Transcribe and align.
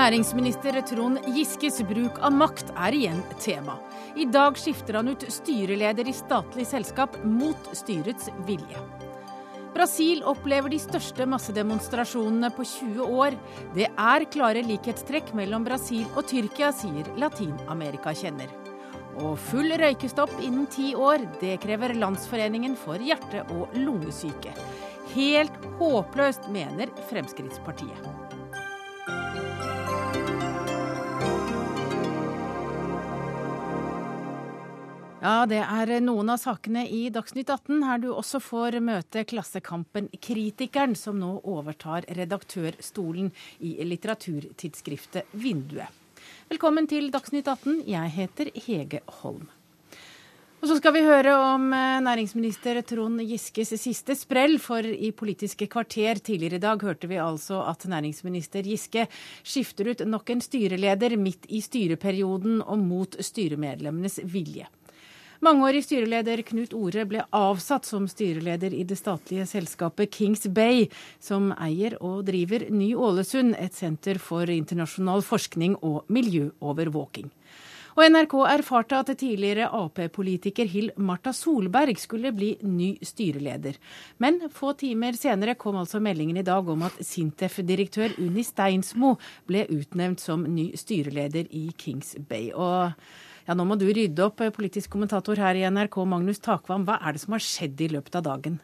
Næringsminister 0.00 0.78
Trond 0.86 1.18
Giskes 1.34 1.80
bruk 1.84 2.20
av 2.24 2.32
makt 2.32 2.70
er 2.72 2.94
igjen 2.96 3.18
tema. 3.42 3.74
I 4.16 4.24
dag 4.30 4.56
skifter 4.58 4.96
han 5.00 5.10
ut 5.12 5.26
styreleder 5.28 6.08
i 6.08 6.14
statlig 6.14 6.64
selskap 6.70 7.18
mot 7.26 7.68
styrets 7.76 8.30
vilje. 8.46 8.80
Brasil 9.74 10.22
opplever 10.26 10.72
de 10.72 10.78
største 10.82 11.26
massedemonstrasjonene 11.30 12.50
på 12.54 12.66
20 12.66 13.18
år. 13.22 13.36
Det 13.76 13.90
er 13.90 14.26
klare 14.32 14.64
likhetstrekk 14.66 15.34
mellom 15.38 15.66
Brasil 15.66 16.08
og 16.14 16.26
Tyrkia, 16.30 16.72
sier 16.74 17.10
Latin-Amerika-kjenner. 17.20 18.59
Og 19.20 19.36
full 19.50 19.74
røykestopp 19.76 20.32
innen 20.40 20.64
ti 20.72 20.94
år, 20.96 21.26
det 21.42 21.58
krever 21.60 21.92
Landsforeningen 21.98 22.76
for 22.78 23.02
hjerte- 23.04 23.44
og 23.52 23.74
lungesyke. 23.76 24.54
Helt 25.12 25.56
håpløst, 25.76 26.48
mener 26.54 26.88
Fremskrittspartiet. 27.10 28.30
Ja, 35.20 35.44
det 35.44 35.60
er 35.60 35.90
noen 36.00 36.32
av 36.32 36.38
sakene 36.40 36.86
i 36.88 37.02
Dagsnytt 37.12 37.50
18 37.52 37.82
her 37.84 38.00
du 38.00 38.08
også 38.14 38.40
får 38.40 38.78
møte 38.80 39.26
Klassekampen-kritikeren 39.28 40.96
som 40.96 41.20
nå 41.20 41.34
overtar 41.44 42.08
redaktørstolen 42.08 43.28
i 43.60 43.76
litteraturtidsskriftet 43.84 45.28
Vinduet. 45.36 45.99
Velkommen 46.50 46.88
til 46.90 47.12
Dagsnytt 47.14 47.46
18. 47.46 47.84
Jeg 47.86 48.10
heter 48.10 48.48
Hege 48.58 48.98
Holm. 49.20 49.44
Og 50.58 50.64
så 50.66 50.80
skal 50.80 50.96
vi 50.96 51.04
høre 51.06 51.30
om 51.38 51.68
eh, 51.70 52.00
næringsminister 52.02 52.80
Trond 52.82 53.22
Giskes 53.22 53.70
siste 53.78 54.16
sprell, 54.18 54.56
for 54.58 54.82
i 54.82 55.12
Politiske 55.14 55.68
kvarter 55.70 56.18
tidligere 56.18 56.58
i 56.58 56.64
dag 56.64 56.82
hørte 56.82 57.06
vi 57.06 57.20
altså 57.22 57.60
at 57.70 57.86
næringsminister 57.86 58.66
Giske 58.66 59.06
skifter 59.46 59.92
ut 59.92 60.02
nok 60.02 60.34
en 60.34 60.42
styreleder 60.42 61.14
midt 61.22 61.46
i 61.54 61.62
styreperioden 61.62 62.58
og 62.66 62.82
mot 62.82 63.14
styremedlemmenes 63.14 64.18
vilje. 64.26 64.66
Mangeårig 65.40 65.86
styreleder 65.86 66.42
Knut 66.44 66.74
Ore 66.76 67.06
ble 67.08 67.22
avsatt 67.32 67.86
som 67.88 68.04
styreleder 68.04 68.74
i 68.76 68.82
det 68.84 68.98
statlige 69.00 69.46
selskapet 69.48 70.12
Kings 70.12 70.42
Bay, 70.52 70.82
som 71.16 71.54
eier 71.56 71.94
og 72.04 72.26
driver 72.26 72.66
Ny-Ålesund, 72.68 73.54
et 73.56 73.72
senter 73.72 74.20
for 74.20 74.52
internasjonal 74.52 75.24
forskning 75.24 75.78
og 75.80 76.04
miljøovervåking. 76.12 77.30
Og 77.96 78.02
NRK 78.12 78.36
erfarte 78.50 78.98
at 79.00 79.14
tidligere 79.16 79.70
Ap-politiker 79.80 80.68
Hill 80.68 80.92
Marta 81.00 81.32
Solberg 81.32 81.96
skulle 81.98 82.34
bli 82.36 82.50
ny 82.60 82.90
styreleder. 83.00 83.80
Men 84.20 84.42
få 84.52 84.74
timer 84.76 85.16
senere 85.16 85.56
kom 85.56 85.80
altså 85.80 86.02
meldingen 86.04 86.36
i 86.36 86.44
dag 86.44 86.68
om 86.68 86.84
at 86.84 87.00
Sintef-direktør 87.00 88.18
Unni 88.20 88.44
Steinsmo 88.44 89.16
ble 89.48 89.64
utnevnt 89.72 90.20
som 90.20 90.44
ny 90.44 90.68
styreleder 90.76 91.48
i 91.48 91.70
Kings 91.80 92.12
Bay. 92.28 92.52
Og 92.52 92.92
ja, 93.50 93.56
nå 93.58 93.64
må 93.66 93.74
du 93.74 93.88
rydde 93.90 94.22
opp, 94.22 94.40
eh, 94.44 94.52
politisk 94.54 94.92
kommentator 94.92 95.40
her 95.42 95.58
i 95.58 95.64
NRK, 95.66 95.96
Magnus 96.06 96.38
Takvam. 96.38 96.84
Hva 96.86 97.00
er 97.02 97.16
det 97.16 97.22
som 97.24 97.34
har 97.34 97.42
skjedd 97.42 97.80
i 97.82 97.88
løpet 97.90 98.20
av 98.20 98.22
dagen? 98.22 98.60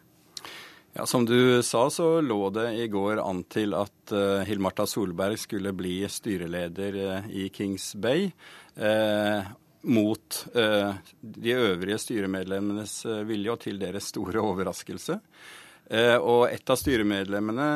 Ja, 0.94 1.04
Som 1.04 1.26
du 1.26 1.60
sa, 1.62 1.90
så 1.90 2.20
lå 2.22 2.50
det 2.54 2.68
i 2.78 2.86
går 2.88 3.18
an 3.18 3.42
til 3.50 3.74
at 3.74 4.14
uh, 4.14 4.46
Hill-Marta 4.46 4.86
Solberg 4.86 5.36
skulle 5.36 5.74
bli 5.76 6.06
styreleder 6.08 6.96
uh, 7.02 7.26
i 7.28 7.48
Kings 7.50 7.94
Bay. 7.98 8.30
Uh, 8.78 9.42
mot 9.86 10.38
de 10.52 11.52
øvrige 11.54 11.98
styremedlemmenes 12.02 13.04
vilje 13.28 13.52
og 13.52 13.60
til 13.62 13.76
deres 13.78 14.08
store 14.10 14.40
overraskelse. 14.42 15.20
og 16.18 16.48
et 16.50 16.70
av 16.72 16.80
styremedlemmene, 16.80 17.68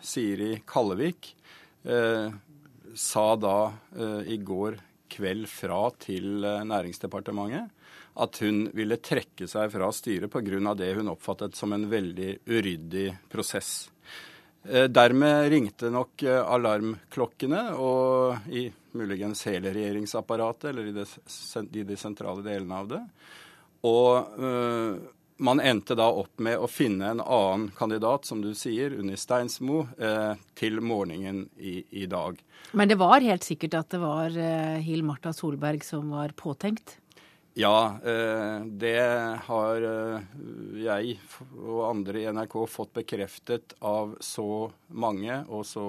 Siri 0.00 0.62
Kallevik, 0.64 1.34
sa 2.94 3.26
da 3.36 3.58
i 4.24 4.38
går 4.40 4.78
kveld 5.10 5.48
fra 5.50 5.82
til 6.00 6.44
eh, 6.46 6.64
Næringsdepartementet 6.66 7.76
at 8.20 8.40
hun 8.42 8.64
ville 8.74 8.98
trekke 9.02 9.46
seg 9.48 9.70
fra 9.72 9.90
styret 9.94 10.32
pga. 10.32 10.74
det 10.74 10.94
hun 10.96 11.12
oppfattet 11.12 11.56
som 11.56 11.72
en 11.72 11.86
veldig 11.90 12.38
uryddig 12.46 13.06
prosess. 13.30 13.90
Eh, 14.64 14.88
dermed 14.90 15.48
ringte 15.50 15.90
nok 15.90 16.22
eh, 16.22 16.40
alarmklokkene, 16.42 17.62
og 17.78 18.50
i 18.50 18.66
muligens 18.92 19.46
hele 19.46 19.72
regjeringsapparatet, 19.72 20.70
eller 20.70 20.90
i, 20.90 21.06
i 21.80 21.86
de 21.86 21.96
sentrale 21.96 22.44
delene 22.44 22.82
av 22.82 22.90
det. 22.90 23.00
Og 23.86 24.34
man 25.40 25.60
endte 25.60 25.96
da 25.96 26.06
opp 26.12 26.38
med 26.42 26.60
å 26.60 26.68
finne 26.68 27.14
en 27.14 27.20
annen 27.24 27.70
kandidat, 27.76 28.26
som 28.28 28.42
du 28.44 28.52
sier, 28.54 28.92
Unni 28.92 29.16
Steinsmo, 29.16 29.86
eh, 29.98 30.34
til 30.58 30.80
morgenen 30.84 31.46
i, 31.56 31.80
i, 31.90 32.04
dag. 32.10 32.40
Men 32.76 32.90
det 32.90 32.98
var 33.00 33.24
helt 33.24 33.46
sikkert 33.46 33.78
at 33.78 33.94
det 33.94 34.02
var 34.02 34.36
eh, 34.36 34.80
Hill 34.84 35.04
Marta 35.06 35.32
Solberg 35.32 35.84
som 35.86 36.12
var 36.12 36.34
påtenkt? 36.36 36.98
Ja, 37.56 37.96
eh, 38.04 38.66
det 38.68 39.00
har 39.46 39.86
jeg 40.78 41.16
og 41.56 41.86
andre 41.88 42.20
i 42.20 42.28
NRK 42.30 42.58
fått 42.68 42.92
bekreftet 43.00 43.74
av 43.80 44.18
så 44.20 44.68
mange 44.92 45.40
og 45.48 45.64
så, 45.66 45.86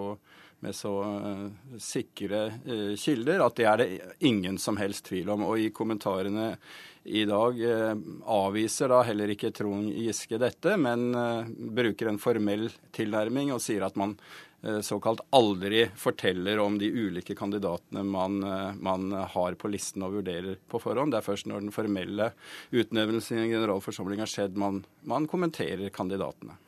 med 0.64 0.78
så 0.78 0.94
uh, 1.04 1.76
sikre 1.82 2.48
uh, 2.66 2.94
kilder 3.00 3.44
at 3.46 3.56
det 3.58 3.68
er 3.68 3.82
det 3.82 3.90
ingen 4.30 4.60
som 4.62 4.78
helst 4.78 5.08
tvil 5.10 5.32
om. 5.34 5.46
Og 5.50 5.60
i 5.60 5.72
kommentarene 5.74 6.56
i 7.04 7.26
dag 7.26 7.64
eh, 7.64 7.96
avviser 8.26 8.92
da 8.92 9.02
heller 9.06 9.34
ikke 9.34 9.52
Trond 9.56 9.90
Giske 9.90 10.38
dette, 10.42 10.76
men 10.78 11.10
eh, 11.18 11.50
bruker 11.50 12.12
en 12.12 12.22
formell 12.22 12.68
tilnærming 12.94 13.50
og 13.56 13.62
sier 13.64 13.88
at 13.88 13.98
man 13.98 14.14
eh, 14.62 14.80
såkalt 14.86 15.24
aldri 15.34 15.88
forteller 15.98 16.62
om 16.62 16.78
de 16.82 16.92
ulike 16.94 17.36
kandidatene 17.38 18.06
man, 18.06 18.38
man, 18.78 19.10
har 19.34 19.58
på 19.58 19.72
listen 19.74 20.06
og 20.06 20.20
vurderer 20.20 20.60
på 20.70 20.82
forhånd. 20.84 21.16
Det 21.16 21.22
er 21.22 21.30
først 21.32 21.50
når 21.50 21.66
den 21.66 21.76
formelle 21.76 22.32
utnevnelsen 22.70 23.40
i 23.40 23.46
en 23.48 23.56
generalforsamling 23.56 24.22
har 24.22 24.30
skjedd, 24.30 24.60
man, 24.62 24.84
man 25.02 25.30
kommenterer 25.32 25.90
kandidatene. 25.90 26.60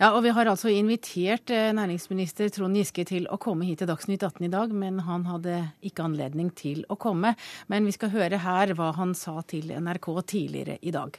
Ja, 0.00 0.14
og 0.16 0.22
Vi 0.24 0.32
har 0.32 0.48
altså 0.48 0.70
invitert 0.72 1.50
eh, 1.52 1.72
næringsminister 1.76 2.48
Trond 2.48 2.76
Giske 2.78 3.04
til 3.04 3.26
å 3.28 3.36
komme 3.36 3.66
hit 3.68 3.82
til 3.82 3.90
Dagsnytt 3.90 4.22
18 4.24 4.46
i 4.46 4.52
dag, 4.52 4.72
men 4.72 5.02
han 5.04 5.26
hadde 5.28 5.58
ikke 5.84 6.06
anledning 6.06 6.48
til 6.56 6.86
å 6.88 6.96
komme. 6.96 7.34
Men 7.68 7.84
vi 7.84 7.92
skal 7.92 8.14
høre 8.14 8.40
her 8.40 8.72
hva 8.78 8.92
han 8.96 9.12
sa 9.18 9.42
til 9.44 9.68
NRK 9.68 10.08
tidligere 10.32 10.78
i 10.80 10.94
dag. 10.94 11.18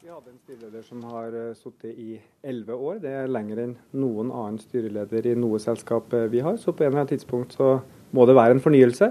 Vi 0.00 0.08
hadde 0.08 0.30
en 0.30 0.38
styreleder 0.38 0.86
som 0.86 1.02
har 1.10 1.34
eh, 1.34 1.50
sittet 1.58 1.98
i 1.98 2.20
elleve 2.46 2.78
år. 2.78 3.02
Det 3.02 3.16
er 3.24 3.34
lenger 3.34 3.64
enn 3.64 3.74
noen 3.98 4.30
annen 4.30 4.62
styreleder 4.62 5.32
i 5.32 5.34
noe 5.38 5.58
selskap 5.62 6.14
eh, 6.14 6.28
vi 6.30 6.44
har. 6.46 6.60
Så 6.62 6.70
på 6.70 6.86
en 6.86 6.92
eller 6.92 7.02
annen 7.02 7.14
tidspunkt 7.16 7.58
så 7.58 7.80
må 8.14 8.26
det 8.26 8.38
være 8.38 8.54
en 8.56 8.62
fornyelse. 8.62 9.10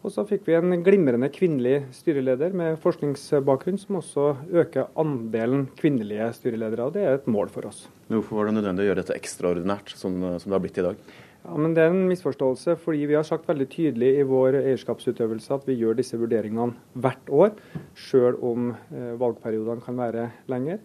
Og 0.00 0.12
så 0.14 0.22
fikk 0.24 0.46
vi 0.48 0.54
en 0.56 0.80
glimrende 0.80 1.28
kvinnelig 1.28 1.82
styreleder 1.92 2.54
med 2.56 2.78
forskningsbakgrunn, 2.80 3.76
som 3.82 3.98
også 3.98 4.28
øker 4.62 4.86
andelen 4.98 5.66
kvinnelige 5.76 6.30
styreledere. 6.38 6.86
og 6.86 6.94
Det 6.94 7.02
er 7.04 7.18
et 7.18 7.26
mål 7.28 7.50
for 7.52 7.68
oss. 7.68 7.82
Men 8.08 8.20
Hvorfor 8.20 8.38
var 8.38 8.48
det 8.48 8.54
nødvendig 8.56 8.86
å 8.86 8.88
gjøre 8.88 9.02
dette 9.02 9.18
ekstraordinært, 9.20 9.92
som, 9.92 10.16
som 10.40 10.48
det 10.48 10.56
har 10.56 10.62
blitt 10.64 10.80
i 10.80 10.86
dag? 10.86 11.02
Ja, 11.44 11.56
men 11.56 11.74
Det 11.74 11.82
er 11.84 11.92
en 11.92 12.08
misforståelse, 12.08 12.78
fordi 12.80 13.04
vi 13.10 13.18
har 13.18 13.28
sagt 13.28 13.48
veldig 13.48 13.66
tydelig 13.68 14.14
i 14.20 14.24
vår 14.28 14.56
eierskapsutøvelse 14.62 15.52
at 15.56 15.68
vi 15.68 15.76
gjør 15.76 16.00
disse 16.00 16.16
vurderingene 16.20 16.72
hvert 16.96 17.28
år, 17.28 17.52
sjøl 17.96 18.40
om 18.40 18.72
eh, 18.72 19.12
valgperiodene 19.20 19.84
kan 19.84 20.00
være 20.00 20.30
lenger. 20.48 20.80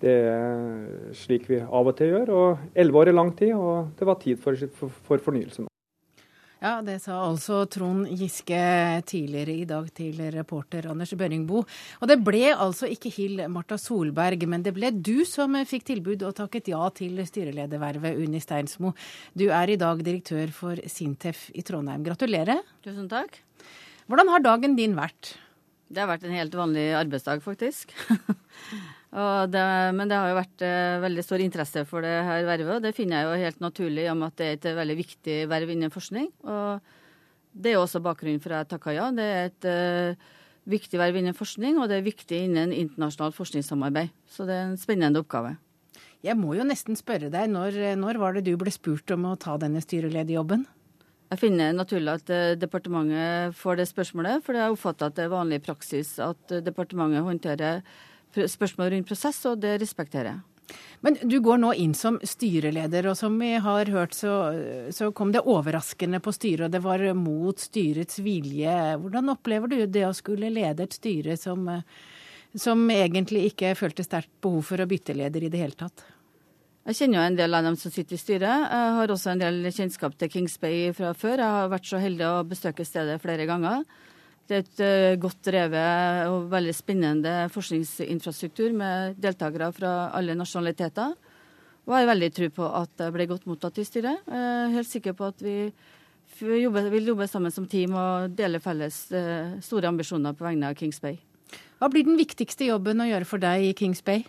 Det 0.00 0.14
er 0.30 1.10
slik 1.18 1.50
vi 1.50 1.58
av 1.58 1.90
og 1.90 1.98
til 1.98 2.14
gjør. 2.14 2.30
og 2.30 2.70
Elleve 2.74 3.02
år 3.02 3.10
er 3.10 3.18
lang 3.18 3.34
tid, 3.34 3.52
og 3.54 3.90
det 3.98 4.06
var 4.06 4.22
tid 4.22 4.38
for, 4.38 4.54
for, 4.78 5.02
for 5.10 5.26
fornyelse 5.26 5.66
nå. 5.66 5.69
Ja, 6.60 6.82
det 6.84 6.98
sa 7.00 7.14
altså 7.24 7.62
Trond 7.72 8.04
Giske 8.20 8.60
tidligere 9.08 9.54
i 9.62 9.64
dag 9.64 9.86
til 9.96 10.18
reporter 10.34 10.90
Anders 10.92 11.14
Børringbo. 11.16 11.62
Og 11.64 12.10
det 12.10 12.18
ble 12.20 12.50
altså 12.52 12.84
ikke 12.84 13.12
Hill 13.14 13.40
Marta 13.48 13.78
Solberg, 13.80 14.44
men 14.44 14.66
det 14.66 14.74
ble 14.76 14.90
du 14.92 15.24
som 15.24 15.56
fikk 15.64 15.88
tilbud 15.88 16.26
og 16.28 16.36
takket 16.36 16.68
ja 16.74 16.82
til 16.92 17.16
styreledervervet, 17.24 18.20
Unni 18.20 18.44
Steinsmo. 18.44 18.92
Du 19.32 19.46
er 19.48 19.72
i 19.72 19.78
dag 19.80 20.04
direktør 20.04 20.52
for 20.52 20.84
Sintef 20.84 21.46
i 21.56 21.64
Trondheim. 21.64 22.04
Gratulerer. 22.04 22.60
Tusen 22.84 23.08
takk. 23.08 23.40
Hvordan 24.04 24.28
har 24.28 24.44
dagen 24.44 24.76
din 24.76 25.00
vært? 25.00 25.38
Det 25.88 26.04
har 26.04 26.12
vært 26.12 26.28
en 26.28 26.36
helt 26.36 26.60
vanlig 26.60 26.90
arbeidsdag, 27.00 27.40
faktisk. 27.40 27.96
Det, 29.10 29.62
men 29.98 30.06
det 30.06 30.14
har 30.14 30.30
jo 30.30 30.38
vært 30.38 30.62
eh, 30.62 31.00
veldig 31.02 31.22
stor 31.26 31.42
interesse 31.42 31.82
for 31.88 32.06
det 32.06 32.12
her 32.28 32.44
vervet, 32.46 32.76
og 32.76 32.84
det 32.84 32.94
finner 32.94 33.18
jeg 33.18 33.26
jo 33.26 33.44
helt 33.44 33.62
naturlig 33.64 34.04
om 34.12 34.20
at 34.22 34.36
det 34.38 34.46
er 34.46 34.58
et 34.58 34.68
veldig 34.78 34.96
viktig 35.00 35.38
verv 35.50 35.72
innen 35.74 35.90
forskning. 35.90 36.28
Og 36.46 36.92
det 37.50 37.72
er 37.72 37.80
også 37.80 38.02
bakgrunnen 38.04 38.42
for 38.42 38.54
at 38.54 38.68
jeg 38.68 38.76
takka 38.76 38.94
ja. 38.94 39.08
Det 39.10 39.24
er 39.26 39.48
et 39.48 39.66
uh, 39.66 40.28
viktig 40.70 41.00
verv 41.00 41.18
innen 41.18 41.34
forskning, 41.34 41.80
og 41.80 41.90
det 41.90 41.98
er 41.98 42.06
viktig 42.06 42.44
innen 42.46 42.70
internasjonalt 42.70 43.34
forskningssamarbeid. 43.34 44.12
Så 44.30 44.46
det 44.46 44.54
er 44.54 44.68
en 44.68 44.78
spennende 44.78 45.24
oppgave. 45.24 45.56
Jeg 46.22 46.36
må 46.38 46.52
jo 46.54 46.66
nesten 46.68 46.98
spørre 46.98 47.32
deg, 47.32 47.48
når, 47.50 47.80
når 47.98 48.20
var 48.20 48.36
det 48.36 48.44
du 48.46 48.52
ble 48.60 48.70
spurt 48.70 49.10
om 49.16 49.26
å 49.26 49.38
ta 49.40 49.56
denne 49.58 49.82
styrelederjobben? 49.82 50.62
Jeg 51.30 51.42
finner 51.42 51.74
naturlig 51.74 52.14
at 52.14 52.30
uh, 52.30 52.52
departementet 52.60 53.58
får 53.58 53.82
det 53.82 53.88
spørsmålet, 53.90 54.46
for 54.46 54.54
jeg 54.54 54.76
oppfatter 54.76 55.10
at 55.10 55.18
det 55.18 55.26
er 55.26 55.34
vanlig 55.34 55.60
praksis 55.66 56.14
at 56.22 56.54
departementet 56.62 57.26
håndterer 57.26 57.82
spørsmål 58.34 58.94
rundt 58.94 59.10
prosess, 59.10 59.42
og 59.50 59.60
det 59.62 59.78
respekterer 59.82 60.32
jeg. 60.32 60.40
Men 61.00 61.16
du 61.22 61.40
går 61.42 61.58
nå 61.58 61.72
inn 61.82 61.94
som 61.96 62.18
styreleder, 62.22 63.08
og 63.10 63.16
som 63.18 63.38
vi 63.40 63.54
har 63.62 63.90
hørt 63.90 64.14
så, 64.14 64.34
så 64.94 65.10
kom 65.16 65.32
det 65.34 65.42
overraskende 65.48 66.20
på 66.22 66.34
styret, 66.36 66.68
og 66.68 66.74
det 66.74 66.82
var 66.84 67.02
mot 67.16 67.58
styrets 67.58 68.20
vilje. 68.22 68.76
Hvordan 69.00 69.32
opplever 69.32 69.72
du 69.72 69.78
det 69.86 70.04
å 70.06 70.14
skulle 70.16 70.52
lede 70.52 70.86
et 70.86 70.94
styre 70.96 71.38
som, 71.40 71.66
som 72.54 72.86
egentlig 72.92 73.48
ikke 73.50 73.74
følte 73.78 74.06
sterkt 74.06 74.32
behov 74.44 74.62
for 74.70 74.82
å 74.82 74.88
bytte 74.90 75.16
leder 75.16 75.48
i 75.48 75.52
det 75.52 75.64
hele 75.64 75.78
tatt? 75.80 76.04
Jeg 76.90 76.96
kjenner 76.96 77.20
jo 77.20 77.24
en 77.28 77.36
del 77.38 77.54
av 77.54 77.66
dem 77.66 77.76
som 77.78 77.92
sitter 77.92 78.16
i 78.16 78.20
styret. 78.20 78.62
Jeg 78.64 78.94
har 78.96 79.12
også 79.12 79.34
en 79.34 79.42
del 79.42 79.66
kjennskap 79.68 80.14
til 80.18 80.30
Kings 80.32 80.56
Bay 80.60 80.94
fra 80.96 81.12
før. 81.14 81.42
Jeg 81.42 81.56
har 81.56 81.68
vært 81.72 81.88
så 81.90 82.00
heldig 82.00 82.24
å 82.28 82.46
besøke 82.48 82.86
stedet 82.88 83.20
flere 83.22 83.46
ganger. 83.48 83.84
Det 84.50 84.56
er 84.56 84.64
et 84.64 84.80
uh, 84.82 85.20
godt 85.22 85.44
drevet 85.46 86.26
og 86.26 86.48
veldig 86.50 86.72
spennende 86.74 87.34
forskningsinfrastruktur 87.54 88.72
med 88.74 89.20
deltakere 89.22 89.68
fra 89.76 89.92
alle 90.18 90.34
nasjonaliteter. 90.34 91.14
Og 91.86 91.94
jeg 91.94 92.02
har 92.02 92.10
veldig 92.10 92.30
tro 92.34 92.48
på 92.56 92.70
at 92.80 92.90
det 92.98 93.12
ble 93.14 93.28
godt 93.30 93.46
mottatt 93.46 93.78
i 93.78 93.86
styret. 93.86 94.26
Jeg 94.26 94.48
er 94.48 94.74
helt 94.74 94.90
sikker 94.90 95.14
på 95.14 95.28
at 95.30 95.44
vi 95.46 95.54
vil 96.40 97.12
jobbe 97.12 97.28
sammen 97.30 97.54
som 97.54 97.68
team 97.70 97.94
og 97.94 98.34
dele 98.34 98.58
felles 98.62 99.04
uh, 99.14 99.54
store 99.62 99.94
ambisjoner 99.94 100.34
på 100.34 100.48
vegne 100.48 100.72
av 100.72 100.78
Kings 100.82 100.98
Bay. 100.98 101.20
Hva 101.78 101.86
blir 101.92 102.10
den 102.10 102.18
viktigste 102.18 102.66
jobben 102.66 103.00
å 103.00 103.06
gjøre 103.06 103.30
for 103.30 103.42
deg 103.42 103.70
i 103.70 103.74
Kings 103.78 104.02
Bay? 104.02 104.26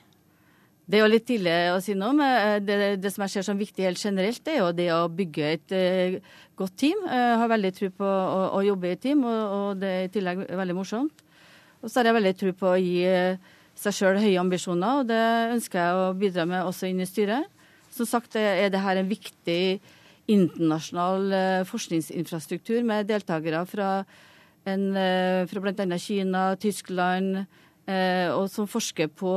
Det 0.92 0.98
er 1.00 1.06
jo 1.06 1.12
litt 1.14 1.24
tidlig 1.24 1.52
å 1.72 1.78
si 1.80 1.94
noe, 1.96 2.12
men 2.12 2.66
det, 2.68 2.76
det, 3.00 3.10
som 3.14 3.24
jeg 3.24 3.32
ser 3.32 3.46
som 3.48 3.60
viktig 3.60 3.86
helt 3.86 4.02
generelt, 4.02 4.42
det 4.44 4.58
er 4.58 4.60
jo 4.60 4.74
det 4.76 4.88
å 4.92 5.06
bygge 5.08 5.46
et 5.48 5.72
uh, 5.72 6.18
godt 6.60 6.76
team. 6.84 7.06
Jeg 7.08 7.38
har 7.40 7.52
veldig 7.54 7.72
tro 7.78 7.90
på 8.02 8.10
å, 8.10 8.42
å, 8.58 8.64
jobbe 8.68 8.92
i 8.92 8.98
team, 9.00 9.22
og, 9.24 9.54
og, 9.56 9.80
det 9.80 9.94
er 9.94 10.10
i 10.10 10.12
tillegg 10.12 10.44
veldig 10.60 10.76
morsomt. 10.76 11.24
Og 11.80 11.88
så 11.88 12.02
har 12.02 12.12
jeg 12.12 12.18
veldig 12.20 12.36
tro 12.44 12.54
på 12.60 12.74
å 12.74 12.82
gi 12.82 13.08
uh, 13.08 13.56
seg 13.86 13.98
sjøl 14.02 14.20
høye 14.20 14.44
ambisjoner, 14.44 15.00
og 15.00 15.08
det 15.14 15.24
ønsker 15.56 15.80
jeg 15.80 16.04
å 16.04 16.12
bidra 16.26 16.50
med 16.52 16.68
også 16.68 16.92
inn 16.92 17.00
i 17.00 17.08
styret. 17.08 17.48
Som 17.96 18.12
sagt 18.12 18.36
er 18.36 18.68
det 18.72 18.84
her 18.84 19.00
en 19.00 19.08
viktig 19.08 19.64
internasjonal 20.32 21.64
forskningsinfrastruktur 21.72 22.84
med 22.88 23.08
deltakere 23.08 23.64
fra, 23.68 24.00
en, 24.68 24.88
fra 25.48 25.64
bl.a. 25.64 25.98
Kina, 26.00 26.50
Tyskland, 26.60 27.46
og 27.88 28.46
som 28.52 28.70
forsker 28.70 29.12
på 29.12 29.34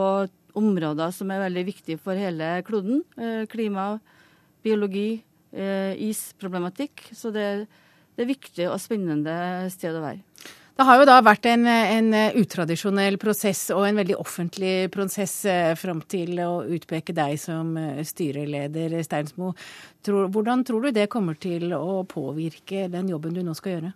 områder 0.59 1.13
som 1.15 1.31
er 1.33 1.45
veldig 1.47 1.65
viktige 1.69 2.01
for 2.01 2.19
hele 2.19 2.59
kloden. 2.67 3.03
Eh, 3.19 3.45
klima, 3.51 3.95
biologi, 4.65 5.23
eh, 5.53 5.95
isproblematikk. 6.09 7.09
Så 7.13 7.33
det, 7.35 7.67
det 8.15 8.25
er 8.25 8.31
viktig 8.31 8.69
og 8.71 8.79
spennende 8.83 9.35
sted 9.75 9.97
å 9.97 10.05
være. 10.05 10.23
Det 10.75 10.83
har 10.89 10.99
jo 10.99 11.07
da 11.07 11.21
vært 11.23 11.45
en, 11.47 11.69
en, 11.71 12.09
utradisjonell 12.41 13.15
prosess 13.23 13.69
og 13.71 13.85
en 13.87 14.01
veldig 14.01 14.17
offentlig 14.19 14.89
prosess 14.95 15.37
eh, 15.47 15.75
fram 15.79 16.01
til 16.11 16.41
å 16.43 16.65
utpeke 16.67 17.15
deg 17.15 17.39
som 17.39 17.77
styreleder, 18.03 18.97
Steinsmo. 19.07 19.53
hvordan 20.03 20.65
tror 20.67 20.89
du 20.89 20.97
det 20.97 21.11
kommer 21.13 21.39
til 21.39 21.71
å 21.79 22.03
påvirke 22.11 22.89
den 22.91 23.13
jobben 23.15 23.39
du 23.39 23.45
nå 23.47 23.55
skal 23.55 23.77
gjøre? 23.77 23.93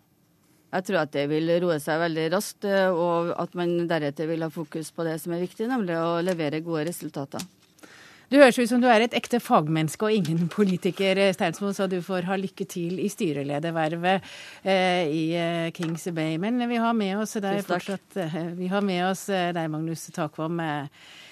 Jeg 0.68 0.84
tror 0.84 1.00
at 1.00 1.12
det 1.14 1.28
vil 1.30 1.48
roe 1.62 1.78
seg 1.80 2.00
veldig 2.02 2.26
raskt, 2.34 2.66
eh, 2.68 2.92
og 2.92 3.32
at 3.40 3.54
man 3.56 3.86
deretter 3.88 4.28
vil 4.28 4.44
ha 4.44 4.50
fokus 4.52 4.90
på 4.92 5.06
det 5.06 5.16
som 5.22 5.32
er 5.32 5.46
viktig, 5.46 5.68
nemlig 5.70 5.96
å 5.96 6.18
levere 6.24 6.60
gode 6.64 6.84
resultater. 6.90 7.44
Du 8.28 8.36
høres 8.36 8.58
ut 8.60 8.68
som 8.68 8.82
du 8.82 8.84
er 8.92 9.06
et 9.06 9.14
ekte 9.16 9.40
fagmenneske 9.40 10.04
og 10.04 10.12
ingen 10.12 10.50
politiker, 10.52 11.16
eh, 11.16 11.32
Steinsmo, 11.32 11.72
så 11.72 11.88
du 11.88 12.02
får 12.04 12.28
ha 12.28 12.36
lykke 12.36 12.68
til 12.68 13.00
i 13.00 13.08
styreledervervet 13.08 14.28
eh, 14.68 15.08
i 15.08 15.72
Kings 15.72 16.04
Bay. 16.12 16.36
Men 16.36 16.60
vi 16.68 16.76
har 16.76 16.92
med 16.92 17.16
oss 17.22 17.38
deg 17.40 17.64
fortsatt, 17.64 18.20
vi 18.60 18.68
har 18.68 18.84
med 18.84 19.06
oss 19.08 19.24
deg, 19.32 19.64
Magnus 19.72 20.04
Takvam. 20.12 20.60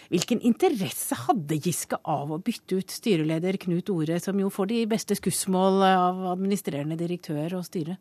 Hvilken 0.08 0.40
interesse 0.46 1.18
hadde 1.26 1.60
Giske 1.60 2.00
av 2.08 2.32
å 2.32 2.40
bytte 2.40 2.80
ut 2.80 2.88
styreleder 2.94 3.60
Knut 3.60 3.90
Ore, 3.92 4.16
som 4.22 4.40
jo 4.40 4.48
får 4.48 4.72
de 4.72 4.84
beste 4.88 5.18
skussmål 5.18 5.82
av 5.92 6.28
administrerende 6.38 6.96
direktør 6.96 7.58
og 7.60 7.66
styre? 7.68 8.00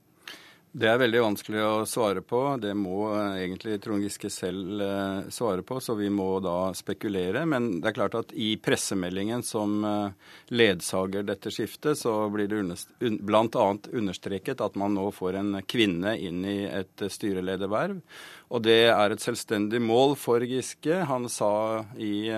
Det 0.75 0.89
er 0.92 0.98
veldig 1.00 1.22
vanskelig 1.24 1.62
å 1.63 1.86
svare 1.88 2.19
på. 2.19 2.39
Det 2.60 2.74
må 2.75 3.06
eh, 3.16 3.38
egentlig 3.45 3.77
Trond 3.80 4.04
Giske 4.04 4.27
selv 4.33 4.81
eh, 4.83 5.30
svare 5.31 5.63
på, 5.63 5.77
så 5.80 5.94
vi 5.95 6.10
må 6.12 6.42
da 6.44 6.74
spekulere. 6.75 7.45
Men 7.48 7.77
det 7.80 7.94
er 7.94 7.95
klart 7.95 8.18
at 8.19 8.33
i 8.36 8.50
pressemeldingen 8.60 9.39
som 9.48 9.77
eh, 9.88 10.33
ledsager 10.51 11.24
dette 11.24 11.54
skiftet, 11.56 11.95
så 12.01 12.18
blir 12.33 12.51
det 12.51 12.60
un 12.60 12.75
bl.a. 13.24 13.69
understreket 13.95 14.66
at 14.66 14.75
man 14.75 14.98
nå 15.00 15.07
får 15.16 15.39
en 15.39 15.62
kvinne 15.63 16.18
inn 16.19 16.44
i 16.44 16.57
et 16.68 17.07
styrelederverv. 17.07 18.04
Og 18.51 18.68
det 18.68 18.81
er 18.89 19.16
et 19.16 19.24
selvstendig 19.24 19.80
mål 19.80 20.18
for 20.19 20.44
Giske. 20.44 21.06
Han 21.07 21.31
sa 21.31 21.86
i 21.95 22.36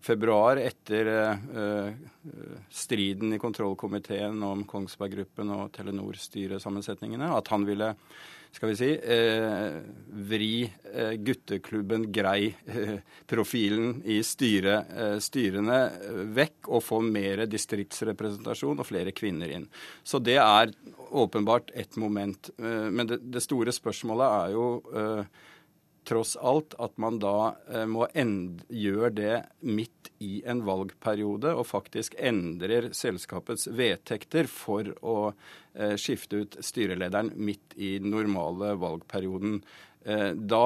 februar, 0.00 0.60
etter 0.60 1.10
uh, 1.10 1.92
striden 2.70 3.34
i 3.36 3.40
kontrollkomiteen 3.42 4.42
om 4.46 4.66
Kongsberg 4.68 5.16
Gruppen 5.16 5.54
og 5.56 5.72
Telenor-styresammensetningene, 5.76 7.32
at 7.36 7.50
han 7.52 7.66
ville 7.68 7.94
skal 8.52 8.68
vi 8.68 8.76
si, 8.76 8.90
eh, 8.98 9.78
vri 10.26 10.54
eh, 10.92 11.12
gutteklubben 11.22 12.08
Grei-profilen 12.12 14.00
i 14.10 14.18
styre, 14.26 14.74
eh, 14.90 15.18
styrene 15.22 15.78
vekk 16.34 16.70
og 16.74 16.82
få 16.82 16.98
mer 17.04 17.44
distriktsrepresentasjon 17.50 18.82
og 18.82 18.88
flere 18.88 19.14
kvinner 19.14 19.54
inn. 19.54 19.68
Så 20.02 20.18
det 20.18 20.38
er 20.42 20.74
åpenbart 21.10 21.70
ett 21.74 21.96
moment. 21.96 22.50
men 22.58 23.06
det, 23.06 23.18
det, 23.30 23.42
store 23.42 23.72
spørsmålet 23.72 24.26
er 24.26 24.52
jo 24.54 24.66
tross 26.04 26.36
alt 26.36 26.74
at 26.78 26.96
man 27.00 27.18
da 27.22 27.54
eh, 27.70 27.86
må 27.88 28.06
gjøre 28.14 29.10
det 29.14 29.36
midt 29.60 30.10
i 30.20 30.40
en 30.48 30.62
valgperiode, 30.66 31.52
og 31.56 31.68
faktisk 31.68 32.16
endrer 32.18 32.90
selskapets 32.96 33.68
vedtekter 33.68 34.48
for 34.50 34.90
å 35.00 35.18
eh, 35.74 35.96
skifte 36.00 36.42
ut 36.44 36.58
styrelederen 36.64 37.32
midt 37.36 37.76
i 37.76 37.96
den 38.00 38.12
normale 38.14 38.74
valgperioden. 38.80 39.60
Eh, 40.04 40.32
da 40.34 40.64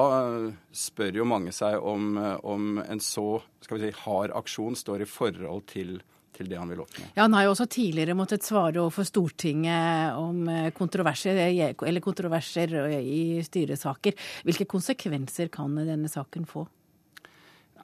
spør 0.71 1.21
jo 1.21 1.29
mange 1.29 1.53
seg 1.55 1.79
om, 1.83 2.15
om 2.43 2.81
en 2.83 3.03
så 3.03 3.41
skal 3.63 3.79
vi 3.79 3.87
si, 3.87 3.95
hard 4.05 4.35
aksjon 4.35 4.77
står 4.79 5.03
i 5.03 5.09
forhold 5.09 5.67
til 5.71 5.97
til 6.35 6.49
det 6.51 6.59
han 6.59 6.71
vil 6.71 6.83
oppnå. 6.83 7.09
Ja, 7.15 7.25
Han 7.25 7.35
har 7.37 7.47
jo 7.47 7.55
også 7.55 7.67
tidligere 7.71 8.17
måttet 8.17 8.45
svare 8.45 8.81
overfor 8.83 9.07
Stortinget 9.07 10.19
om 10.19 10.47
eh, 10.51 10.71
kontroverser, 10.75 11.39
eller 11.39 12.03
kontroverser 12.03 12.77
i 12.99 13.41
styresaker. 13.45 14.17
Hvilke 14.47 14.67
konsekvenser 14.69 15.51
kan 15.53 15.75
denne 15.79 16.11
saken 16.11 16.49
få? 16.49 16.67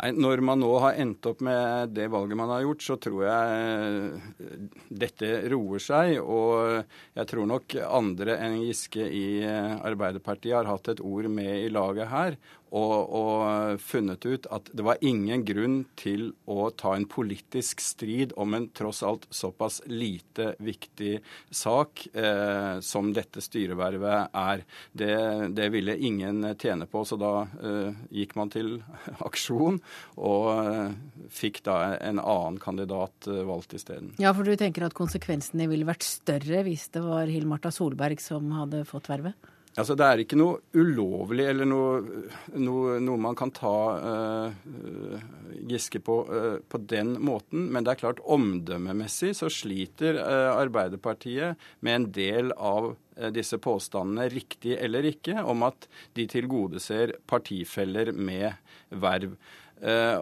Når 0.02 0.42
man 0.42 0.58
nå 0.58 0.70
har 0.82 0.96
endt 0.98 1.28
opp 1.30 1.44
med 1.46 1.92
det 1.94 2.08
valget 2.10 2.38
man 2.40 2.50
har 2.50 2.64
gjort, 2.64 2.82
så 2.82 2.96
tror 2.98 3.20
jeg 3.28 3.58
eh, 3.60 4.64
dette 5.04 5.30
roer 5.52 5.84
seg. 5.84 6.16
Og 6.24 6.82
jeg 7.20 7.30
tror 7.30 7.50
nok 7.52 7.76
andre 7.86 8.40
enn 8.42 8.64
Giske 8.64 9.06
i 9.06 9.44
eh, 9.46 9.76
Arbeiderpartiet 9.78 10.58
har 10.58 10.70
hatt 10.72 10.90
et 10.96 11.04
ord 11.06 11.30
med 11.30 11.68
i 11.68 11.70
laget 11.70 12.10
her 12.10 12.40
og, 12.72 13.12
og, 13.12 13.82
funnet 13.84 14.26
ut 14.26 14.48
at 14.54 14.70
det 14.72 14.86
var 14.86 15.02
ingen 15.04 15.44
grunn 15.48 15.78
til 16.00 16.32
å 16.50 16.70
ta 16.78 16.94
en 16.96 17.08
politisk 17.10 17.82
strid 17.84 18.32
om 18.40 18.56
en 18.56 18.70
tross 18.76 19.02
alt 19.04 19.28
såpass 19.34 19.82
lite 19.92 20.54
viktig 20.64 21.18
sak 21.50 22.06
eh, 22.14 22.80
som 22.86 23.12
dette 23.16 23.44
styrevervet 23.44 24.32
er. 24.38 24.64
Det, 24.92 25.12
det, 25.58 25.68
ville 25.76 25.98
ingen 25.98 26.46
tjene 26.60 26.88
på, 26.88 27.04
så 27.08 27.20
da 27.20 27.34
eh, 27.60 28.02
gikk 28.22 28.38
man 28.40 28.54
til 28.54 28.78
aksjon 29.28 29.82
og 30.16 30.50
eh, 30.64 30.98
fikk 31.32 31.64
da 31.68 31.80
en 32.00 32.22
annen 32.22 32.60
kandidat 32.62 33.28
eh, 33.28 33.44
valgt 33.48 33.76
isteden. 33.76 34.14
Ja, 34.22 34.32
for 34.38 34.48
du 34.48 34.56
tenker 34.56 34.88
at 34.88 34.98
konsekvensene 34.98 35.68
ville 35.72 35.88
vært 35.90 36.08
større 36.08 36.64
hvis 36.68 36.88
det 36.96 37.04
var 37.04 37.28
Hill-Marta 37.32 37.74
Solberg 37.74 38.24
som 38.24 38.52
hadde 38.56 38.86
fått 38.88 39.12
vervet? 39.12 39.51
Altså, 39.80 39.96
Det 39.96 40.04
er 40.04 40.20
ikke 40.20 40.36
noe 40.40 40.58
ulovlig 40.76 41.46
eller 41.48 41.68
noe, 41.70 42.24
noe, 42.60 42.98
noe 43.00 43.20
man 43.24 43.38
kan 43.40 43.54
ta 43.56 43.76
uh, 44.04 45.22
Giske 45.70 46.02
på 46.04 46.18
uh, 46.28 46.58
på 46.68 46.82
den 46.92 47.14
måten. 47.24 47.70
Men 47.72 47.86
det 47.86 47.94
er 47.94 48.02
klart 48.02 48.20
omdømmemessig 48.26 49.32
så 49.40 49.48
sliter 49.52 50.20
uh, 50.20 50.58
Arbeiderpartiet 50.58 51.62
med 51.80 51.96
en 51.96 52.10
del 52.18 52.52
av 52.58 52.94
disse 53.36 53.60
påstandene, 53.62 54.32
riktig 54.34 54.74
eller 54.82 55.06
ikke, 55.06 55.44
om 55.46 55.62
at 55.68 55.86
de 56.18 56.24
tilgodeser 56.32 57.12
partifeller 57.30 58.10
med 58.16 58.56
verv. 58.90 59.36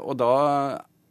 og 0.03 0.17
da 0.19 0.33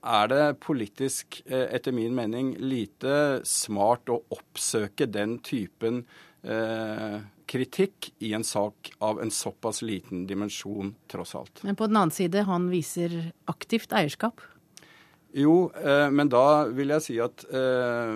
er 0.05 0.29
det 0.29 0.59
politisk, 0.61 1.41
etter 1.49 1.95
min 1.97 2.13
mening, 2.19 2.51
lite 2.61 3.41
smart 3.49 4.11
å 4.13 4.21
oppsøke 4.35 5.09
den 5.09 5.39
typen 5.47 6.03
eh, 6.43 7.23
kritikk 7.49 8.13
i 8.25 8.35
en 8.37 8.45
sak 8.45 8.93
av 8.99 9.23
en 9.23 9.33
såpass 9.33 9.83
liten 9.83 10.27
dimensjon, 10.29 10.95
tross 11.11 11.35
alt. 11.39 11.63
Men 11.65 11.77
på 11.77 11.89
den 11.89 11.97
annen 11.97 12.15
side, 12.15 12.45
han 12.49 12.69
viser 12.73 13.33
aktivt 13.51 13.93
eierskap? 13.97 14.45
Jo, 15.37 15.71
eh, 15.77 16.09
men 16.11 16.31
da 16.33 16.69
vil 16.73 16.95
jeg 16.97 17.05
si 17.05 17.19
at 17.21 17.45
eh, 17.53 18.15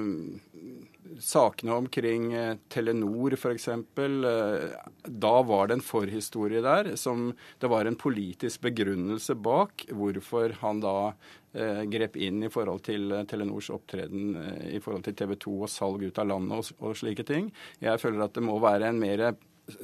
sakene 1.20 1.74
omkring 1.76 2.32
eh, 2.32 2.56
Telenor 2.72 3.36
f.eks. 3.36 3.68
Eh, 3.68 4.70
da 5.04 5.34
var 5.42 5.68
det 5.68 5.78
en 5.78 5.84
forhistorie 5.84 6.62
der 6.64 6.94
som 7.00 7.30
det 7.60 7.70
var 7.72 7.88
en 7.88 7.98
politisk 7.98 8.64
begrunnelse 8.66 9.36
bak 9.36 9.86
hvorfor 9.90 10.56
han 10.62 10.82
da 10.84 11.12
grep 11.52 12.16
inn 12.16 12.42
i 12.46 12.50
forhold 12.52 12.84
til 12.86 13.12
eh, 13.12 13.24
Telenors 13.28 13.70
opptreden 13.74 14.36
i 14.72 14.80
forhold 14.80 15.06
til 15.06 15.16
TV 15.18 15.36
2 15.46 15.56
og 15.66 15.72
salg 15.72 16.04
ut 16.06 16.20
av 16.22 16.30
landet 16.30 16.58
og, 16.58 16.84
og 16.88 16.98
slike 16.98 17.26
ting. 17.28 17.50
Jeg 17.82 18.00
føler 18.00 18.24
at 18.24 18.36
det 18.36 18.44
må 18.46 18.58
være 18.62 18.88
en 18.88 19.00
mer 19.02 19.32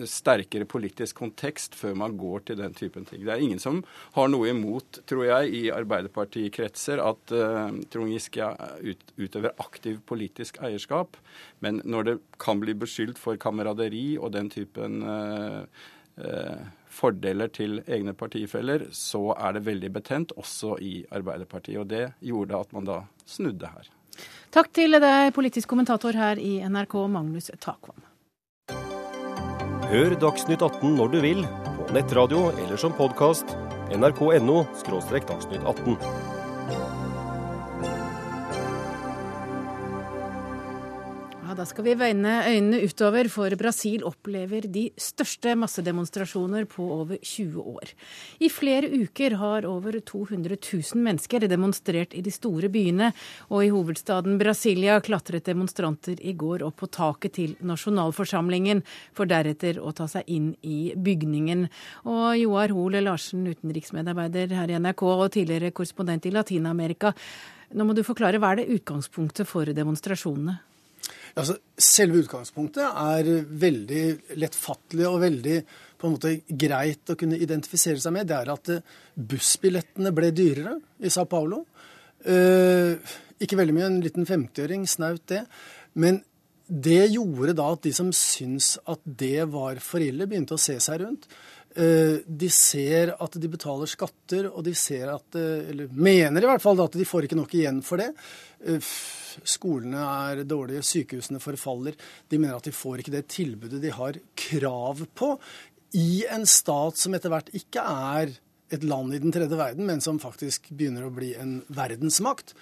sterkere 0.08 0.66
politisk 0.68 1.20
kontekst 1.20 1.76
før 1.78 1.94
man 1.98 2.16
går 2.18 2.42
til 2.48 2.58
den 2.58 2.74
typen 2.76 3.06
ting. 3.06 3.22
Det 3.24 3.32
er 3.34 3.42
ingen 3.42 3.60
som 3.62 3.80
har 4.16 4.30
noe 4.30 4.50
imot, 4.50 5.00
tror 5.08 5.24
jeg, 5.28 5.52
i 5.54 5.62
Arbeiderpartikretser 5.74 7.02
at 7.02 7.34
uh, 7.34 7.70
Trond 7.92 8.12
Giske 8.12 8.48
ut, 8.82 9.04
utøver 9.20 9.54
aktiv 9.62 10.00
politisk 10.08 10.58
eierskap. 10.66 11.16
Men 11.64 11.80
når 11.84 12.08
det 12.08 12.16
kan 12.42 12.60
bli 12.62 12.74
beskyldt 12.78 13.22
for 13.22 13.38
kameraderi 13.40 14.18
og 14.18 14.34
den 14.34 14.50
typen 14.52 14.98
uh, 15.06 15.62
uh, 16.18 16.66
fordeler 16.98 17.52
til 17.54 17.78
egne 17.86 18.14
partifeller, 18.18 18.88
så 18.92 19.30
er 19.36 19.56
det 19.56 19.66
veldig 19.68 19.92
betent, 19.94 20.34
også 20.36 20.76
i 20.82 21.04
Arbeiderpartiet. 21.14 21.78
Og 21.82 21.88
det 21.90 22.04
gjorde 22.24 22.58
at 22.58 22.74
man 22.74 22.88
da 22.88 22.98
snudde 23.26 23.70
her. 23.70 23.88
Takk 24.54 24.72
til 24.74 24.96
deg, 24.98 25.32
politisk 25.36 25.68
kommentator 25.70 26.16
her 26.16 26.40
i 26.40 26.58
NRK, 26.64 26.96
Magnus 27.12 27.50
Takvam. 27.60 28.00
Hør 29.88 30.16
Dagsnytt 30.20 30.64
18 30.64 30.96
når 30.98 31.12
du 31.14 31.20
vil, 31.24 31.44
på 31.78 31.92
nettradio 31.96 32.48
eller 32.56 32.80
som 32.80 32.92
podkast. 32.96 33.56
nrk.no– 33.94 34.64
dagsnytt 35.30 35.64
18. 35.64 36.37
da 41.58 41.64
skal 41.66 41.88
vi 41.88 41.94
vende 41.98 42.30
øynene 42.46 42.78
utover, 42.86 43.26
for 43.32 43.50
Brasil 43.58 44.04
opplever 44.06 44.68
de 44.70 44.84
største 44.94 45.56
massedemonstrasjoner 45.58 46.68
på 46.70 46.84
over 47.00 47.18
20 47.18 47.64
år. 47.72 47.90
I 48.38 48.50
flere 48.52 48.86
uker 48.86 49.34
har 49.40 49.66
over 49.66 49.98
200 49.98 50.54
000 50.54 51.02
mennesker 51.02 51.48
demonstrert 51.50 52.14
i 52.14 52.22
de 52.22 52.30
store 52.30 52.70
byene, 52.70 53.10
og 53.50 53.64
i 53.64 53.72
hovedstaden 53.74 54.38
Brasilia 54.38 55.00
klatret 55.02 55.50
demonstranter 55.50 56.22
i 56.22 56.36
går 56.38 56.62
opp 56.68 56.78
på 56.84 56.90
taket 56.94 57.34
til 57.40 57.58
nasjonalforsamlingen, 57.66 58.84
for 59.10 59.26
deretter 59.26 59.82
å 59.82 59.90
ta 59.90 60.06
seg 60.06 60.30
inn 60.30 60.52
i 60.62 60.94
bygningen. 60.94 61.66
Og 62.06 62.38
Joar 62.38 62.76
Hoel 62.76 63.00
Larsen, 63.02 63.42
utenriksmedarbeider 63.50 64.54
her 64.54 64.70
i 64.70 64.78
NRK 64.78 65.06
og 65.10 65.26
tidligere 65.34 65.74
korrespondent 65.74 66.30
i 66.30 66.36
Latin-Amerika. 66.38 67.16
Nå 67.74 67.84
må 67.84 67.98
du 67.98 68.06
forklare, 68.06 68.38
Hva 68.38 68.54
er 68.54 68.62
det 68.62 68.78
utgangspunktet 68.78 69.48
for 69.48 69.66
demonstrasjonene? 69.66 70.60
Altså, 71.38 71.54
selve 71.78 72.22
utgangspunktet 72.24 72.82
er 72.88 73.28
veldig 73.62 74.04
lettfattelig 74.40 75.06
og 75.06 75.20
veldig 75.22 75.58
på 75.98 76.06
en 76.06 76.14
måte 76.14 76.32
greit 76.48 77.10
å 77.10 77.16
kunne 77.18 77.38
identifisere 77.38 78.00
seg 78.02 78.14
med. 78.14 78.28
Det 78.30 78.36
er 78.38 78.50
at 78.54 78.70
eh, 78.74 78.96
bussbillettene 79.14 80.12
ble 80.14 80.30
dyrere 80.34 80.76
i 81.02 81.12
Sao 81.14 81.28
Paulo. 81.30 81.64
Eh, 82.26 82.94
ikke 83.42 83.58
veldig 83.58 83.76
mye, 83.76 83.90
en 83.90 84.00
liten 84.02 84.26
50-øring, 84.26 84.86
snaut 84.90 85.24
det. 85.30 85.44
Men 85.98 86.20
det 86.68 87.06
gjorde 87.14 87.56
da 87.56 87.70
at 87.72 87.84
de 87.86 87.94
som 87.96 88.10
syns 88.14 88.74
at 88.90 89.00
det 89.06 89.46
var 89.50 89.78
for 89.82 90.04
ille, 90.04 90.26
begynte 90.28 90.58
å 90.58 90.60
se 90.60 90.76
seg 90.82 91.02
rundt. 91.04 91.28
Eh, 91.78 92.20
de 92.26 92.48
ser 92.50 93.12
at 93.22 93.36
de 93.38 93.48
betaler 93.50 93.86
skatter, 93.86 94.48
og 94.50 94.64
de 94.66 94.72
ser 94.74 95.12
at, 95.12 95.36
eh, 95.38 95.68
eller 95.70 95.92
mener 95.94 96.42
i 96.42 96.48
hvert 96.50 96.64
fall 96.64 96.80
at 96.82 96.96
de 96.98 97.06
får 97.06 97.28
ikke 97.28 97.38
nok 97.38 97.54
igjen 97.54 97.78
for 97.86 98.02
det. 98.02 98.08
Eh, 98.66 98.82
skolene 99.46 100.02
er 100.02 100.42
dårlige, 100.42 100.82
sykehusene 100.82 101.38
forfaller. 101.38 101.94
De 102.28 102.38
mener 102.38 102.56
at 102.56 102.66
de 102.66 102.74
får 102.74 103.04
ikke 103.04 103.14
det 103.14 103.28
tilbudet 103.30 103.80
de 103.84 103.94
har 103.94 104.18
krav 104.34 105.06
på 105.14 105.30
i 105.94 106.26
en 106.26 106.44
stat 106.50 106.98
som 106.98 107.14
etter 107.14 107.30
hvert 107.30 107.54
ikke 107.54 107.78
er 107.78 108.34
et 108.74 108.82
land 108.82 109.14
i 109.14 109.22
den 109.22 109.32
tredje 109.32 109.56
verden, 109.56 109.86
men 109.86 110.02
som 110.02 110.18
faktisk 110.18 110.72
begynner 110.74 111.06
å 111.06 111.14
bli 111.14 111.34
en 111.38 111.60
verdensmakt. 111.70 112.52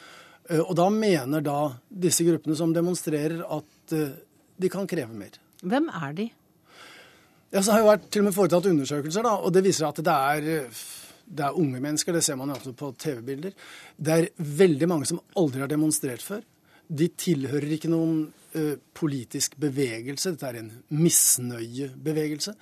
Og 0.60 0.76
da 0.78 0.86
mener 0.92 1.42
da 1.42 1.72
disse 1.90 2.22
gruppene 2.22 2.54
som 2.54 2.70
demonstrerer, 2.70 3.40
at 3.42 3.96
de 4.60 4.68
kan 4.70 4.86
kreve 4.86 5.10
mer. 5.10 5.34
Hvem 5.66 5.90
er 5.90 6.12
de? 6.14 6.28
Ja, 7.56 7.62
så 7.64 7.72
har 7.72 7.80
jo 7.80 7.88
vært 7.88 8.10
til 8.12 8.20
og 8.20 8.26
med 8.26 8.34
foretatt 8.36 8.66
undersøkelser, 8.68 9.24
da, 9.24 9.30
og 9.40 9.52
det 9.54 9.62
viser 9.64 9.86
at 9.88 10.00
det 10.04 10.12
er 10.12 10.48
det 11.26 11.42
er 11.42 11.56
unge 11.58 11.80
mennesker, 11.80 12.12
det 12.12 12.20
ser 12.22 12.36
man 12.36 12.52
jo 12.52 12.74
på 12.76 12.90
TV-bilder. 13.00 13.54
Det 13.96 14.12
er 14.12 14.26
veldig 14.60 14.88
mange 14.90 15.08
som 15.08 15.22
aldri 15.40 15.62
har 15.64 15.70
demonstrert 15.70 16.22
før. 16.22 16.42
De 16.86 17.08
tilhører 17.18 17.72
ikke 17.74 17.90
noen 17.90 18.20
uh, 18.28 18.76
politisk 18.94 19.56
bevegelse. 19.58 20.34
Dette 20.36 20.50
er 20.52 20.60
en 20.60 20.68
misnøyebevegelse. 21.00 22.54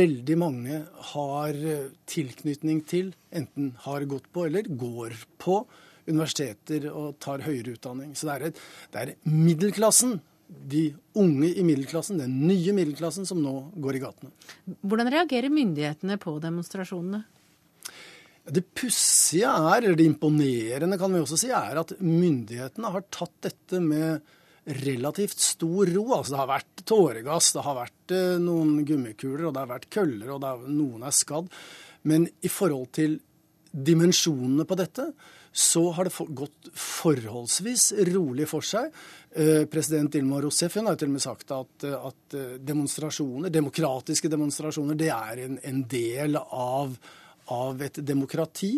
Veldig 0.00 0.38
mange 0.40 0.80
har 1.12 1.60
uh, 1.60 1.92
tilknytning 2.10 2.80
til, 2.88 3.12
enten 3.30 3.74
har 3.84 4.08
gått 4.10 4.26
på 4.32 4.48
eller 4.48 4.72
går 4.72 5.14
på 5.38 5.60
universiteter 6.08 6.88
og 6.90 7.20
tar 7.22 7.44
høyere 7.44 7.76
utdanning. 7.76 8.16
Så 8.18 8.26
det 8.26 8.34
er, 8.38 8.48
et, 8.48 8.64
det 8.90 9.04
er 9.04 9.14
middelklassen 9.28 10.18
de 10.50 10.88
unge 11.18 11.50
i 11.54 11.64
middelklassen, 11.66 12.18
den 12.20 12.40
nye 12.48 12.74
middelklassen, 12.74 13.26
som 13.28 13.40
nå 13.42 13.54
går 13.80 13.98
i 13.98 14.02
gatene. 14.02 14.32
Hvordan 14.82 15.10
reagerer 15.12 15.52
myndighetene 15.52 16.18
på 16.20 16.34
demonstrasjonene? 16.42 17.22
Det 18.50 18.64
pussige 18.74 19.46
er, 19.46 19.84
eller 19.84 19.98
det 19.98 20.08
imponerende 20.08 20.98
kan 20.98 21.12
vi 21.12 21.20
også 21.22 21.38
si, 21.38 21.50
er 21.54 21.78
at 21.82 21.94
myndighetene 22.02 22.92
har 22.94 23.06
tatt 23.12 23.36
dette 23.46 23.82
med 23.84 24.24
relativt 24.80 25.40
stor 25.40 25.90
ro. 25.94 26.04
Altså 26.16 26.34
det 26.34 26.40
har 26.40 26.50
vært 26.50 26.84
tåregass, 26.88 27.52
det 27.54 27.64
har 27.66 27.78
vært 27.78 28.14
eh, 28.16 28.36
noen 28.42 28.80
gummikuler, 28.88 29.46
og 29.48 29.54
det 29.54 29.62
har 29.62 29.72
vært 29.74 29.90
køller, 29.92 30.34
og 30.34 30.46
er, 30.46 30.66
noen 30.72 31.06
er 31.06 31.14
skadd. 31.14 31.50
Men 32.10 32.26
i 32.40 32.50
forhold 32.50 32.90
til 32.96 33.18
dimensjonene 33.70 34.66
på 34.66 34.78
dette, 34.78 35.10
så 35.50 35.82
har 35.96 36.06
det 36.06 36.26
gått 36.38 36.70
forholdsvis 36.78 37.88
rolig 38.12 38.46
for 38.50 38.66
seg. 38.66 38.92
Eh, 39.34 39.64
president 39.70 40.12
Dilma 40.14 40.38
Rousseff 40.42 40.76
har 40.78 40.98
til 40.98 41.10
og 41.10 41.16
med 41.16 41.24
sagt 41.24 41.54
at, 41.54 41.86
at 41.90 42.36
demonstrasjoner, 42.66 43.50
demokratiske 43.50 44.30
demonstrasjoner 44.30 44.98
det 44.98 45.10
er 45.14 45.42
en, 45.46 45.58
en 45.66 45.82
del 45.90 46.38
av 46.40 46.94
av 47.50 47.82
et 47.82 48.00
demokrati. 48.06 48.76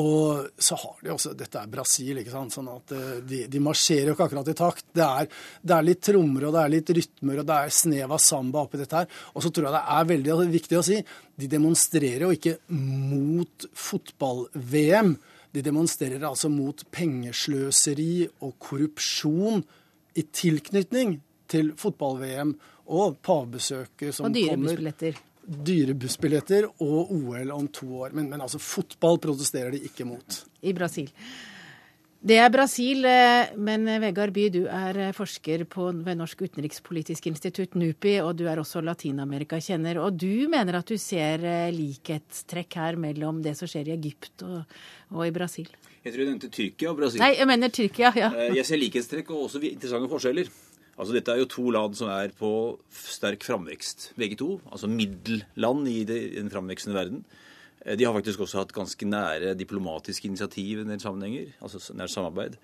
Og 0.00 0.46
så 0.58 0.76
har 0.78 0.94
de 1.04 1.10
også 1.14 1.32
Dette 1.38 1.60
er 1.60 1.70
Brasil, 1.70 2.18
ikke 2.18 2.32
sant. 2.32 2.54
Sånn 2.56 2.70
at 2.72 2.94
eh, 2.96 3.18
de, 3.26 3.42
de 3.50 3.60
marsjerer 3.62 4.10
jo 4.10 4.16
ikke 4.16 4.26
akkurat 4.26 4.50
i 4.50 4.56
takt. 4.58 4.86
Det 4.96 5.04
er, 5.04 5.28
det 5.62 5.76
er, 5.76 5.86
litt 5.86 6.00
trommer 6.02 6.48
og 6.48 6.56
det 6.56 6.62
er 6.64 6.72
litt 6.72 6.94
rytmer 6.98 7.42
og 7.42 7.46
det 7.50 7.58
er 7.58 7.76
snev 7.78 8.14
av 8.16 8.22
samba 8.22 8.64
oppi 8.64 8.80
dette 8.80 9.02
her. 9.02 9.20
Og 9.34 9.44
så 9.44 9.52
tror 9.54 9.68
jeg 9.68 9.76
det 9.76 9.84
er 9.96 10.08
veldig 10.10 10.38
viktig 10.54 10.80
å 10.80 10.86
si 10.86 10.98
de 11.34 11.50
demonstrerer 11.50 12.26
jo 12.26 12.32
ikke 12.34 12.56
mot 12.74 13.68
fotball-VM. 13.84 15.14
De 15.54 15.62
demonstrerer 15.62 16.26
altså 16.26 16.50
mot 16.50 16.82
pengesløseri 16.94 18.26
og 18.42 18.56
korrupsjon 18.62 19.62
i 20.18 20.26
tilknytning 20.34 21.20
til 21.50 21.70
fotball-VM 21.78 22.54
og 22.94 23.20
pavbesøket 23.24 24.10
som 24.14 24.26
kommer. 24.26 24.34
Og 24.34 24.40
dyre 24.40 24.58
bussbilletter 24.64 25.22
dyre 25.46 25.96
bussbilletter 25.98 26.68
og 26.82 27.10
OL 27.14 27.50
om 27.54 27.66
to 27.72 27.88
år. 28.04 28.14
Men, 28.16 28.30
men, 28.32 28.44
altså, 28.44 28.60
fotball 28.62 29.20
protesterer 29.22 29.74
de 29.74 29.84
ikke 29.88 30.06
mot. 30.08 30.40
I 30.64 30.74
Brasil. 30.76 31.10
Det 32.24 32.38
er 32.40 32.48
Brasil, 32.48 33.04
eh, 33.04 33.50
men 33.60 33.84
Vegard 34.00 34.32
By, 34.32 34.46
du 34.48 34.62
er 34.64 34.96
eh, 34.96 35.12
forsker 35.12 35.66
på, 35.68 35.90
ved 36.06 36.16
Norsk 36.16 36.46
utenrikspolitisk 36.46 37.26
institutt, 37.28 37.76
NUPI, 37.76 38.14
og 38.24 38.38
du 38.38 38.46
er 38.48 38.62
også 38.62 38.80
Latin-Amerika-kjenner. 38.80 40.00
Og 40.00 40.16
du 40.16 40.48
mener 40.48 40.78
at 40.78 40.88
du 40.88 40.96
ser 40.96 41.44
eh, 41.44 41.68
likhetstrekk 41.76 42.78
her 42.80 42.96
mellom 42.96 43.42
det 43.44 43.52
som 43.58 43.68
skjer 43.68 43.92
i 43.92 43.96
Egypt 43.98 44.46
og, 44.48 44.62
og 45.12 45.26
i 45.26 45.34
Brasil? 45.36 45.68
Jeg 46.00 46.14
tror 46.14 46.24
du 46.24 46.30
nevnte 46.30 46.52
Tyrkia 46.52 46.94
og 46.94 47.02
Brasil. 47.02 47.20
Nei, 47.20 47.34
jeg 47.36 47.50
mener 47.52 47.76
Tyrkia, 47.76 48.14
ja. 48.16 48.32
Jeg 48.56 48.64
ser 48.70 48.80
likhetstrekk 48.80 49.36
og 49.36 49.50
også 49.50 49.60
interessante 49.68 50.08
forskjeller. 50.08 50.48
Altså 50.94 51.14
Dette 51.16 51.32
er 51.34 51.42
jo 51.42 51.50
to 51.50 51.64
land 51.74 51.96
som 51.98 52.10
er 52.12 52.34
på 52.38 52.50
sterk 52.94 53.42
framvekst, 53.46 54.12
begge 54.20 54.38
to. 54.38 54.58
Altså 54.70 54.90
middelland 54.90 55.88
i, 55.90 56.00
den 56.06 56.52
framvekstende 56.52 56.96
verden. 56.96 57.24
Eh, 57.84 57.96
de 57.98 58.06
har 58.06 58.14
faktisk 58.14 58.44
også 58.44 58.62
hatt 58.62 58.74
ganske 58.74 59.08
nære 59.08 59.56
diplomatiske 59.58 60.30
initiativ 60.30 60.82
i 60.82 60.86
en 60.86 61.02
sammenhenger. 61.02 61.54
altså 61.60 61.94
nært 61.94 62.14
samarbeid. 62.14 62.58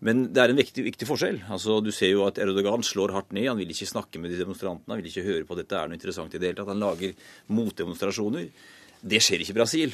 Men 0.00 0.28
det 0.32 0.40
er 0.40 0.52
en 0.52 0.60
viktig, 0.60 0.84
viktig, 0.84 1.06
forskjell. 1.08 1.42
Altså 1.52 1.80
Du 1.84 1.90
ser 1.92 2.12
jo 2.14 2.24
at 2.24 2.38
Erdogan 2.40 2.82
slår 2.82 3.12
hardt 3.12 3.32
ned. 3.36 3.48
Han 3.48 3.58
vil 3.60 3.72
ikke 3.72 3.88
snakke 3.88 4.20
med 4.20 4.32
de 4.32 4.38
demonstrantene. 4.40 4.94
Han 4.94 5.02
vil 5.02 5.10
ikke 5.10 5.26
høre 5.26 5.44
på 5.44 5.56
at 5.56 5.64
dette 5.64 5.76
er 5.76 5.88
noe 5.88 5.98
interessant 5.98 6.34
i 6.34 6.40
det 6.40 6.48
hele 6.48 6.60
tatt. 6.60 6.72
Han 6.72 6.80
lager 6.80 7.12
motdemonstrasjoner. 7.52 8.48
Det 9.00 9.20
skjer 9.20 9.44
ikke 9.44 9.52
i 9.52 9.60
Brasil. 9.60 9.92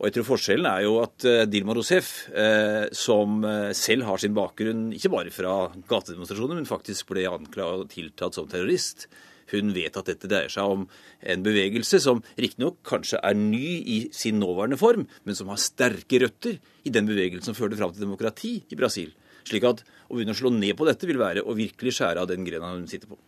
Og 0.00 0.08
jeg 0.08 0.16
tror 0.16 0.30
forskjellen 0.30 0.64
er 0.64 0.84
jo 0.86 0.94
at 1.02 1.24
eh, 1.28 1.42
Dilma 1.44 1.74
Rousef, 1.76 2.30
eh, 2.32 2.86
som 2.96 3.42
eh, 3.44 3.72
selv 3.76 4.06
har 4.08 4.20
sin 4.22 4.32
bakgrunn 4.36 4.86
ikke 4.96 5.10
bare 5.12 5.32
fra 5.34 5.56
gatedemonstrasjoner, 5.90 6.56
men 6.56 6.68
faktisk 6.68 7.10
ble 7.12 7.26
anklaget 7.28 7.84
og 7.84 7.90
tiltatt 7.92 8.38
som 8.38 8.48
terrorist, 8.48 9.10
hun 9.52 9.74
vet 9.74 9.98
at 9.98 10.08
dette 10.08 10.30
dreier 10.30 10.48
seg 10.48 10.72
om 10.72 10.86
en 11.20 11.44
bevegelse 11.44 12.00
som 12.00 12.22
riktignok 12.40 12.78
kanskje 12.86 13.20
er 13.20 13.36
ny 13.36 13.64
i 13.82 13.98
sin 14.14 14.40
nåværende 14.40 14.78
form, 14.80 15.04
men 15.26 15.36
som 15.36 15.50
har 15.52 15.60
sterke 15.60 16.22
røtter 16.22 16.56
i 16.86 16.94
den 16.94 17.08
bevegelsen 17.10 17.50
som 17.50 17.58
førte 17.58 17.76
fram 17.76 17.92
til 17.92 18.06
demokrati 18.06 18.54
i 18.70 18.78
Brasil. 18.78 19.12
Slik 19.44 19.66
at 19.68 19.82
å 20.08 20.14
begynne 20.14 20.32
å 20.32 20.40
slå 20.40 20.54
ned 20.54 20.78
på 20.78 20.88
dette 20.88 21.08
vil 21.10 21.20
være 21.20 21.44
å 21.44 21.58
virkelig 21.58 21.98
skjære 21.98 22.24
av 22.24 22.30
den 22.30 22.46
grena 22.46 22.72
hun 22.72 22.88
sitter 22.88 23.10
på. 23.10 23.20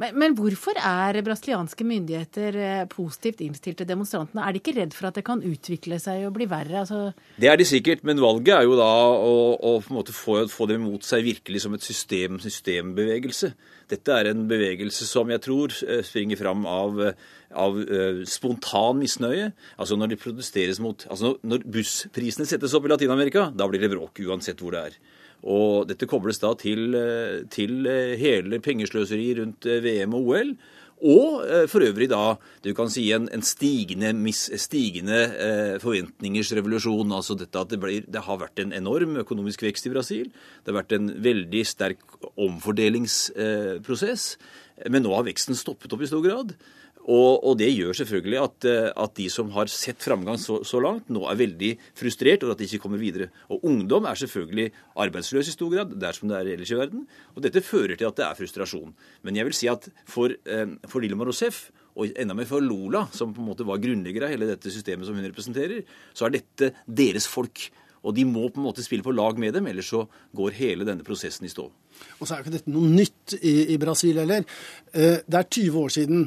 Men, 0.00 0.16
men, 0.18 0.36
hvorfor 0.38 0.78
er 0.78 1.20
brasilianske 1.24 1.86
myndigheter 1.86 2.58
eh, 2.58 2.84
positivt 2.90 3.42
innstilt 3.44 3.80
til 3.82 3.88
demonstrantene? 3.88 4.44
Er 4.44 4.54
de 4.54 4.62
ikke 4.62 4.76
redd 4.78 4.96
for 4.96 5.10
at 5.10 5.18
det 5.18 5.26
kan 5.26 5.42
utvikle 5.46 5.98
seg 6.02 6.26
og 6.28 6.34
bli 6.36 6.48
verre? 6.50 6.84
Altså... 6.84 7.12
Det 7.40 7.50
er 7.50 7.60
de 7.60 7.68
sikkert, 7.68 8.04
men 8.08 8.22
valget 8.22 8.54
er 8.56 8.66
jo 8.68 8.78
da 8.78 8.88
å, 9.18 9.34
å 9.58 9.76
få, 9.82 10.42
få 10.50 10.68
dem 10.70 10.86
mot 10.88 11.04
seg 11.06 11.26
virkelig 11.26 11.64
som 11.64 11.76
et 11.76 11.86
system, 11.86 12.40
systembevegelse. 12.42 13.52
Dette 13.92 14.16
er 14.16 14.30
en 14.30 14.46
bevegelse 14.48 15.06
som 15.08 15.30
jeg 15.32 15.42
tror 15.44 15.74
eh, 15.86 16.02
springer 16.06 16.40
fram 16.40 16.64
av, 16.68 17.00
av 17.52 17.76
uh, 17.76 18.22
spontan 18.28 19.00
misnøye. 19.02 19.50
Altså 19.76 19.98
når 19.98 20.14
det 20.14 20.78
mot 20.80 21.04
altså 21.10 21.36
Når 21.42 21.66
bussprisene 21.68 22.46
settes 22.48 22.74
opp 22.74 22.86
i 22.86 22.92
Latin-Amerika, 22.92 23.50
da 23.54 23.68
blir 23.68 23.82
det 23.82 23.92
bråk 23.92 24.22
uansett 24.24 24.60
hvor 24.62 24.72
det 24.72 24.86
er. 24.88 24.96
Og 25.42 25.88
dette 25.90 26.06
kobles 26.06 26.38
da 26.42 26.52
til, 26.58 26.94
eh, 26.94 27.42
til 27.50 27.86
eh, 27.90 28.14
hele 28.20 28.60
pengesløseriet 28.62 29.40
rundt 29.40 29.66
eh, 29.66 29.82
VM 29.82 30.14
og 30.14 30.28
OL. 30.30 30.54
Og 31.02 31.42
for 31.66 31.82
øvrig 31.82 32.06
da 32.12 32.36
du 32.62 32.70
kan 32.78 32.86
si 32.86 33.08
en, 33.10 33.24
en 33.34 33.42
stigende, 33.42 34.14
stigende 34.30 35.18
eh, 35.34 35.80
forventningers 35.82 36.52
revolusjon. 36.54 37.10
Altså 37.10 37.34
dette 37.34 37.58
at 37.58 37.72
det, 37.74 37.80
blir, 37.82 38.06
det, 38.06 38.22
har 38.22 38.38
vært 38.38 38.62
en 38.62 38.72
enorm 38.76 39.16
økonomisk 39.24 39.64
vekst 39.66 39.88
i 39.90 39.90
Brasil. 39.90 40.30
Det 40.62 40.70
har 40.70 40.78
vært 40.84 40.94
en 40.94 41.10
veldig 41.24 41.64
sterk 41.66 41.98
omfordelingsprosess. 42.38 44.28
Eh, 44.78 44.90
men 44.94 45.02
nå 45.02 45.10
har 45.16 45.26
veksten 45.26 45.58
stoppet 45.58 45.90
opp 45.90 46.06
i 46.06 46.10
stor 46.12 46.22
grad. 46.22 46.54
Og, 47.02 47.42
og, 47.42 47.56
det 47.58 47.70
gjør 47.72 47.96
selvfølgelig 47.98 48.38
at, 48.38 48.66
eh, 48.70 48.88
at, 48.94 49.14
de 49.18 49.26
som 49.32 49.50
har 49.56 49.70
sett 49.70 50.04
framgang 50.04 50.38
så, 50.38 50.60
så, 50.66 50.78
langt, 50.82 51.08
nå 51.10 51.24
er 51.26 51.40
veldig 51.40 51.70
frustrert 51.98 52.44
over 52.46 52.54
at 52.54 52.62
de 52.62 52.68
ikke 52.68 52.84
kommer 52.84 53.00
videre. 53.02 53.26
Og 53.50 53.64
ungdom 53.66 54.06
er 54.06 54.20
selvfølgelig 54.20 54.68
arbeidsløs 55.02 55.50
i 55.50 55.54
stor 55.56 55.72
grad, 55.72 55.96
der 55.98 56.14
som 56.14 56.30
det 56.30 56.38
er 56.38 56.52
ellers 56.54 56.70
i 56.70 56.78
verden. 56.78 57.06
Og 57.34 57.42
dette 57.42 57.64
fører 57.66 57.96
til 57.98 58.06
at 58.06 58.18
det 58.20 58.26
er 58.28 58.38
frustrasjon. 58.38 58.94
Men 59.26 59.38
jeg 59.38 59.48
vil 59.48 59.58
si 59.58 59.70
at 59.72 59.88
for, 60.06 60.30
eh, 60.30 60.66
for 60.86 61.02
Dilma 61.02 61.26
Rousef 61.26 61.70
og 61.98 62.14
enda 62.16 62.36
mer 62.38 62.48
for 62.48 62.62
Lola, 62.62 63.08
som 63.12 63.34
på 63.34 63.42
en 63.42 63.50
måte 63.50 63.66
var 63.68 63.82
grunnlegger 63.82 64.28
av 64.28 64.32
hele 64.32 64.48
dette 64.48 64.70
systemet 64.72 65.08
som 65.08 65.18
hun 65.18 65.26
representerer, 65.26 65.82
så 66.14 66.28
er 66.28 66.38
dette 66.38 66.70
deres 66.86 67.26
folk. 67.28 67.66
Og 68.02 68.14
de 68.14 68.24
må 68.26 68.46
på 68.50 68.58
en 68.58 68.66
måte 68.66 68.82
spille 68.82 69.04
på 69.04 69.14
lag 69.14 69.38
med 69.38 69.54
dem, 69.54 69.66
ellers 69.70 69.90
så 69.90 70.04
går 70.34 70.54
hele 70.58 70.86
denne 70.86 71.06
prosessen 71.06 71.46
i 71.46 71.50
stå. 71.50 71.66
Og 72.18 72.22
så 72.26 72.34
er 72.34 72.40
jo 72.40 72.46
ikke 72.46 72.54
dette 72.56 72.72
noe 72.72 72.88
nytt 72.90 73.36
i, 73.42 73.74
i 73.74 73.76
Brasil 73.82 74.22
heller. 74.22 74.46
Eh, 74.94 75.18
det 75.26 75.38
er 75.38 75.50
20 75.50 75.82
år 75.82 75.92
siden 75.98 76.24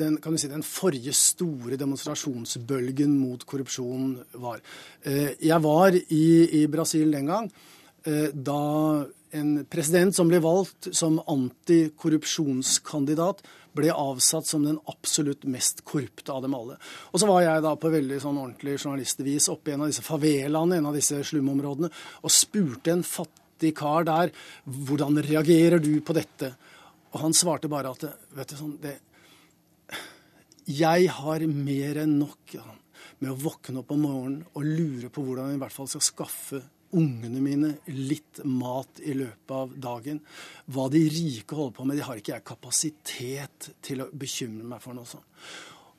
den, 0.00 0.16
kan 0.22 0.34
du 0.34 0.38
si, 0.40 0.48
den 0.50 0.66
forrige 0.66 1.12
store 1.16 1.76
demonstrasjonsbølgen 1.80 3.12
mot 3.20 3.44
korrupsjon 3.48 4.18
var. 4.42 4.58
Eh, 5.02 5.30
jeg 5.40 5.60
var 5.64 5.90
i, 5.96 6.26
i 6.60 6.66
Brasil 6.70 7.12
den 7.14 7.26
gang 7.30 7.50
eh, 8.04 8.28
da 8.34 9.06
en 9.30 9.66
president 9.70 10.16
som 10.16 10.28
ble 10.30 10.40
valgt 10.42 10.88
som 10.96 11.20
antikorrupsjonskandidat, 11.30 13.42
ble 13.76 13.90
avsatt 13.94 14.46
som 14.48 14.64
den 14.66 14.78
absolutt 14.90 15.44
mest 15.46 15.84
korrupte 15.86 16.32
av 16.34 16.42
dem 16.42 16.54
alle. 16.58 16.74
Og 17.12 17.20
så 17.22 17.26
var 17.30 17.40
jeg 17.44 17.62
da 17.62 17.76
på 17.78 17.92
veldig 17.92 18.18
sånn 18.22 18.40
ordentlig 18.40 18.74
journalistvis 18.80 19.48
oppe 19.52 19.70
i 19.70 19.74
en 19.76 19.82
av 19.86 19.90
disse 19.92 20.02
favelaene, 20.02 20.76
en 20.80 20.88
av 20.90 20.96
disse 20.98 21.16
slumområdene, 21.28 21.88
og 22.26 22.30
spurte 22.34 22.90
en 22.94 23.04
fattig 23.06 23.72
kar 23.78 24.02
der 24.08 24.26
hvordan 24.66 25.22
reagerer 25.22 25.78
du 25.82 26.00
på 26.02 26.12
dette? 26.18 26.48
Og 27.14 27.18
han 27.22 27.34
svarte 27.34 27.68
bare 27.70 27.90
at 27.94 28.02
vet 28.34 28.50
du, 28.50 28.56
sånn, 28.58 28.78
det, 28.82 28.94
jeg 30.78 31.08
har 31.20 31.46
mer 31.50 32.02
enn 32.02 32.18
nok 32.20 32.54
ja, 32.56 32.66
med 33.20 33.32
å 33.32 33.38
våkne 33.40 33.82
opp 33.82 33.94
om 33.94 34.04
morgenen 34.04 34.44
og 34.54 34.66
lure 34.66 35.10
på 35.12 35.24
hvordan 35.24 35.50
jeg 35.50 35.58
i 35.58 35.62
hvert 35.64 35.76
fall 35.76 35.90
skal 35.90 36.06
skaffe 36.06 36.60
ungene 36.96 37.42
mine 37.42 37.70
litt 37.94 38.40
mat 38.50 39.00
i 39.06 39.14
løpet 39.14 39.52
av 39.54 39.74
dagen. 39.78 40.20
Hva 40.70 40.88
de 40.90 41.02
rike 41.12 41.56
holder 41.56 41.76
på 41.76 41.86
med, 41.86 42.00
de 42.00 42.06
har 42.06 42.18
ikke 42.18 42.34
jeg 42.34 42.46
kapasitet 42.46 43.70
til 43.84 44.02
å 44.02 44.08
bekymre 44.10 44.66
meg 44.72 44.82
for 44.82 44.96
noe 44.96 45.08
sånt. 45.08 45.26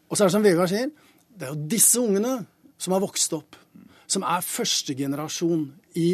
Og 0.10 0.18
så 0.18 0.26
er 0.26 0.28
det 0.28 0.36
som 0.36 0.44
Vegard 0.44 0.72
sier, 0.72 0.92
det 1.32 1.48
er 1.48 1.54
jo 1.54 1.70
disse 1.72 2.02
ungene 2.02 2.42
som 2.82 2.96
har 2.96 3.04
vokst 3.04 3.32
opp, 3.38 3.56
som 4.12 4.26
er 4.28 4.44
førstegenerasjon 4.44 5.70
i 6.02 6.10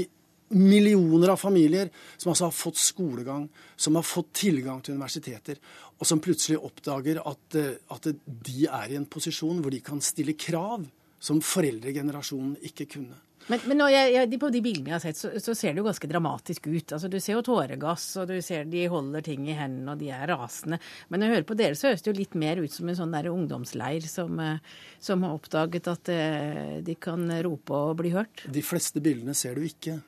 millioner 0.50 1.34
av 1.34 1.42
familier 1.42 1.90
som 2.18 2.32
altså 2.32 2.48
har 2.48 2.56
fått 2.56 2.80
skolegang, 2.80 3.48
som 3.76 3.96
har 4.00 4.06
fått 4.08 4.34
tilgang 4.44 4.82
til 4.82 4.96
universiteter, 4.96 5.60
og 5.98 6.08
som 6.08 6.22
plutselig 6.24 6.60
oppdager 6.62 7.22
at, 7.24 7.60
eh, 7.60 7.76
at 7.94 8.12
de 8.26 8.68
er 8.68 8.94
i 8.94 9.00
en 9.00 9.10
posisjon 9.10 9.62
hvor 9.62 9.74
de 9.74 9.84
kan 9.84 10.02
stille 10.04 10.38
krav 10.40 10.86
som 11.20 11.42
foreldregenerasjonen 11.42 12.60
ikke 12.70 12.88
kunne. 12.98 13.18
Men, 13.48 13.62
men 13.70 13.82
jeg, 13.94 14.12
jeg, 14.12 14.40
på 14.42 14.50
de 14.52 14.60
bildene 14.64 14.92
jeg 14.92 14.98
har 14.98 15.04
sett, 15.06 15.20
så, 15.20 15.30
så, 15.40 15.54
ser 15.56 15.72
det 15.72 15.80
jo 15.80 15.86
ganske 15.88 16.10
dramatisk 16.12 16.68
ut. 16.68 16.92
Altså, 16.98 17.08
Du 17.08 17.16
ser 17.24 17.38
jo 17.38 17.46
tåregass, 17.48 18.10
og 18.20 18.28
du 18.28 18.36
ser 18.44 18.68
de 18.68 18.84
holder 18.92 19.24
ting 19.24 19.48
i 19.48 19.56
hendene, 19.56 19.94
og 19.94 20.02
de 20.02 20.12
er 20.12 20.28
rasende. 20.34 20.82
Men 21.08 21.22
når 21.22 21.30
jeg 21.30 21.36
hører 21.36 21.48
på 21.48 21.58
dere, 21.62 21.80
så 21.80 21.92
høres 21.92 22.04
det 22.04 22.12
jo 22.12 22.18
litt 22.18 22.36
mer 22.40 22.60
ut 22.60 22.76
som 22.76 22.92
en 22.92 23.00
sånn 23.00 23.16
der 23.16 23.32
ungdomsleir 23.32 24.04
som, 24.12 24.36
eh, 24.44 24.60
som 25.00 25.24
har 25.24 25.40
oppdaget 25.40 25.88
at 25.94 26.12
eh, 26.12 26.76
de 26.84 26.98
kan 27.00 27.24
rope 27.48 27.80
og 27.88 27.96
bli 28.02 28.12
hørt. 28.18 28.44
De 28.52 28.66
fleste 28.66 29.04
bildene 29.04 29.38
ser 29.38 29.56
du 29.56 29.64
ikke. 29.64 30.02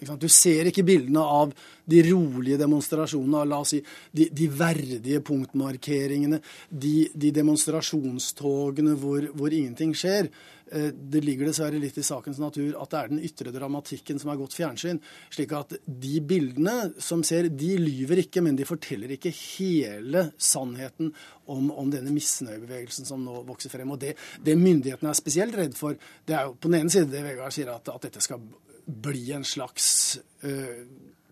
Du 0.00 0.28
ser 0.32 0.70
ikke 0.70 0.84
bildene 0.86 1.20
av 1.20 1.50
de 1.90 2.00
rolige 2.06 2.58
demonstrasjonene, 2.60 3.42
la 3.48 3.58
oss 3.60 3.74
si, 3.74 3.80
de, 4.16 4.28
de 4.32 4.46
verdige 4.52 5.20
punktmarkeringene, 5.26 6.40
de, 6.70 6.94
de 7.12 7.32
demonstrasjonstogene 7.34 8.94
hvor, 9.00 9.26
hvor, 9.34 9.52
ingenting 9.52 9.92
skjer. 9.98 10.30
Eh, 10.70 10.88
det 10.94 11.20
ligger 11.24 11.50
dessverre 11.50 11.80
litt 11.82 11.98
i 11.98 12.06
sakens 12.06 12.40
natur 12.40 12.78
at 12.80 12.92
det 12.92 13.00
er 13.00 13.10
den 13.12 13.24
ytre 13.26 13.52
dramatikken 13.54 14.22
som 14.22 14.32
er 14.32 14.40
godt 14.40 14.56
fjernsyn. 14.56 15.02
slik 15.34 15.52
at 15.58 15.76
de 15.84 16.22
bildene 16.24 16.94
som 17.02 17.24
ser, 17.26 17.50
de 17.50 17.74
lyver 17.80 18.24
ikke, 18.24 18.44
men 18.46 18.56
de 18.56 18.68
forteller 18.68 19.16
ikke 19.16 19.34
hele 19.34 20.30
sannheten 20.38 21.12
om, 21.50 21.68
om 21.74 21.92
denne 21.92 22.14
misnøyebevegelsen 22.14 23.08
som 23.08 23.24
nå 23.26 23.42
vokser 23.50 23.72
frem. 23.72 23.90
Og 23.90 24.00
det, 24.00 24.14
det 24.40 24.56
myndighetene 24.56 25.12
er 25.12 25.18
spesielt 25.18 25.58
redd 25.58 25.76
for, 25.76 25.98
det 26.24 26.38
er 26.38 26.48
jo 26.48 26.56
på 26.56 26.70
den 26.70 26.84
ene 26.84 26.94
side 26.94 27.10
det 27.10 27.26
Vegard 27.26 27.52
sier, 27.52 27.74
at, 27.74 27.90
at 27.90 28.06
dette 28.06 28.22
skal 28.24 28.40
bli 28.86 29.32
en 29.32 29.44
slags 29.44 30.18
uh, 30.42 30.86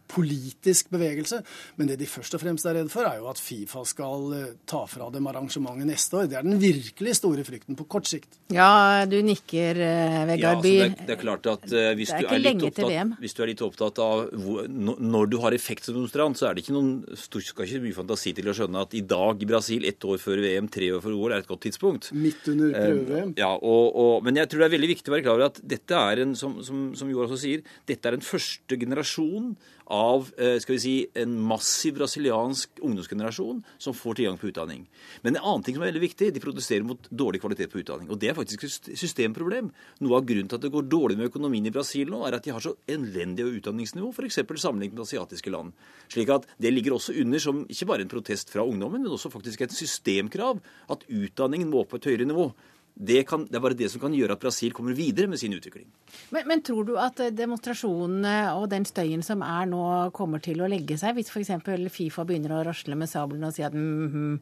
politisk 0.09 0.90
bevegelse. 0.94 1.42
Men 1.79 1.90
det 1.90 1.99
de 2.01 2.09
først 2.09 2.37
og 2.37 2.42
fremst 2.42 2.66
er 2.68 2.79
redd 2.79 2.90
for, 2.92 3.07
er 3.09 3.21
jo 3.21 3.29
at 3.31 3.40
Fifa 3.42 3.85
skal 3.88 4.33
uh, 4.33 4.44
ta 4.68 4.85
fra 4.90 5.09
dem 5.14 5.29
arrangementet 5.31 5.88
neste 5.88 6.23
år. 6.23 6.29
Det 6.31 6.38
er 6.40 6.47
den 6.47 6.59
virkelig 6.62 7.18
store 7.21 7.44
frykten 7.47 7.79
på 7.79 7.87
kort 7.90 8.09
sikt. 8.11 8.40
Ja, 8.55 9.05
du 9.09 9.18
nikker, 9.25 9.79
uh, 9.83 10.21
Vegard 10.33 10.64
By. 10.64 10.75
Ja, 10.75 10.88
det, 10.90 11.07
det, 11.07 11.16
er 11.16 11.23
klart 11.23 11.49
at 11.51 11.66
uh, 11.71 11.92
hvis, 11.99 12.12
du 12.12 12.27
er 12.27 12.49
opptatt, 12.68 13.21
hvis, 13.23 13.37
du 13.37 13.44
er 13.44 13.53
litt 13.53 13.64
opptatt 13.64 14.03
av 14.03 14.27
hvor, 14.33 14.66
når 14.68 15.33
du 15.33 15.38
har 15.44 15.57
effekt 15.57 15.88
som 15.88 15.99
demonstrant, 15.99 16.38
så 16.38 16.51
er 16.51 16.57
det 16.57 16.64
ikke 16.64 16.77
noen 16.77 16.94
skal 17.29 17.66
ikke 17.66 17.85
mye 17.85 17.97
fantasi 17.97 18.35
til 18.37 18.51
å 18.51 18.57
skjønne 18.57 18.85
at 18.87 18.97
i 18.99 19.05
dag 19.07 19.42
i 19.42 19.49
Brasil, 19.49 19.87
ett 19.88 20.05
år 20.05 20.21
før 20.23 20.42
VM, 20.44 20.68
tre 20.73 20.90
år 20.97 21.03
før 21.05 21.16
OL, 21.16 21.35
er 21.35 21.44
et 21.44 21.51
godt 21.51 21.66
tidspunkt. 21.68 22.11
Midt 22.16 22.49
under 22.51 22.75
prøve-VM. 22.75 23.35
ja, 23.38 23.51
og, 23.57 23.87
og, 23.92 24.12
men 24.27 24.40
jeg 24.40 24.51
tror 24.51 24.64
det 24.64 24.68
er 24.68 24.77
veldig 24.77 24.92
viktig 24.94 25.12
å 25.12 25.16
være 25.16 25.27
klar 25.27 25.38
over 25.38 25.49
at 25.51 25.61
dette 25.75 26.05
er 26.11 26.25
en, 26.25 26.37
som, 26.38 26.59
som, 26.64 26.88
som 26.99 27.11
Joar 27.12 27.29
også 27.29 27.42
sier, 27.44 27.64
dette 27.88 28.09
er 28.09 28.18
en 28.18 28.25
første 28.25 28.79
generasjon 28.81 29.53
av 29.88 29.97
eh, 30.38 30.56
skal 30.62 30.74
vi 30.76 30.80
si, 30.82 30.92
en 31.18 31.34
massiv 31.48 31.96
brasiliansk 31.98 32.80
ungdomsgenerasjon 32.84 33.62
som 33.80 33.96
får 33.96 34.18
tilgang 34.18 34.38
på 34.40 34.50
utdanning. 34.50 34.84
Men 35.24 35.37
en 35.37 35.42
annen 35.42 35.64
ting 35.66 35.76
som 35.76 35.84
er 35.84 35.90
veldig 35.90 36.04
viktig, 36.04 36.30
de 36.34 36.42
protesterer 36.42 36.87
mot 36.87 37.08
dårlig 37.11 37.40
kvalitet 37.42 37.72
på 37.72 37.82
utdanning. 37.82 38.11
Og 38.12 38.20
det 38.20 38.30
er 38.30 38.38
faktisk 38.38 38.66
et 38.68 38.90
systemproblem. 38.98 39.72
Noe 40.04 40.20
av 40.20 40.28
grunnen 40.28 40.50
til 40.50 40.61
at 40.61 40.64
det 40.66 40.72
går 40.74 40.88
dårlig 40.92 41.18
med 41.18 41.30
økonomien 41.30 41.68
i 41.68 41.74
Brasil 41.74 42.11
nå, 42.12 42.22
er 42.28 42.38
at 42.38 42.46
de 42.46 42.54
har 42.54 42.64
så 42.64 42.76
elendig 42.90 43.48
utdanningsnivå, 43.58 44.12
f.eks. 44.14 44.40
sammenlignet 44.58 44.96
med 44.96 45.04
asiatiske 45.06 45.52
land. 45.54 45.76
Slik 46.12 46.32
at 46.34 46.48
det 46.62 46.72
ligger 46.74 46.96
også 46.96 47.16
under 47.22 47.42
som 47.42 47.64
ikke 47.68 47.90
bare 47.92 48.06
en 48.06 48.12
protest 48.12 48.54
fra 48.54 48.66
ungdommen, 48.66 49.04
men 49.04 49.14
også 49.14 49.32
faktisk 49.34 49.66
et 49.66 49.76
systemkrav 49.76 50.62
at 50.88 51.06
utdanningen 51.08 51.70
må 51.70 51.84
opp 51.84 51.94
på 51.94 52.02
et 52.02 52.12
høyere 52.12 52.28
nivå. 52.28 52.50
Det, 52.98 53.20
kan, 53.30 53.44
det, 53.46 53.54
er 53.54 53.62
bare 53.62 53.78
det 53.78 53.92
som 53.92 54.02
kan 54.02 54.14
gjøre 54.14 54.34
at 54.34 54.42
Brasil 54.42 54.72
kommer 54.74 54.96
videre 54.98 55.30
med 55.30 55.38
sin 55.38 55.52
utvikling. 55.54 55.87
Men, 56.34 56.48
men, 56.50 56.62
tror 56.66 56.88
du 56.88 56.96
at 56.98 57.20
demonstrasjonene 57.30 58.56
og 58.58 58.66
den 58.72 58.88
støyen 58.88 59.22
som 59.22 59.44
er 59.46 59.68
nå, 59.70 59.82
kommer 60.16 60.42
til 60.42 60.64
å 60.64 60.70
legge 60.70 60.98
seg, 60.98 61.14
hvis 61.14 61.30
f.eks. 61.30 61.54
Fifa 61.94 62.26
begynner 62.26 62.56
å 62.56 62.64
rasle 62.66 62.98
med 62.98 63.11
sabelen 63.11 63.46
og 63.46 63.54
si 63.54 63.62
at 63.62 63.76
mm, 63.76 64.08
mm, 64.08 64.34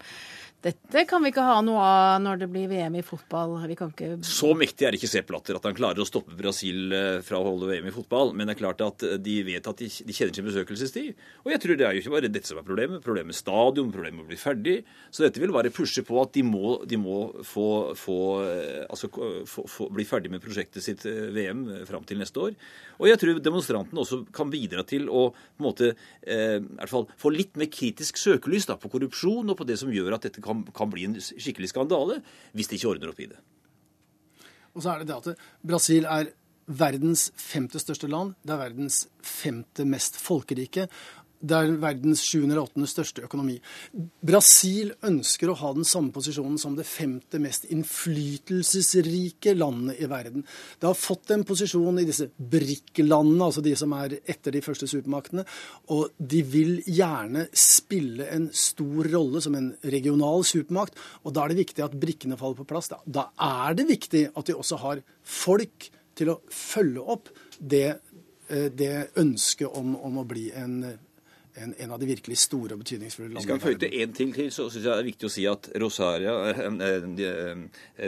dette 0.64 1.02
kan 1.06 1.22
vi 1.22 1.30
ikke 1.30 1.44
ha 1.44 1.58
noe 1.62 1.82
av 1.84 2.22
når 2.24 2.40
det 2.40 2.48
blir 2.50 2.66
VM 2.70 2.96
i 2.98 3.04
fotball. 3.04 3.54
Ikke... 3.70 4.08
Så 4.26 4.50
mektig 4.58 4.86
er 4.88 4.96
ikke 4.96 5.10
Sepp 5.10 5.28
Latter 5.34 5.58
at 5.58 5.66
han 5.68 5.76
klarer 5.76 6.00
å 6.02 6.06
stoppe 6.08 6.34
Brasil 6.38 6.94
eh, 6.96 7.18
fra 7.26 7.38
å 7.38 7.44
holde 7.46 7.68
VM 7.70 7.86
i 7.90 7.94
fotball. 7.94 8.32
Men 8.34 8.48
det 8.48 8.56
er 8.56 8.60
klart 8.62 8.82
at 8.82 9.04
eh, 9.06 9.18
de 9.22 9.36
vet 9.46 9.68
at 9.68 9.82
de, 9.82 9.86
de 9.86 10.16
kjenner 10.16 10.34
sin 10.34 10.48
besøkelsestid. 10.48 11.22
Og 11.44 11.52
jeg 11.52 11.62
tror 11.62 11.78
det 11.78 11.86
er 11.86 11.94
jo 11.94 12.02
ikke 12.02 12.14
bare 12.16 12.32
dette 12.32 12.50
som 12.50 12.58
er 12.58 12.66
problemet. 12.66 13.04
Problemet 13.04 13.30
med 13.30 13.38
stadion, 13.38 13.92
problemet 13.94 14.18
med 14.18 14.26
å 14.26 14.32
bli 14.32 14.40
ferdig. 14.40 14.76
Så 15.14 15.26
dette 15.26 15.42
vil 15.42 15.54
bare 15.54 15.74
pushe 15.74 16.02
på 16.06 16.18
at 16.24 16.34
de 16.34 16.42
må, 16.46 16.78
de 16.88 16.98
må 16.98 17.20
få, 17.46 17.68
få, 18.00 18.18
eh, 18.48 18.82
altså, 18.88 19.12
få, 19.46 19.90
bli 19.94 20.08
ferdig 20.08 20.32
med 20.34 20.42
prosjektet 20.42 20.82
sitt 20.82 21.06
VM 21.06 21.66
fram 21.86 22.08
til 22.08 22.18
neste 22.22 22.42
år. 22.42 22.58
Og 22.96 23.10
jeg 23.10 23.20
tror 23.20 23.40
demonstrantene 23.44 24.02
også 24.02 24.22
kan 24.34 24.50
bidra 24.52 24.84
til 24.88 25.10
å 25.12 25.28
på 25.36 25.62
en 25.62 25.66
måte, 25.66 25.92
eh, 26.22 26.58
i 26.58 26.76
hvert 26.78 26.92
fall, 26.92 27.06
få 27.20 27.32
litt 27.32 27.56
mer 27.56 27.68
kritisk 27.72 28.18
søkelys 28.20 28.68
da, 28.68 28.76
på 28.80 28.90
korrupsjon 28.92 29.48
og 29.50 29.58
på 29.58 29.66
det 29.68 29.78
som 29.80 29.92
gjør 29.92 30.16
at 30.16 30.26
dette 30.28 30.44
kan, 30.46 30.64
kan 30.76 30.90
bli 30.92 31.06
en 31.08 31.18
skikkelig 31.20 31.72
skandale, 31.72 32.20
hvis 32.56 32.70
de 32.70 32.78
ikke 32.78 32.94
ordner 32.94 33.12
opp 33.12 33.22
i 33.22 33.30
det. 33.30 33.38
Og 34.76 34.84
så 34.84 34.92
er 34.92 35.02
det 35.02 35.10
det 35.10 35.16
at 35.16 35.46
Brasil 35.66 36.08
er 36.08 36.32
verdens 36.66 37.30
femte 37.38 37.80
største 37.80 38.10
land. 38.10 38.34
Det 38.42 38.52
er 38.54 38.64
verdens 38.64 39.04
femte 39.24 39.86
mest 39.88 40.18
folkerike. 40.20 40.88
Det 41.40 41.56
er 41.56 41.72
verdens 41.82 42.22
sjuende 42.24 42.54
eller 42.54 42.64
åttende 42.64 42.88
største 42.90 43.24
økonomi. 43.26 43.56
Brasil 44.26 44.92
ønsker 45.06 45.50
å 45.50 45.56
ha 45.60 45.72
den 45.76 45.86
samme 45.88 46.14
posisjonen 46.14 46.58
som 46.60 46.76
det 46.78 46.86
femte 46.88 47.40
mest 47.42 47.66
innflytelsesrike 47.72 49.54
landet 49.56 50.00
i 50.00 50.08
verden. 50.10 50.46
Det 50.80 50.88
har 50.88 50.98
fått 50.98 51.32
en 51.34 51.44
posisjon 51.48 52.00
i 52.00 52.06
disse 52.08 52.28
BRIC-landene, 52.36 53.48
altså 53.48 53.64
de 53.64 53.74
som 53.78 53.92
er 53.98 54.18
etter 54.24 54.56
de 54.56 54.64
første 54.64 54.88
supermaktene. 54.90 55.44
Og 55.94 56.16
de 56.16 56.42
vil 56.46 56.78
gjerne 56.86 57.46
spille 57.56 58.28
en 58.32 58.48
stor 58.56 59.10
rolle 59.12 59.42
som 59.44 59.56
en 59.58 59.72
regional 59.84 60.44
supermakt. 60.46 60.96
Og 61.24 61.36
da 61.36 61.44
er 61.44 61.52
det 61.52 61.62
viktig 61.64 61.84
at 61.84 61.98
brikkene 62.00 62.38
faller 62.40 62.62
på 62.62 62.68
plass. 62.68 62.90
Da, 63.04 63.28
er 63.36 63.76
det 63.76 63.88
viktig 63.90 64.28
at 64.32 64.48
de 64.48 64.56
også 64.56 64.80
har 64.82 65.02
folk 65.26 65.90
til 66.16 66.32
å 66.32 66.40
følge 66.52 67.02
opp 67.16 67.30
det, 67.58 67.98
eh, 68.48 68.68
det 68.72 69.10
ønsket 69.20 69.68
om, 69.68 69.96
om, 69.96 70.22
å 70.22 70.28
bli 70.28 70.48
en, 70.56 70.80
en, 71.56 71.74
en, 71.78 71.92
av 71.94 72.00
de 72.00 72.08
virkelig 72.08 72.36
store 72.40 72.76
og 72.76 72.82
betydningsfulle 72.82 73.30
landene. 73.30 73.42
Vi 73.42 73.46
skal 73.46 73.60
føye 73.62 73.80
til 73.80 73.94
én 74.02 74.14
ting 74.16 74.32
til, 74.36 74.50
så 74.52 74.66
syns 74.68 74.82
jeg 74.82 74.90
det 74.90 74.96
er 74.96 75.08
viktig 75.08 75.28
å 75.28 75.32
si 75.32 75.46
at 75.50 75.68
Rosaria, 75.82 76.34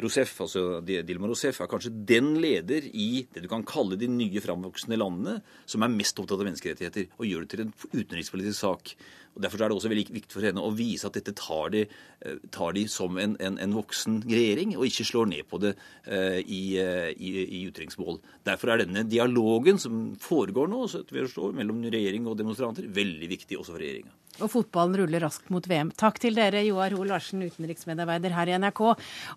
Rousseff, 0.05 0.35
altså 0.45 0.65
Dilma 0.85 1.31
Rousseff 1.31 1.63
er 1.65 1.71
kanskje 1.71 1.95
den 2.09 2.35
leder 2.43 2.89
i 2.93 3.25
det 3.33 3.45
du 3.45 3.49
kan 3.51 3.65
kalle 3.69 3.99
de 4.01 4.11
nye 4.13 4.43
framvoksende 4.45 5.01
landene 5.01 5.39
som 5.69 5.85
er 5.85 5.95
mest 5.95 6.21
opptatt 6.21 6.43
av 6.43 6.51
menneskerettigheter, 6.51 7.09
og 7.17 7.29
gjør 7.29 7.47
det 7.47 7.53
til 7.55 7.65
en 7.65 7.73
utenrikspolitisk 7.95 8.59
sak. 8.61 8.95
Og 9.39 9.45
Derfor 9.45 9.63
er 9.63 9.71
det 9.71 9.79
også 9.79 9.91
veldig 9.93 10.07
viktig 10.11 10.35
for 10.35 10.43
henne 10.49 10.63
å 10.67 10.75
vise 10.75 11.07
at 11.07 11.15
dette 11.15 11.35
tar 11.39 11.71
de, 11.71 11.85
eh, 12.27 12.39
tar 12.51 12.75
de 12.75 12.85
som 12.91 13.15
en, 13.23 13.37
en, 13.39 13.59
en, 13.63 13.77
voksen 13.79 14.21
regjering, 14.27 14.75
og 14.77 14.89
ikke 14.89 15.07
slår 15.07 15.31
ned 15.31 15.47
på 15.47 15.61
det 15.63 15.75
uh, 16.11 16.41
i, 16.43 16.63
uh, 16.83 17.11
i, 17.15 17.31
i 17.61 17.61
utenriksmål. 17.71 18.19
Derfor 18.49 18.75
er 18.75 18.83
denne 18.83 19.05
dialogen 19.07 19.79
som 19.79 20.17
foregår 20.19 20.67
nå 20.73 20.89
så 20.91 21.05
vi 21.07 21.23
forstår, 21.23 21.55
mellom 21.55 21.85
regjering 21.87 22.27
og 22.27 22.39
demonstranter, 22.41 22.89
veldig 22.91 23.29
viktig 23.31 23.61
også 23.61 23.77
for 23.77 23.85
regjeringa. 23.85 24.11
Og 24.43 24.51
fotballen 24.53 24.99
ruller 25.01 25.23
raskt 25.23 25.51
mot 25.55 25.65
VM. 25.71 25.93
Takk 25.99 26.19
til 26.23 26.39
dere, 26.39 26.65
Joar 26.67 26.95
Ho 26.99 27.07
Larsen, 27.07 27.43
utenriksmedarbeider 27.47 28.35
her 28.35 28.51
i 28.51 28.57
NRK, 28.59 28.83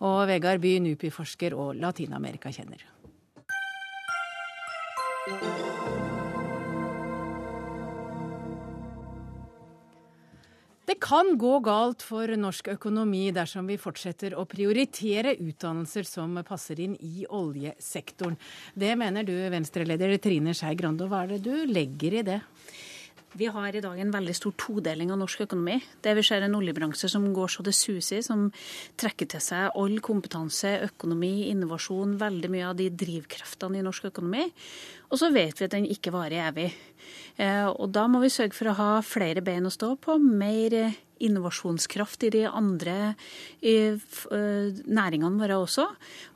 og 0.02 0.18
Vegard 0.30 0.62
By, 0.64 0.78
NUPI-forsker 0.88 1.58
og 1.58 1.76
Latin-Amerika-kjenner. 1.82 2.88
Det 10.92 10.98
kan 11.00 11.38
gå 11.40 11.54
galt 11.64 12.04
for 12.04 12.28
norsk 12.36 12.68
økonomi 12.74 13.30
dersom 13.32 13.70
vi 13.72 13.78
fortsetter 13.80 14.34
å 14.36 14.44
prioritere 14.44 15.38
utdannelser 15.40 16.04
som 16.04 16.34
passer 16.44 16.82
inn 16.84 16.98
i 17.00 17.24
oljesektoren. 17.32 18.36
Det 18.76 18.90
mener 19.00 19.24
du, 19.24 19.32
Venstre-leder 19.54 20.18
Trine 20.20 20.52
Skei 20.52 20.76
Grande. 20.76 21.08
Hva 21.08 21.22
er 21.24 21.38
det 21.38 21.46
du 21.46 21.72
legger 21.72 22.18
i 22.20 22.26
det? 22.28 22.42
Vi 23.34 23.46
har 23.48 23.76
i 23.76 23.80
dag 23.80 24.00
en 24.00 24.10
veldig 24.12 24.34
stor 24.36 24.52
todeling 24.60 25.12
av 25.14 25.22
norsk 25.22 25.46
økonomi. 25.46 25.78
Det 26.04 26.12
vi 26.18 26.24
ser 26.28 26.44
en 26.44 26.58
oljebransje 26.58 27.08
som 27.14 27.30
går 27.32 27.54
så 27.54 27.64
det 27.64 27.72
suser, 27.78 28.20
som 28.26 28.50
trekker 29.00 29.30
til 29.32 29.44
seg 29.44 29.78
all 29.80 29.96
kompetanse, 30.04 30.74
økonomi, 30.90 31.48
innovasjon, 31.48 32.18
veldig 32.20 32.50
mye 32.52 32.66
av 32.68 32.76
de 32.82 32.90
drivkreftene 32.92 33.80
i 33.80 33.86
norsk 33.88 34.10
økonomi. 34.12 34.50
Og 35.08 35.22
så 35.22 35.32
vet 35.32 35.56
vi 35.56 35.70
at 35.70 35.78
den 35.78 35.88
ikke 35.88 36.12
varer 36.12 36.50
evig. 36.50 36.68
Eh, 37.40 37.70
og 37.72 37.94
da 37.96 38.04
må 38.12 38.20
vi 38.20 38.34
sørge 38.36 38.58
for 38.58 38.68
å 38.68 38.76
ha 38.82 38.92
flere 39.06 39.44
bein 39.46 39.70
å 39.70 39.72
stå 39.72 39.94
på, 40.04 40.20
mer 40.20 40.92
innovasjonskraft 41.28 42.26
i 42.28 42.32
de 42.34 42.44
andre 42.48 43.14
i, 43.62 43.76
uh, 43.96 44.82
næringene 44.86 45.42
våre 45.42 45.60
også. 45.62 45.88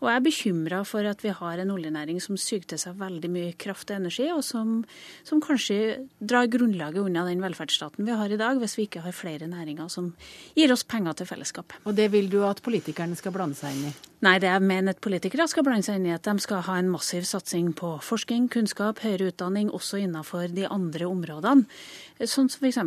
Og 0.02 0.10
jeg 0.10 0.20
er 0.20 0.26
bekymra 0.26 0.82
for 0.88 1.08
at 1.10 1.24
vi 1.26 1.34
har 1.36 1.62
en 1.62 1.74
oljenæring 1.76 2.22
som 2.24 2.38
suger 2.38 2.68
til 2.72 2.82
seg 2.82 2.98
veldig 3.00 3.32
mye 3.32 3.54
kraft 3.60 3.92
og 3.92 4.00
energi, 4.00 4.30
og 4.34 4.44
som, 4.46 4.82
som, 5.28 5.44
kanskje 5.44 6.08
drar 6.20 6.50
grunnlaget 6.52 7.04
unna 7.04 7.26
den 7.28 7.44
velferdsstaten 7.44 8.08
vi 8.08 8.16
har 8.16 8.32
i 8.32 8.40
dag, 8.42 8.60
hvis 8.62 8.78
vi 8.80 8.88
ikke 8.90 9.06
har 9.06 9.16
flere 9.16 9.50
næringer 9.52 9.90
som 9.92 10.14
gir 10.56 10.74
oss 10.74 10.86
penger 10.88 11.18
til 11.20 11.30
fellesskapet. 11.30 11.82
Og 11.86 11.96
det 11.98 12.12
vil 12.14 12.30
du 12.32 12.42
at 12.48 12.64
politikerne 12.66 13.18
skal 13.20 13.36
blande 13.36 13.58
seg 13.60 13.76
inn 13.76 13.90
i? 13.92 13.96
Nei, 14.26 14.40
det 14.42 14.48
jeg 14.50 14.62
mener 14.66 14.96
at 14.96 15.02
politikere 15.06 15.46
skal 15.46 15.62
blande 15.68 15.86
seg 15.86 16.00
inn 16.00 16.08
i 16.08 16.14
at 16.16 16.26
de 16.26 16.42
skal 16.42 16.64
ha 16.66 16.80
en 16.82 16.88
massiv 16.90 17.28
satsing 17.30 17.68
på 17.78 17.92
forskning, 18.02 18.48
kunnskap, 18.50 19.04
høyere 19.04 19.28
utdanning, 19.30 19.70
også 19.70 20.00
innenfor 20.02 20.48
de 20.56 20.66
andre 20.66 21.06
områdene. 21.06 21.68
Sånn 22.16 22.48
som 22.48 22.64
f.eks. 22.64 22.80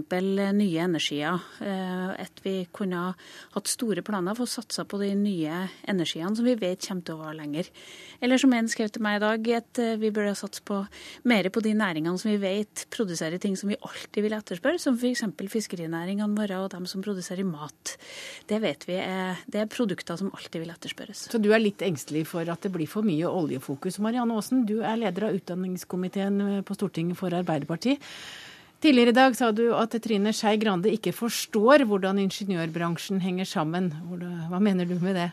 nye 0.57 0.81
energier. 0.81 1.37
Eh, 1.61 2.13
at 2.25 2.41
vi 2.41 2.63
kunne 2.73 3.13
hatt 3.53 3.69
store 3.69 4.01
planer 4.03 4.35
for 4.35 4.49
å 4.49 4.51
satse 4.51 4.87
på 4.89 4.99
de 5.03 5.11
nye 5.15 5.67
energiene 5.85 6.33
som 6.35 6.49
vi 6.49 6.57
vet 6.57 6.81
kommer 6.87 7.05
til 7.05 7.19
å 7.19 7.21
vare 7.21 7.37
lenger. 7.37 7.69
Eller 8.25 8.41
som 8.41 8.57
en 8.57 8.71
skrev 8.73 8.89
til 8.91 9.05
meg 9.05 9.19
i 9.19 9.23
dag, 9.27 9.51
at 9.61 9.83
eh, 9.85 9.99
vi 10.01 10.11
burde 10.17 10.33
satse 10.39 10.65
på 10.65 10.81
mer 11.29 11.51
på 11.53 11.63
de 11.63 11.75
næringene 11.77 12.17
som 12.19 12.33
vi 12.33 12.41
vet 12.41 12.87
produserer 12.95 13.39
ting 13.39 13.55
som 13.61 13.69
vi 13.69 13.77
alltid 13.77 14.25
vil 14.25 14.39
etterspørre, 14.39 14.81
som 14.81 14.97
f.eks. 14.97 15.27
fiskerinæringene 15.53 16.33
våre 16.33 16.65
og 16.65 16.73
dem 16.73 16.89
som 16.89 17.05
produserer 17.05 17.47
mat. 17.47 17.99
Det 18.49 18.63
vet 18.65 18.89
vi 18.89 18.97
er, 19.05 19.45
det 19.47 19.63
er 19.63 19.71
produkter 19.71 20.17
som 20.19 20.33
alltid 20.33 20.65
vil 20.65 20.73
etterspørres. 20.73 21.28
Så 21.29 21.41
du 21.43 21.51
er 21.53 21.63
litt 21.63 21.85
engstelig 21.85 22.27
for 22.31 22.49
at 22.49 22.65
det 22.65 22.73
blir 22.75 22.89
for 22.91 23.07
mye 23.07 23.29
oljefokus. 23.29 24.01
Marianne 24.05 24.37
Aasen, 24.37 24.65
du 24.69 24.79
er 24.81 25.01
leder 25.01 25.29
av 25.29 25.37
utdanningskomiteen 25.37 26.63
på 26.65 26.77
Stortinget 26.79 27.21
for 27.21 27.35
Arbeiderpartiet. 27.37 28.03
Tidligere 28.79 29.11
i 29.11 29.17
dag 29.17 29.35
sa 29.35 29.49
du 29.51 29.65
at 29.75 29.95
Trine 30.05 30.31
Skei 30.31 30.55
Grande 30.63 30.91
ikke 30.95 31.11
forstår 31.11 31.83
hvordan 31.91 32.21
ingeniørbransjen 32.23 33.19
henger 33.25 33.49
sammen. 33.51 33.89
Hva 34.47 34.61
mener 34.63 34.87
du 34.87 34.95
med 35.03 35.19
det? 35.19 35.25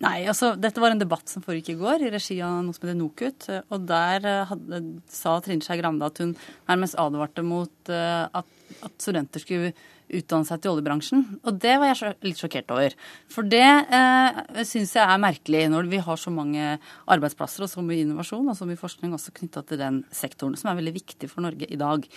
Nei, 0.00 0.22
altså 0.24 0.54
Dette 0.56 0.80
var 0.80 0.94
en 0.94 1.02
debatt 1.02 1.28
som 1.28 1.44
foregikk 1.44 1.74
i 1.74 1.76
går 1.82 2.06
i 2.06 2.12
regi 2.14 2.38
av 2.40 2.62
noe 2.64 2.72
som 2.72 2.86
heter 2.86 2.96
NOKUT. 2.96 3.48
Og 3.68 3.84
der 3.90 4.24
eh, 4.30 4.46
hadde, 4.48 4.80
sa 5.12 5.36
Trine 5.44 5.60
Skei 5.60 5.76
Grande 5.82 6.08
at 6.08 6.22
hun 6.24 6.32
nærmest 6.70 6.96
advarte 7.00 7.44
mot 7.44 7.92
uh, 7.92 8.24
at, 8.40 8.56
at 8.88 8.96
studenter 8.96 9.44
skulle 9.44 9.74
utdanne 10.12 10.46
seg 10.48 10.60
til 10.62 10.74
oljebransjen. 10.74 11.24
Og 11.44 11.58
det 11.62 11.74
var 11.80 11.92
jeg 11.92 12.16
litt 12.26 12.40
sjokkert 12.40 12.72
over. 12.74 12.96
For 13.32 13.48
det 13.48 13.64
eh, 13.64 14.40
syns 14.68 14.94
jeg 14.96 15.04
er 15.04 15.22
merkelig 15.22 15.64
når 15.72 15.90
vi 15.92 16.02
har 16.04 16.20
så 16.20 16.32
mange 16.34 16.76
arbeidsplasser 17.10 17.66
og 17.66 17.72
så 17.72 17.84
mye 17.84 18.04
innovasjon 18.04 18.50
og 18.50 18.58
så 18.58 18.68
mye 18.68 18.80
forskning 18.80 19.16
også 19.16 19.34
knytta 19.38 19.64
til 19.68 19.80
den 19.80 20.02
sektoren, 20.14 20.56
som 20.60 20.72
er 20.72 20.80
veldig 20.80 20.96
viktig 21.00 21.30
for 21.32 21.46
Norge 21.46 21.68
i 21.68 21.80
dag. 21.80 22.08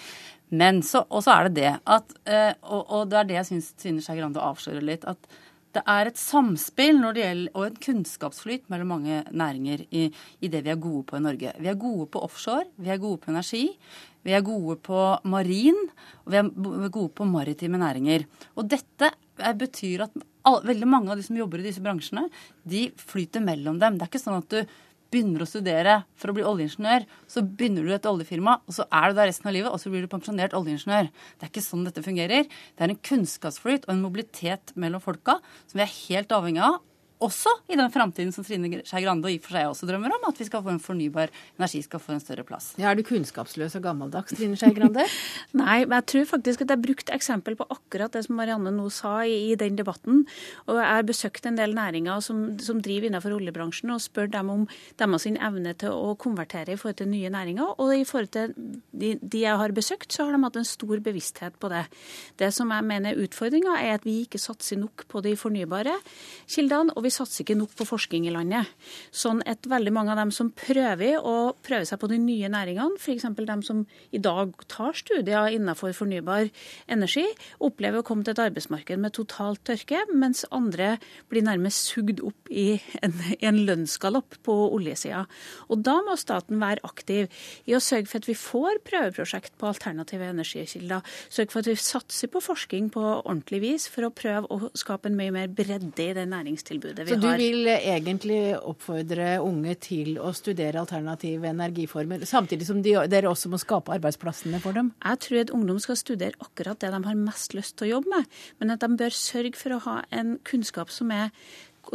Men 0.58 0.82
så, 0.86 1.04
og 1.08 1.26
så 1.26 1.36
er 1.36 1.50
det 1.50 1.62
det 1.62 1.74
at, 1.98 2.16
eh, 2.30 2.54
og, 2.64 2.84
og 2.86 3.12
det 3.12 3.22
er 3.22 3.30
det 3.30 3.42
jeg 3.42 3.52
syns 3.52 3.74
Trine 3.80 4.04
Skei 4.04 4.20
Grande 4.20 4.44
avslører 4.44 4.86
litt, 4.86 5.08
at 5.08 5.30
det 5.76 5.84
er 5.86 6.10
et 6.10 6.18
samspill 6.18 7.02
gjelder, 7.04 7.50
og 7.54 7.68
en 7.68 7.80
kunnskapsflyt 7.84 8.70
mellom 8.72 8.94
mange 8.96 9.20
næringer 9.30 9.84
i, 9.92 10.08
i, 10.42 10.48
det 10.48 10.64
vi 10.66 10.72
er 10.74 10.80
gode 10.82 11.04
på 11.10 11.20
i 11.20 11.24
Norge. 11.24 11.54
Vi 11.60 11.70
er 11.70 11.78
gode 11.78 12.08
på 12.14 12.22
offshore, 12.26 12.66
vi 12.78 12.90
er 12.90 13.02
gode 13.02 13.20
på 13.22 13.32
energi, 13.34 13.68
vi 14.28 14.36
er 14.36 14.44
gode 14.44 14.76
på 14.84 15.04
marin, 15.32 15.78
og 16.26 16.34
vi 16.34 16.40
er 16.42 16.92
gode 16.92 17.14
på 17.16 17.28
maritime 17.28 17.80
næringer. 17.80 18.26
Og 18.60 18.68
dette 18.68 19.14
betyr 19.56 20.08
at 20.08 20.18
veldig 20.68 20.90
mange 20.90 21.12
av 21.12 21.20
de 21.20 21.24
som 21.24 21.38
jobber 21.40 21.64
i 21.64 21.70
disse 21.70 21.84
bransjene, 21.84 22.26
de 22.68 22.90
flyter 23.00 23.44
mellom 23.44 23.80
dem. 23.80 23.96
Det 23.96 24.06
er 24.06 24.12
ikke 24.12 24.24
sånn 24.24 24.42
at 24.42 24.52
du 24.52 24.76
begynner 25.08 25.44
å 25.44 25.48
studere 25.48 26.02
for 26.20 26.32
å 26.32 26.36
bli 26.36 26.44
oljeingeniør, 26.44 27.06
så 27.32 27.44
begynner 27.46 27.88
du 27.88 27.94
et 27.96 28.10
oljefirma, 28.10 28.58
og 28.68 28.76
så 28.76 28.84
er 28.92 29.08
du 29.08 29.20
der 29.22 29.30
resten 29.32 29.48
av 29.48 29.56
livet, 29.56 29.72
og 29.72 29.80
så 29.80 29.92
blir 29.94 30.04
du 30.04 30.12
pensjonert 30.12 30.56
oljeingeniør. 30.58 31.08
Det 31.08 31.48
er 31.48 31.54
ikke 31.54 31.64
sånn 31.64 31.88
dette 31.88 32.04
fungerer. 32.04 32.50
Det 32.50 32.84
er 32.84 32.92
en 32.92 33.00
kunnskapsflyt 33.10 33.88
og 33.88 33.94
en 33.96 34.04
mobilitet 34.04 34.76
mellom 34.76 35.04
folka 35.04 35.40
som 35.64 35.80
vi 35.80 35.86
er 35.86 35.96
helt 35.96 36.36
avhengig 36.36 36.66
av 36.68 36.82
også 37.24 37.52
i 37.72 37.78
den 37.78 37.90
framtiden 37.94 38.32
som 38.34 38.46
Trine 38.46 38.82
Skei 38.86 39.02
Grande 39.04 39.26
og 39.26 39.34
i 39.34 39.40
og 39.40 39.46
for 39.46 39.58
seg 39.58 39.70
også 39.72 39.88
drømmer 39.90 40.14
om, 40.18 40.28
at 40.30 40.40
vi 40.40 40.46
skal 40.48 40.64
få 40.66 40.74
en 40.74 40.82
fornybar 40.82 41.32
energi 41.58 41.82
skal 41.86 42.02
få 42.02 42.14
en 42.14 42.22
større 42.22 42.46
plass. 42.46 42.74
Ja, 42.78 42.92
Er 42.92 42.98
du 42.98 43.04
kunnskapsløs 43.08 43.76
og 43.80 43.84
gammeldags, 43.86 44.36
Trine 44.38 44.58
Skei 44.60 44.74
Grande? 44.78 45.06
Nei, 45.58 45.80
men 45.86 45.98
jeg 46.00 46.08
tror 46.12 46.28
faktisk 46.34 46.66
at 46.66 46.74
jeg 46.76 46.84
brukte 46.84 47.16
eksempel 47.16 47.58
på 47.58 47.68
akkurat 47.74 48.14
det 48.14 48.26
som 48.28 48.38
Marianne 48.38 48.74
nå 48.76 48.90
sa 48.94 49.20
i, 49.26 49.52
i 49.52 49.56
den 49.60 49.80
debatten. 49.80 50.26
Og 50.68 50.78
jeg 50.78 50.90
har 50.92 51.08
besøkt 51.08 51.50
en 51.50 51.58
del 51.58 51.74
næringer 51.78 52.22
som, 52.26 52.44
som 52.62 52.82
driver 52.84 53.10
innenfor 53.10 53.36
oljebransjen, 53.38 53.92
og 53.94 54.04
spør 54.04 54.30
dem 54.38 54.54
om 54.54 54.68
deres 55.00 55.28
evne 55.28 55.74
til 55.80 55.96
å 55.96 56.14
konvertere 56.20 56.76
i 56.76 56.80
forhold 56.80 57.00
til 57.02 57.10
nye 57.12 57.32
næringer. 57.34 57.74
Og 57.82 57.96
i 57.96 58.06
forhold 58.08 58.32
til 58.36 58.54
de, 58.92 59.16
de 59.22 59.44
jeg 59.44 59.58
har 59.60 59.74
besøkt, 59.76 60.14
så 60.14 60.28
har 60.28 60.36
de 60.38 60.44
hatt 60.46 60.62
en 60.62 60.68
stor 60.68 61.02
bevissthet 61.04 61.58
på 61.60 61.72
det. 61.74 61.84
Det 62.40 62.52
som 62.56 62.72
jeg 62.74 62.86
mener 62.86 63.14
er 63.14 63.26
utfordringa, 63.26 63.78
er 63.82 63.98
at 63.98 64.06
vi 64.08 64.20
ikke 64.24 64.42
satser 64.42 64.80
nok 64.80 65.08
på 65.10 65.24
de 65.26 65.36
fornybare 65.40 65.98
kildene. 66.48 66.94
og 66.96 67.07
vi 67.07 67.07
satser 67.14 67.44
ikke 67.44 67.58
nok 67.60 67.74
på 67.78 67.88
forskning 67.88 68.28
i 68.28 68.34
landet. 68.34 68.70
Sånn 69.16 69.42
at 69.50 69.68
veldig 69.70 69.94
mange 69.96 70.14
av 70.14 70.22
dem 70.22 70.32
som 70.36 70.50
prøver 70.56 71.18
å 71.22 71.54
prøve 71.66 71.88
seg 71.88 72.00
på 72.02 72.10
de 72.12 72.20
nye 72.22 72.50
næringene, 72.52 73.00
f.eks. 73.00 73.28
dem 73.38 73.64
som 73.66 73.84
i 74.12 74.22
dag 74.24 74.54
tar 74.72 74.98
studier 74.98 75.52
innenfor 75.54 75.96
fornybar 75.98 76.50
energi, 76.92 77.26
opplever 77.64 78.02
å 78.02 78.08
komme 78.08 78.26
til 78.26 78.36
et 78.36 78.44
arbeidsmarked 78.48 79.02
med 79.02 79.16
totalt 79.18 79.64
tørke, 79.68 80.04
mens 80.14 80.46
andre 80.52 80.96
blir 81.32 81.46
nærmest 81.46 81.92
sugd 81.92 82.22
opp 82.26 82.52
i 82.52 82.80
en, 83.06 83.16
en 83.42 83.62
lønnsgalopp 83.68 84.40
på 84.48 84.56
oljesida. 84.76 85.26
Og 85.72 85.84
da 85.86 85.98
må 86.06 86.18
staten 86.20 86.62
være 86.62 86.84
aktiv 86.88 87.28
i 87.68 87.76
å 87.78 87.84
sørge 87.84 88.10
for 88.12 88.22
at 88.22 88.30
vi 88.30 88.38
får 88.38 88.82
prøveprosjekt 88.88 89.58
på 89.60 89.70
alternative 89.70 90.32
energikilder, 90.34 91.06
sørge 91.30 91.54
for 91.54 91.64
at 91.64 91.72
vi 91.72 91.78
satser 91.82 92.32
på 92.32 92.44
forskning 92.44 92.92
på 92.94 93.04
ordentlig 93.04 93.62
vis 93.64 93.88
for 93.92 94.08
å 94.08 94.14
prøve 94.14 94.50
å 94.54 94.72
skape 94.78 95.10
en 95.10 95.18
mye 95.20 95.34
mer 95.34 95.52
bredde 95.52 96.04
i 96.04 96.14
det 96.16 96.28
næringstilbudet 96.32 96.97
markedet 96.98 97.08
vi 97.08 97.16
Så 97.16 97.22
du 97.22 97.28
har. 97.28 97.38
vil 97.38 97.68
egentlig 97.68 98.58
oppfordre 98.58 99.40
unge 99.44 99.76
til 99.76 100.18
å 100.20 100.34
studere 100.34 100.80
alternative 100.80 101.48
energiformer, 101.50 102.26
samtidig 102.26 102.68
som 102.68 102.82
de, 102.82 102.96
dere 103.08 103.30
også 103.30 103.50
må 103.50 103.58
skape 103.58 103.94
arbeidsplassene 103.94 104.60
for 104.64 104.74
dem? 104.74 104.94
Jeg 105.04 105.20
tror 105.20 105.42
at 105.42 105.54
ungdom 105.54 105.80
skal 105.80 105.98
studere 105.98 106.34
akkurat 106.40 106.80
det 106.80 106.92
de 106.92 107.04
har 107.04 107.16
mest 107.16 107.54
lyst 107.54 107.78
til 107.78 107.88
å 107.88 107.98
jobbe 107.98 108.10
med, 108.18 108.26
men 108.60 108.72
at 108.72 108.82
de 108.82 108.98
bør 108.98 109.14
sørge 109.14 109.56
for 109.58 109.76
å 109.76 109.82
ha 109.86 109.98
en 110.12 110.38
kunnskap 110.44 110.90
som 110.90 111.12
er 111.12 111.32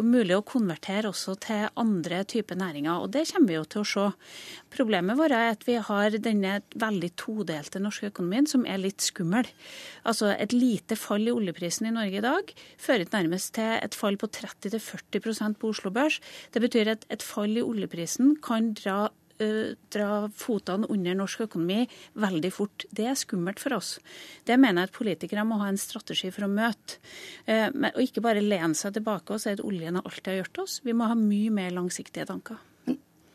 mulig 0.01 0.37
å 0.39 0.45
konvertere 0.47 1.11
også 1.11 1.35
til 1.43 1.67
andre 1.79 2.23
typer 2.29 2.59
næringer, 2.59 3.03
og 3.05 3.13
det 3.15 3.27
kommer 3.31 3.51
vi 3.51 3.57
jo 3.59 3.65
til 3.69 3.83
å 3.83 3.89
se. 3.93 4.07
Problemet 4.73 5.19
vårt 5.19 5.37
er 5.37 5.53
at 5.53 5.67
vi 5.69 5.77
har 5.77 6.17
denne 6.25 6.59
veldig 6.81 7.11
todelte 7.21 7.83
norske 7.83 8.09
økonomien 8.13 8.49
som 8.49 8.65
er 8.65 8.81
litt 8.81 9.05
skummel. 9.05 9.49
Altså 10.09 10.33
Et 10.33 10.53
lite 10.53 10.97
fall 10.97 11.29
i 11.29 11.35
oljeprisen 11.35 11.87
i 11.87 11.95
Norge 11.95 12.19
i 12.19 12.25
dag 12.25 12.53
fører 12.81 13.07
nærmest 13.13 13.55
til 13.59 13.79
et 13.79 13.95
fall 13.95 14.17
på 14.17 14.31
30-40% 14.33 15.59
på 15.61 15.73
Oslo 15.75 15.93
Børs. 15.95 16.21
Det 16.53 16.63
betyr 16.65 16.95
at 16.97 17.07
et 17.11 17.23
fall 17.23 17.57
i 17.57 17.65
oljeprisen 17.65 18.37
kan 18.43 18.73
dra 18.79 19.11
dra 19.93 20.27
fotene 20.37 20.89
under 20.93 21.17
norsk 21.19 21.47
økonomi 21.47 21.85
veldig 22.21 22.53
fort. 22.55 22.87
Det 22.91 23.07
er 23.11 23.19
skummelt 23.19 23.63
for 23.63 23.77
oss. 23.79 23.95
Det 24.49 24.59
mener 24.61 24.85
jeg 24.85 24.91
at 24.93 24.99
politikere 24.99 25.47
må 25.49 25.61
ha 25.63 25.71
en 25.73 25.81
strategi 25.81 26.33
for 26.35 26.47
å 26.47 26.53
møte. 26.53 27.01
Eh, 27.47 27.69
Og 27.93 28.03
ikke 28.05 28.25
bare 28.25 28.45
lene 28.45 28.75
seg 28.79 28.95
tilbake 28.97 29.35
og 29.35 29.43
si 29.43 29.55
at 29.55 29.65
oljen 29.65 29.99
har 29.99 30.07
alltid 30.09 30.41
hjulpet 30.41 30.63
oss. 30.65 30.81
Vi 30.85 30.95
må 30.97 31.09
ha 31.11 31.17
mye 31.19 31.51
mer 31.51 31.75
langsiktige 31.75 32.29
tanker. 32.29 32.61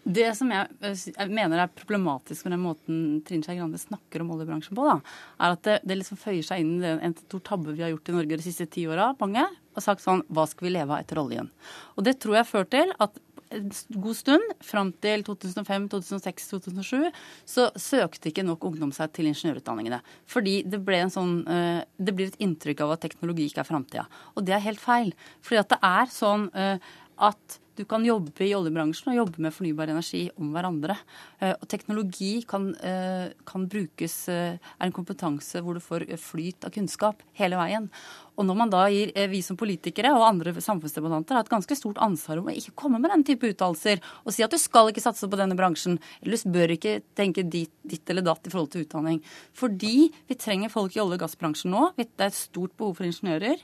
Det 0.07 0.29
som 0.37 0.47
jeg, 0.53 0.71
eh, 0.87 0.95
jeg 0.95 1.31
mener 1.35 1.59
er 1.59 1.67
problematisk 1.75 2.45
med 2.45 2.53
den 2.55 2.63
måten 2.63 2.99
Trine 3.27 3.43
Skei 3.43 3.57
Grande 3.57 3.79
snakker 3.81 4.23
om 4.23 4.31
oljebransjen 4.31 4.77
på, 4.77 4.85
da, 4.87 5.01
er 5.43 5.55
at 5.57 5.63
det, 5.67 5.79
det 5.83 5.97
liksom 5.99 6.19
føyer 6.21 6.45
seg 6.47 6.63
inn 6.63 6.77
i 6.79 6.93
en 7.09 7.15
stor 7.25 7.43
tabbe 7.43 7.75
vi 7.75 7.83
har 7.83 7.91
gjort 7.91 8.13
i 8.13 8.15
Norge 8.15 8.37
de 8.39 8.45
siste 8.45 8.69
ti 8.71 8.85
åra, 8.87 9.09
mange, 9.19 9.43
og 9.75 9.83
sagt 9.83 10.05
sånn 10.05 10.23
Hva 10.31 10.47
skal 10.47 10.69
vi 10.69 10.75
leve 10.77 10.95
av 10.95 11.03
etter 11.03 11.19
oljen? 11.19 11.51
Og 11.97 12.07
det 12.07 12.15
tror 12.23 12.39
jeg 12.39 12.51
ført 12.53 12.71
til 12.71 12.93
at 13.03 13.19
en 13.53 13.71
god 14.01 14.17
stund, 14.17 14.53
fram 14.65 14.91
til 15.03 15.23
2005, 15.27 15.87
2006, 15.93 16.47
2007, 16.51 17.07
så 17.47 17.69
søkte 17.79 18.31
ikke 18.31 18.45
nok 18.47 18.67
ungdom 18.69 18.93
seg 18.95 19.13
til 19.15 19.29
ingeniørutdanningene. 19.31 20.01
Fordi 20.29 20.59
det 20.67 20.81
ble, 20.85 21.01
en 21.05 21.13
sånn, 21.13 21.35
eh, 21.47 21.81
det 21.97 22.15
blir 22.17 22.31
et 22.31 22.39
inntrykk 22.43 22.85
av 22.85 22.95
at 22.95 23.05
teknologi 23.07 23.47
ikke 23.47 23.63
er 23.63 23.69
framtida. 23.71 24.07
Og 24.35 24.47
det 24.47 24.57
er 24.57 24.65
helt 24.67 24.83
feil. 24.83 25.13
Fordi 25.41 25.61
at 25.63 25.75
det 25.75 25.81
er 25.81 26.13
sånn 26.13 26.49
eh, 26.55 26.89
at 27.17 27.59
du 27.77 27.83
kan 27.85 28.01
jobbe 28.05 28.41
i 28.41 28.55
oljebransjen 28.57 29.11
og 29.11 29.19
jobbe 29.19 29.41
med 29.45 29.53
fornybar 29.53 29.91
energi 29.93 30.23
om 30.41 30.49
hverandre. 30.55 30.95
Eh, 31.39 31.53
Og 31.53 31.67
teknologi 31.69 32.41
kan, 32.47 32.75
eh, 32.81 33.29
kan 33.45 33.67
brukes 33.69 34.29
eh, 34.29 34.57
er 34.57 34.85
en 34.85 34.91
kompetanse 34.91 35.61
hvor 35.61 35.75
du 35.75 35.79
får 35.79 36.07
flyt 36.17 36.65
av 36.65 36.71
kunnskap 36.71 37.21
hele 37.37 37.55
veien. 37.55 37.89
Og 38.37 38.45
når 38.45 38.57
man 38.57 38.69
da 38.69 38.87
gir 38.89 39.11
vi 39.29 39.41
som 39.41 39.57
politikere 39.57 40.09
og 40.13 40.25
andre 40.25 40.53
samfunnsdebattanter 40.53 41.33
har 41.33 41.45
et 41.45 41.49
ganske 41.49 41.75
stort 41.77 41.97
ansvar 41.97 42.37
om 42.37 42.49
å 42.49 42.55
ikke 42.55 42.75
komme 42.75 42.99
med 42.99 43.11
den 43.11 43.23
type 43.23 43.45
uttalelser 43.49 44.01
og 44.25 44.33
si 44.33 44.43
at 44.43 44.51
du 44.51 44.57
skal 44.57 44.89
ikke 44.89 45.01
satse 45.01 45.29
på 45.29 45.37
denne 45.37 45.57
bransjen, 45.57 45.99
eller 46.21 46.37
du 46.37 46.49
bør 46.49 46.73
ikke 46.77 47.01
tenke 47.15 47.47
dit, 47.47 47.71
ditt 47.85 48.09
eller 48.09 48.21
datt 48.21 48.45
i 48.45 48.49
forhold 48.49 48.71
til 48.71 48.85
utdanning. 48.85 49.21
Fordi 49.53 50.11
vi 50.27 50.35
trenger 50.35 50.69
folk 50.69 50.95
i 50.95 51.01
olje- 51.01 51.17
og 51.17 51.25
gassbransjen 51.25 51.73
nå. 51.73 51.93
Det 51.97 52.09
er 52.17 52.29
et 52.29 52.33
stort 52.33 52.77
behov 52.77 52.97
for 52.97 53.05
ingeniører 53.05 53.57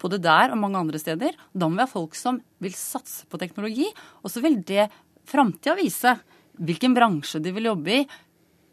både 0.00 0.20
der 0.22 0.52
og 0.52 0.60
mange 0.60 0.80
andre 0.80 1.00
steder. 1.00 1.36
Da 1.52 1.68
må 1.68 1.76
vi 1.78 1.84
ha 1.84 1.90
folk 1.90 2.16
som 2.18 2.40
vil 2.62 2.74
satse 2.76 3.26
på 3.28 3.40
teknologi. 3.40 3.88
Og 4.22 4.32
så 4.32 4.42
vil 4.44 4.60
det 4.66 4.88
framtida 5.28 5.76
vise 5.78 6.16
hvilken 6.62 6.94
bransje 6.96 7.40
de 7.42 7.52
vil 7.54 7.70
jobbe 7.70 8.00
i. 8.00 8.04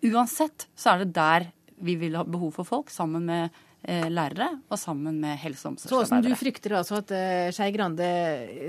Uansett 0.09 0.69
så 0.77 0.93
er 0.93 1.03
det 1.03 1.15
der 1.17 1.49
vi 1.83 1.95
vil 1.99 2.17
ha 2.19 2.25
behov 2.27 2.51
for 2.57 2.67
folk, 2.67 2.91
sammen 2.91 3.27
med 3.27 3.55
lærere 3.87 4.49
og 4.67 4.77
sammen 4.77 5.21
med 5.21 5.37
helse- 5.39 5.69
og 5.69 5.79
Så 5.79 6.01
Åsen, 6.01 6.21
du 6.21 6.33
frykter 6.35 6.75
altså 6.75 6.97
at 6.99 7.13
uh, 7.15 7.47
Skei 7.55 7.71
Grande 7.71 8.09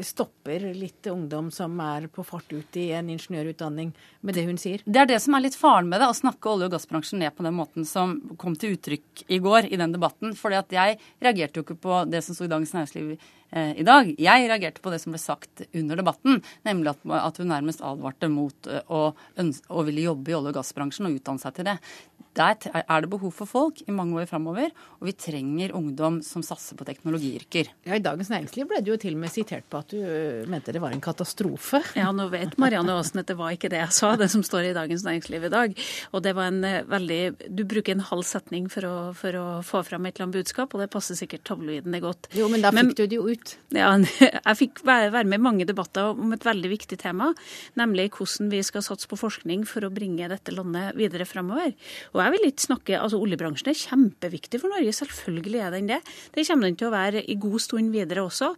stopper 0.07 0.69
litt 0.77 1.07
ungdom 1.11 1.51
som 1.51 1.75
er 1.83 2.07
på 2.13 2.23
fart 2.25 2.53
ut 2.53 2.79
i 2.79 2.91
en 2.95 3.11
ingeniørutdanning, 3.11 3.91
med 4.23 4.39
det 4.39 4.47
hun 4.47 4.61
sier? 4.61 4.85
Det 4.87 5.03
er 5.03 5.11
det 5.11 5.19
som 5.25 5.35
er 5.35 5.45
litt 5.49 5.59
faren 5.59 5.91
med 5.91 6.01
det, 6.01 6.09
å 6.11 6.17
snakke 6.17 6.53
olje- 6.53 6.71
og 6.71 6.77
gassbransjen 6.77 7.21
ned 7.25 7.35
på 7.37 7.47
den 7.47 7.57
måten 7.59 7.89
som 7.89 8.17
kom 8.39 8.55
til 8.55 8.77
uttrykk 8.77 9.25
i 9.29 9.41
går 9.43 9.71
i 9.73 9.81
den 9.81 9.93
debatten. 9.97 10.37
fordi 10.39 10.61
at 10.61 10.73
jeg 10.73 10.99
reagerte 11.21 11.59
jo 11.61 11.67
ikke 11.67 11.81
på 11.81 12.01
det 12.11 12.23
som 12.25 12.37
sto 12.37 12.47
i 12.47 12.53
Dagens 12.53 12.73
Næringsliv 12.77 13.19
eh, 13.51 13.73
i 13.81 13.87
dag. 13.87 14.15
Jeg 14.19 14.49
reagerte 14.49 14.81
på 14.85 14.93
det 14.93 15.01
som 15.03 15.15
ble 15.15 15.21
sagt 15.23 15.65
under 15.75 15.97
debatten, 16.01 16.43
nemlig 16.67 16.95
at, 16.95 17.05
at 17.19 17.43
hun 17.43 17.51
nærmest 17.51 17.83
advarte 17.83 18.31
mot 18.33 18.71
eh, 18.71 18.85
å, 18.89 19.11
ønske, 19.41 19.67
å 19.69 19.85
ville 19.89 20.07
jobbe 20.07 20.33
i 20.33 20.39
olje- 20.39 20.55
og 20.55 20.61
gassbransjen 20.61 21.11
og 21.11 21.19
utdanne 21.19 21.43
seg 21.43 21.59
til 21.59 21.71
det. 21.73 21.79
Der 22.41 22.57
er 22.81 23.05
det 23.05 23.11
behov 23.13 23.35
for 23.37 23.49
folk 23.49 23.83
i 23.85 23.95
mange 23.95 24.17
år 24.21 24.29
framover, 24.31 24.71
og 25.01 25.09
vi 25.09 25.15
trenger 25.17 25.75
ungdom 25.77 26.21
som 26.25 26.45
satser 26.45 26.79
på 26.79 26.87
teknologiyrker. 26.89 27.69
Ja, 27.85 27.97
I 27.99 28.05
Dagens 28.05 28.31
Næringsliv 28.33 28.69
ble 28.71 28.81
du 28.85 28.93
jo 28.95 28.99
til 29.01 29.17
og 29.17 29.23
med 29.25 29.33
sitert 29.33 29.67
på 29.71 29.81
at 29.83 29.93
du 29.93 29.99
uh, 30.01 30.49
mente 30.51 30.73
det 30.73 30.81
var 30.83 30.95
en 30.95 31.03
katastrofe. 31.05 31.83
Ja, 31.99 32.11
nå 32.17 32.31
vet 32.33 32.57
Marianne 32.61 32.95
Aasen 32.97 33.23
at 33.23 33.29
det 33.29 33.37
var 33.39 33.53
ikke 33.55 33.71
det 33.73 33.83
jeg 33.83 33.97
sa, 33.97 34.15
det 34.21 34.31
som 34.33 34.45
står 34.47 34.71
i 34.71 34.75
Dagens 34.77 35.05
Næringsliv 35.07 35.47
i 35.47 35.53
dag. 35.53 35.77
Og 36.15 36.25
det 36.25 36.35
var 36.39 36.51
en 36.51 36.65
eh, 36.67 36.83
veldig 36.89 37.21
Du 37.57 37.65
bruker 37.69 37.97
en 37.97 38.05
halv 38.11 38.25
setning 38.27 38.69
for 38.73 38.87
å, 38.89 38.95
for 39.17 39.37
å 39.37 39.47
få 39.67 39.83
fram 39.87 40.07
et 40.09 40.17
eller 40.17 40.29
annet 40.29 40.41
budskap, 40.41 40.75
og 40.75 40.83
det 40.83 40.91
passer 40.93 41.19
sikkert 41.19 41.45
tabloidene 41.49 41.97
det 41.97 42.03
godt. 42.05 42.31
Jo, 42.37 42.49
men 42.53 42.65
da 42.65 42.73
fikk 42.75 42.97
du 42.99 43.05
det 43.05 43.19
jo 43.19 43.27
ut. 43.29 43.55
Ja, 43.77 43.93
jeg 44.25 44.59
fikk 44.59 44.85
være 44.87 45.25
med 45.25 45.41
i 45.41 45.43
mange 45.43 45.69
debatter 45.69 46.15
om 46.15 46.35
et 46.37 46.47
veldig 46.47 46.73
viktig 46.73 47.01
tema, 47.01 47.33
nemlig 47.79 48.11
hvordan 48.17 48.51
vi 48.53 48.63
skal 48.67 48.85
satse 48.87 49.11
på 49.11 49.19
forskning 49.21 49.67
for 49.69 49.87
å 49.87 49.93
bringe 49.93 50.31
dette 50.31 50.55
landet 50.55 50.97
videre 50.99 51.27
fremover. 51.29 51.75
Og 52.15 52.23
jeg 52.25 52.30
vil 52.35 52.49
ikke 52.49 52.67
snakke, 52.67 52.97
altså 52.99 53.21
Oljebransjen 53.21 53.71
er 53.73 53.79
kjempeviktig 53.79 54.61
for 54.63 54.73
Norge, 54.73 54.93
selvfølgelig 54.97 55.61
er 55.65 55.75
den 55.75 55.91
det. 55.91 56.01
Det 56.35 56.47
kommer 56.49 56.69
den 56.69 56.79
til 56.81 56.89
å 56.91 56.95
være 56.95 57.23
i 57.25 57.37
god 57.41 57.61
stund 57.63 57.93
videre 57.95 58.25
også. 58.27 58.53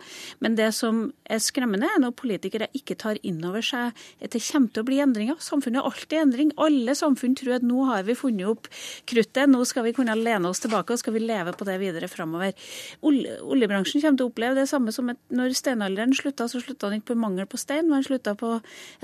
Men 0.45 0.57
det 0.59 0.71
som 0.77 1.05
er 1.25 1.43
skremmende, 1.43 1.89
er 1.89 2.03
når 2.03 2.15
politikere 2.19 2.71
ikke 2.77 2.97
tar 3.01 3.21
inn 3.27 3.41
over 3.49 3.65
seg 3.65 3.93
at 4.23 4.35
det 4.35 4.43
kommer 4.45 4.73
til 4.73 4.85
å 4.85 4.89
bli 4.89 5.01
endringer. 5.05 5.41
Samfunnet 5.43 5.81
er 5.83 5.89
alltid 5.91 6.17
i 6.17 6.23
endring. 6.23 6.53
Alle 6.63 6.97
samfunn 6.99 7.37
tror 7.39 7.57
at 7.59 7.67
nå 7.67 7.87
har 7.91 8.07
vi 8.09 8.17
funnet 8.19 8.51
opp 8.51 8.69
kruttet, 9.09 9.51
nå 9.51 9.63
skal 9.69 9.87
vi 9.89 9.95
kunne 9.97 10.17
lene 10.19 10.51
oss 10.51 10.63
tilbake 10.63 10.95
og 10.95 11.03
skal 11.03 11.17
vi 11.17 11.25
leve 11.25 11.55
på 11.57 11.67
det 11.69 11.79
videre 11.83 12.11
fremover. 12.11 12.57
Oljebransjen 13.03 14.03
kommer 14.03 14.21
til 14.21 14.29
å 14.29 14.33
oppleve 14.33 14.59
det 14.59 14.69
samme 14.71 14.95
som 14.95 15.11
at 15.13 15.21
når 15.33 15.57
steinalderen 15.59 16.15
slutta, 16.17 16.49
så 16.51 16.61
slutta 16.63 16.91
den 16.91 17.01
ikke 17.01 17.13
på 17.13 17.21
mangel 17.23 17.49
på 17.51 17.61
stein, 17.61 17.91
man 17.91 18.05
slutta 18.07 18.35
på 18.39 18.55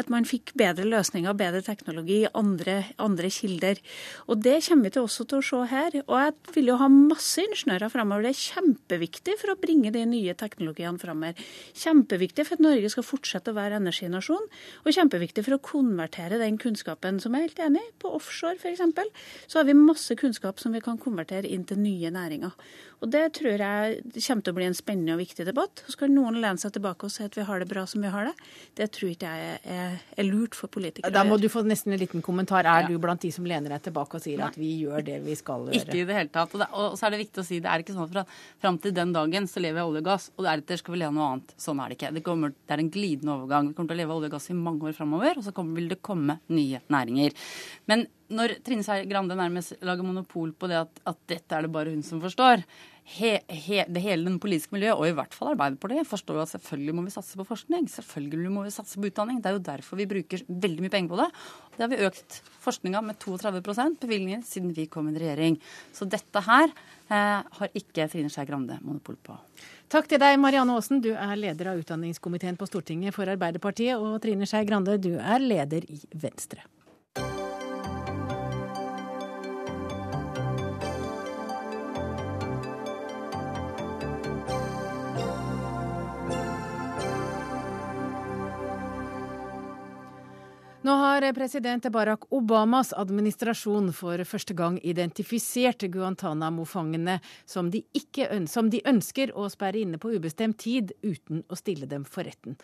at 0.01 0.13
man 0.13 0.27
fikk 0.29 0.55
bedre 0.59 0.87
løsninger, 0.89 1.37
bedre 1.39 1.63
teknologi, 1.67 2.23
andre, 2.37 2.81
andre 3.03 3.31
kilder. 3.33 3.81
Og 4.29 4.43
det 4.45 4.48
kommer 4.65 4.89
vi 4.89 4.93
til 4.95 5.05
også 5.05 5.25
til 5.29 5.39
å 5.39 5.45
se 5.45 5.61
her. 5.71 5.97
Og 6.05 6.15
jeg 6.17 6.35
vil 6.55 6.71
jo 6.71 6.77
ha 6.81 6.89
masse 6.93 7.43
ingeniører 7.43 7.93
fremover. 7.93 8.27
Det 8.27 8.33
er 8.33 8.41
kjempeviktig 8.41 9.37
for 9.41 9.53
å 9.53 9.59
bringe 9.61 9.93
de 9.95 10.05
nye 10.09 10.35
teknologiene 10.39 11.01
fremover. 11.01 11.39
Kjempeviktig 11.79 12.47
for 12.49 12.59
at 12.59 12.65
Norge 12.65 12.91
skal 12.93 13.07
fortsette 13.07 13.53
å 13.53 13.59
være 13.59 13.81
energinasjon, 13.83 14.49
og 14.85 14.97
kjempeviktig 14.97 15.45
for 15.47 15.59
å 15.59 15.63
konvertere 15.71 16.41
den 16.41 16.59
kunnskapen 16.61 17.21
som 17.23 17.37
jeg 17.37 17.45
er 17.45 17.49
helt 17.51 17.65
enig 17.69 17.85
i. 17.85 17.95
På 18.03 18.15
offshore 18.19 18.59
f.eks. 18.59 18.85
så 19.47 19.61
har 19.61 19.69
vi 19.69 19.79
masse 19.79 20.17
kunnskap 20.19 20.63
som 20.63 20.77
vi 20.77 20.83
kan 20.85 21.01
konvertere 21.01 21.51
inn 21.51 21.67
til 21.69 21.83
nye 21.83 22.13
næringer. 22.15 22.55
Og 22.99 23.11
det 23.13 23.23
tror 23.39 23.63
jeg 23.63 23.99
kommer 24.17 24.43
til 24.43 24.53
å 24.53 24.57
bli 24.57 24.67
en 24.67 24.77
spennende 24.77 25.15
og 25.15 25.21
viktig 25.21 25.45
debatt. 25.47 25.83
Så 25.87 26.01
kan 26.01 26.11
noen 26.11 26.41
lene 26.43 26.59
seg 26.59 26.73
tilbake 26.75 27.07
og 27.07 27.13
si 27.15 27.23
at 27.27 27.37
vi 27.39 27.45
har 27.47 27.63
det 27.63 27.69
bra 27.71 27.85
som 27.87 28.03
vi 28.03 28.11
har 28.11 28.27
det. 28.27 28.35
Det 28.81 28.89
tror 28.97 29.13
ikke 29.13 29.31
jeg 29.39 29.61
er, 29.63 29.95
er 30.19 30.27
lurt 30.27 30.59
for 30.59 30.73
politikere. 30.73 31.15
Da 31.15 31.23
må 31.27 31.39
du 31.39 31.47
få 31.53 31.63
nesten 31.67 31.95
en 31.95 32.03
liten 32.03 32.25
kommentar. 32.25 32.67
Er 32.67 32.89
du 32.91 32.97
blant 33.03 33.23
de 33.23 33.31
som 33.35 33.47
lener 33.47 33.77
deg 33.77 33.87
tilbake 33.87 34.19
og 34.19 34.25
sier 34.25 34.43
at 34.49 34.59
vi 34.59 34.73
gjør 34.83 35.07
det 35.07 35.21
vi 35.23 35.39
skal 35.39 35.69
gjøre? 35.69 35.79
Ikke 35.79 36.01
i 36.03 36.09
det 36.09 36.19
hele 36.19 36.35
tatt. 36.35 36.57
Og, 36.57 36.65
det, 36.65 36.69
og 36.75 36.99
så 36.99 37.07
er 37.07 37.15
det 37.15 37.23
viktig 37.23 37.45
å 37.45 37.47
si 37.47 37.63
det 37.63 37.71
er 37.71 37.87
ikke 37.87 37.95
sånn 37.95 38.09
at 38.09 38.15
fra, 38.17 38.27
fram 38.65 38.83
til 38.83 38.97
den 38.99 39.15
dagen 39.15 39.47
så 39.51 39.63
lever 39.63 39.83
jeg 39.83 39.93
olje 39.93 40.03
og 40.03 40.11
gass, 40.11 40.29
og 40.35 40.47
deretter 40.49 40.83
skal 40.83 40.97
vi 40.97 41.03
leve 41.05 41.15
av 41.15 41.19
noe 41.21 41.31
annet. 41.33 41.57
Sånn 41.69 41.83
er 41.85 41.91
det 41.91 42.01
ikke. 42.01 42.13
Det, 42.19 42.27
kommer, 42.27 42.55
det 42.59 42.77
er 42.77 42.85
en 42.85 42.93
glidende 42.99 43.35
overgang. 43.39 43.71
Vi 43.71 43.79
kommer 43.79 43.95
til 43.95 44.01
å 44.01 44.03
leve 44.03 44.15
av 44.15 44.23
olje 44.23 44.33
og 44.33 44.39
gass 44.39 44.51
i 44.51 44.59
mange 44.59 44.91
år 44.91 44.99
framover, 44.99 45.39
og 45.39 45.47
så 45.47 45.55
kommer, 45.55 45.79
vil 45.79 45.91
det 45.95 46.03
komme 46.03 46.41
nye 46.51 46.83
næringer. 46.91 47.39
Men 47.91 48.09
når 48.29 48.59
Trine 48.65 48.85
Skei 48.85 49.09
Grande 49.09 49.37
nærmest 49.39 49.79
lager 49.85 50.05
monopol 50.05 50.53
på 50.53 50.69
det 50.71 50.83
at, 50.83 51.03
at 51.09 51.19
dette 51.31 51.57
er 51.57 51.65
det 51.65 51.73
bare 51.73 51.93
hun 51.95 52.05
som 52.05 52.21
forstår 52.21 52.65
he, 53.09 53.39
he, 53.49 53.85
det 53.89 54.03
Hele 54.05 54.27
den 54.29 54.37
politiske 54.43 54.75
miljøet, 54.75 54.99
og 54.99 55.09
i 55.09 55.15
hvert 55.17 55.35
fall 55.37 55.53
Arbeiderpartiet, 55.55 56.09
forstår 56.09 56.39
jo 56.39 56.45
at 56.45 56.53
selvfølgelig 56.53 56.95
må 56.97 57.05
vi 57.07 57.15
satse 57.15 57.39
på 57.41 57.47
forskning. 57.49 57.89
Selvfølgelig 57.89 58.53
må 58.53 58.67
vi 58.67 58.75
satse 58.75 59.01
på 59.01 59.09
utdanning. 59.09 59.41
Det 59.41 59.51
er 59.51 59.57
jo 59.57 59.65
derfor 59.71 60.01
vi 60.01 60.09
bruker 60.11 60.45
veldig 60.49 60.85
mye 60.85 60.93
penger 60.93 61.13
på 61.15 61.21
det. 61.23 61.29
Det 61.77 61.85
har 61.87 61.93
vi 61.93 62.01
økt 62.09 62.39
forskninga 62.67 63.03
med 63.09 63.19
32% 63.25 63.99
bevilgninger 64.05 64.45
siden 64.47 64.75
vi 64.77 64.89
kom 64.93 65.09
i 65.09 65.17
regjering. 65.17 65.57
Så 65.97 66.09
dette 66.11 66.45
her 66.45 66.69
eh, 66.69 67.49
har 67.61 67.81
ikke 67.81 68.11
Trine 68.13 68.33
Skei 68.33 68.47
Grande 68.49 68.77
monopol 68.85 69.17
på. 69.25 69.39
Takk 69.89 70.11
til 70.11 70.21
deg, 70.21 70.37
Marianne 70.43 70.77
Aasen. 70.77 71.01
Du 71.01 71.15
er 71.15 71.37
leder 71.41 71.73
av 71.73 71.81
utdanningskomiteen 71.81 72.61
på 72.61 72.69
Stortinget 72.69 73.17
for 73.17 73.31
Arbeiderpartiet. 73.33 73.97
Og 73.97 74.21
Trine 74.25 74.49
Skei 74.49 74.67
Grande, 74.69 75.01
du 75.01 75.15
er 75.17 75.41
leder 75.41 75.89
i 75.89 76.03
Venstre. 76.13 76.67
Nå 90.89 90.95
har 90.95 91.33
president 91.37 91.85
Barack 91.93 92.23
Obamas 92.33 92.95
administrasjon 92.97 93.91
for 93.93 94.23
første 94.25 94.55
gang 94.57 94.79
identifisert 94.81 95.83
Guantánamo-fangene 95.93 97.19
som, 97.45 97.67
som 98.49 98.71
de 98.73 98.79
ønsker 98.89 99.35
å 99.37 99.51
sperre 99.53 99.83
inne 99.83 99.99
på 100.01 100.15
ubestemt 100.15 100.57
tid 100.63 100.95
uten 101.03 101.43
å 101.45 101.59
stille 101.61 101.85
dem 101.91 102.07
for 102.09 102.25
retten. 102.25 102.57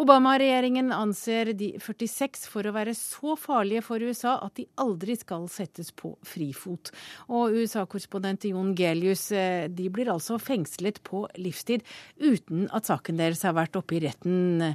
Obama-regjeringen 0.00 0.94
anser 0.96 1.50
de 1.58 1.74
46 1.82 2.46
for 2.48 2.64
å 2.64 2.72
være 2.72 2.94
så 2.96 3.34
farlige 3.36 3.82
for 3.84 4.00
USA 4.00 4.38
at 4.46 4.54
de 4.56 4.64
aldri 4.80 5.18
skal 5.20 5.44
settes 5.52 5.90
på 5.92 6.14
frifot. 6.24 6.88
Og 7.28 7.58
USA-korrespondent 7.58 8.46
Jon 8.48 8.70
Gelius, 8.78 9.26
eh, 9.32 9.66
de 9.68 9.90
blir 9.92 10.08
altså 10.14 10.40
fengslet 10.40 11.02
på 11.04 11.26
livstid 11.36 11.84
uten 12.16 12.64
at 12.72 12.88
saken 12.88 13.20
deres 13.20 13.44
har 13.44 13.58
vært 13.58 13.76
oppe 13.76 13.98
i 13.98 14.02
retten. 14.06 14.72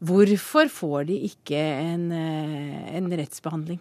Hvorfor 0.00 0.68
får 0.68 1.06
de 1.08 1.20
ikke 1.30 1.56
en, 1.56 2.10
eh, 2.12 2.96
en 2.96 3.08
rettsbehandling? 3.10 3.80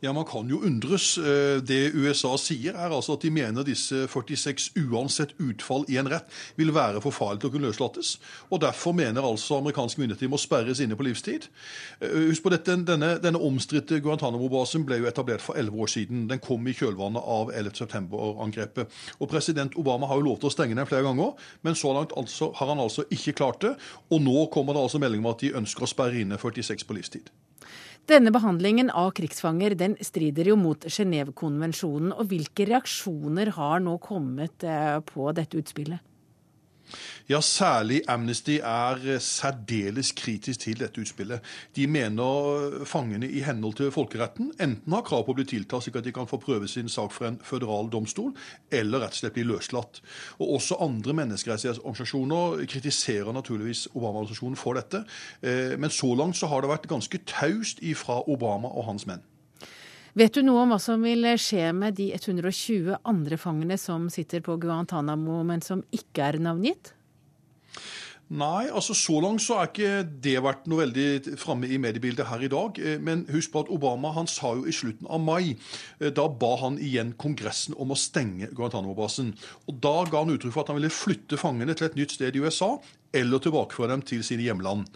Ja, 0.00 0.12
Man 0.12 0.24
kan 0.24 0.48
jo 0.48 0.60
undres. 0.62 1.18
Eh, 1.18 1.58
Det 1.62 1.90
USA 1.94 2.36
sier, 2.38 2.74
er 2.76 2.92
altså 2.94 3.16
at 3.16 3.22
de 3.22 3.30
mener 3.30 3.64
disse 3.66 4.06
46 4.06 4.70
uansett 4.76 5.32
utfall 5.42 5.84
i 5.90 5.96
en 5.98 6.06
rett 6.06 6.30
vil 6.56 6.70
være 6.74 7.00
for 7.02 7.10
farlig 7.10 7.40
til 7.42 7.50
å 7.50 7.52
kunne 7.52 7.66
løslates. 7.66 8.20
Og 8.50 8.60
Derfor 8.62 8.94
mener 8.94 9.26
altså 9.26 9.58
amerikanske 9.58 9.98
myndigheter 9.98 10.26
de 10.26 10.30
må 10.30 10.38
sperres 10.38 10.78
inne 10.80 10.94
på 10.94 11.02
livstid. 11.02 11.48
Eh, 12.00 12.28
Husk 12.28 12.42
på 12.46 12.50
dette, 12.54 12.76
Denne, 12.86 13.18
denne 13.18 13.42
omstridte 13.42 13.98
Guantánamo-basen 14.00 14.86
ble 14.86 15.00
jo 15.00 15.10
etablert 15.10 15.42
for 15.42 15.58
elleve 15.58 15.82
år 15.82 15.90
siden. 15.90 16.28
Den 16.28 16.38
kom 16.38 16.68
i 16.68 16.76
kjølvannet 16.78 17.22
av 17.26 17.50
11. 17.50 17.74
september-angrepet. 17.82 18.86
Og 19.18 19.28
President 19.28 19.74
Obama 19.76 20.06
har 20.06 20.22
jo 20.22 20.28
lov 20.30 20.38
til 20.38 20.46
å 20.46 20.54
stenge 20.54 20.78
den 20.78 20.86
flere 20.86 21.02
ganger, 21.02 21.34
men 21.62 21.74
så 21.74 21.90
langt 21.92 22.14
altså, 22.16 22.52
har 22.54 22.70
han 22.70 22.78
altså 22.78 23.02
ikke 23.10 23.32
klart 23.34 23.60
det. 23.62 23.74
Og 24.12 24.22
nå 24.22 24.46
kommer 24.54 24.74
det 24.74 24.82
altså 24.86 25.02
melding 25.02 25.26
om 25.26 25.32
at 25.34 25.42
de 25.42 25.56
ønsker 25.58 25.82
å 25.82 25.90
sperre 25.90 26.22
inne 26.22 26.38
46 26.38 26.86
på 26.86 26.94
livstid. 26.94 27.34
Denne 28.08 28.30
behandlingen 28.32 28.88
av 28.88 29.10
krigsfanger 29.18 29.74
den 29.76 29.94
strider 30.00 30.48
jo 30.48 30.54
mot 30.56 30.86
Genévekonvensjonen. 30.88 32.14
Og 32.16 32.30
hvilke 32.30 32.64
reaksjoner 32.70 33.50
har 33.58 33.82
nå 33.84 33.98
kommet 34.00 34.64
eh, 34.64 34.96
på 35.04 35.28
dette 35.36 35.60
utspillet? 35.60 36.00
Ja, 37.28 37.42
særlig 37.44 37.98
Amnesty 38.08 38.54
er 38.56 39.02
eh, 39.04 39.18
særdeles 39.20 40.14
kritisk 40.16 40.62
til 40.62 40.78
dette 40.80 41.02
utspillet. 41.02 41.44
De 41.76 41.84
mener 41.84 42.78
fangene 42.88 43.28
i 43.28 43.42
henhold 43.44 43.76
til 43.76 43.90
folkeretten 43.92 44.54
enten 44.56 44.96
har 44.96 45.04
krav 45.04 45.26
på 45.26 45.34
å 45.34 45.36
bli 45.36 45.44
tiltalt 45.50 45.84
slik 45.84 45.98
at 46.00 46.08
de 46.08 46.14
kan 46.16 46.30
få 46.30 46.38
prøve 46.40 46.70
sin 46.72 46.88
sak 46.88 47.12
for 47.12 47.28
en 47.28 47.36
føderal 47.44 47.92
domstol, 47.92 48.32
eller 48.72 49.04
rett 49.04 49.12
og 49.12 49.20
slett 49.20 49.36
bli 49.36 49.44
løslatt. 49.44 50.00
Og 50.40 50.56
Også 50.56 50.80
andre 50.80 51.18
menneskerettighetsorganisasjoner 51.20 52.64
kritiserer 52.64 53.36
naturligvis 53.36 53.90
Obama-organisasjonen 53.92 54.56
for 54.56 54.80
dette. 54.80 55.04
Eh, 55.42 55.76
Men 55.76 55.90
så 55.90 56.14
langt 56.16 56.40
så 56.40 56.48
har 56.48 56.62
det 56.64 56.72
vært 56.72 56.88
ganske 56.88 57.18
taust 57.28 57.84
ifra 57.84 58.22
Obama 58.26 58.72
og 58.72 58.88
hans 58.88 59.04
menn. 59.04 59.20
Vet 60.16 60.32
du 60.32 60.40
noe 60.42 60.62
om 60.64 60.72
hva 60.72 60.80
som 60.80 61.04
vil 61.04 61.28
skje 61.36 61.74
med 61.76 62.00
de 62.00 62.14
120 62.14 62.96
andre 63.04 63.36
fangene 63.36 63.76
som 63.76 64.08
sitter 64.08 64.40
på 64.40 64.56
Guantánamo, 64.56 65.44
men 65.44 65.60
som 65.60 65.84
ikke 65.92 66.24
er 66.24 66.40
navngitt? 66.40 66.94
Nei, 68.28 68.66
altså 68.68 68.92
så 68.92 69.14
langt 69.24 69.40
så 69.40 69.56
er 69.56 69.70
ikke 69.70 69.90
det 70.20 70.34
vært 70.44 70.66
noe 70.68 70.82
veldig 70.82 71.36
framme 71.40 71.64
i 71.72 71.78
mediebildet 71.80 72.28
her 72.28 72.42
i 72.44 72.50
dag. 72.52 72.76
Eh, 72.76 72.98
Men 73.00 73.22
husk 73.32 73.54
på 73.54 73.62
at 73.64 73.70
Obama 73.72 74.10
han 74.12 74.28
sa 74.28 74.50
jo 74.52 74.66
i 74.68 74.74
slutten 74.76 75.08
av 75.08 75.22
mai, 75.24 75.56
eh, 76.00 76.10
da 76.12 76.26
ba 76.28 76.50
han 76.60 76.76
igjen 76.76 77.14
Kongressen 77.16 77.74
om 77.80 77.88
å 77.88 77.96
stenge 77.96 78.50
Guantánamo-basen. 78.52 79.32
Og 79.68 79.80
Da 79.80 80.04
ga 80.04 80.24
han 80.24 80.36
uttrykk 80.36 80.52
for 80.52 80.60
at 80.60 80.68
han 80.68 80.76
ville 80.76 80.92
flytte 80.92 81.40
fangene 81.40 81.74
til 81.74 81.86
et 81.86 81.96
nytt 81.96 82.12
sted 82.12 82.36
i 82.36 82.40
USA, 82.40 82.78
eller 83.14 83.38
tilbakeføre 83.38 83.88
dem 83.88 84.02
til 84.02 84.22
sine 84.22 84.44
hjemland. 84.44 84.86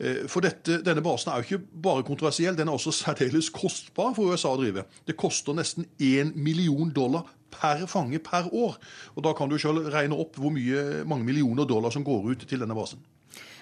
Eh, 0.00 0.26
For 0.26 0.40
dette, 0.40 0.82
denne 0.82 1.00
basen 1.00 1.30
er 1.30 1.42
jo 1.44 1.46
ikke 1.46 1.66
bare 1.80 2.02
kontroversiell, 2.02 2.56
den 2.56 2.66
er 2.66 2.72
også 2.72 2.90
særdeles 2.90 3.50
kostbar 3.50 4.16
for 4.16 4.32
USA 4.32 4.48
å 4.48 4.58
drive. 4.58 4.84
Det 5.06 5.16
koster 5.16 5.54
nesten 5.54 5.86
én 6.00 6.34
million 6.34 6.90
dollar 6.90 7.22
per 7.52 7.86
fange 7.90 8.20
per 8.24 8.48
år. 8.52 8.76
Og 9.16 9.24
Da 9.24 9.32
kan 9.36 9.48
du 9.50 9.58
selv 9.58 9.90
regne 9.92 10.18
opp 10.18 10.38
hvor 10.40 10.52
mye, 10.54 11.04
mange 11.04 11.26
millioner 11.26 11.68
dollar 11.68 11.90
som 11.94 12.04
går 12.06 12.32
ut 12.32 12.46
til 12.48 12.62
denne 12.62 12.76
basen. 12.76 13.00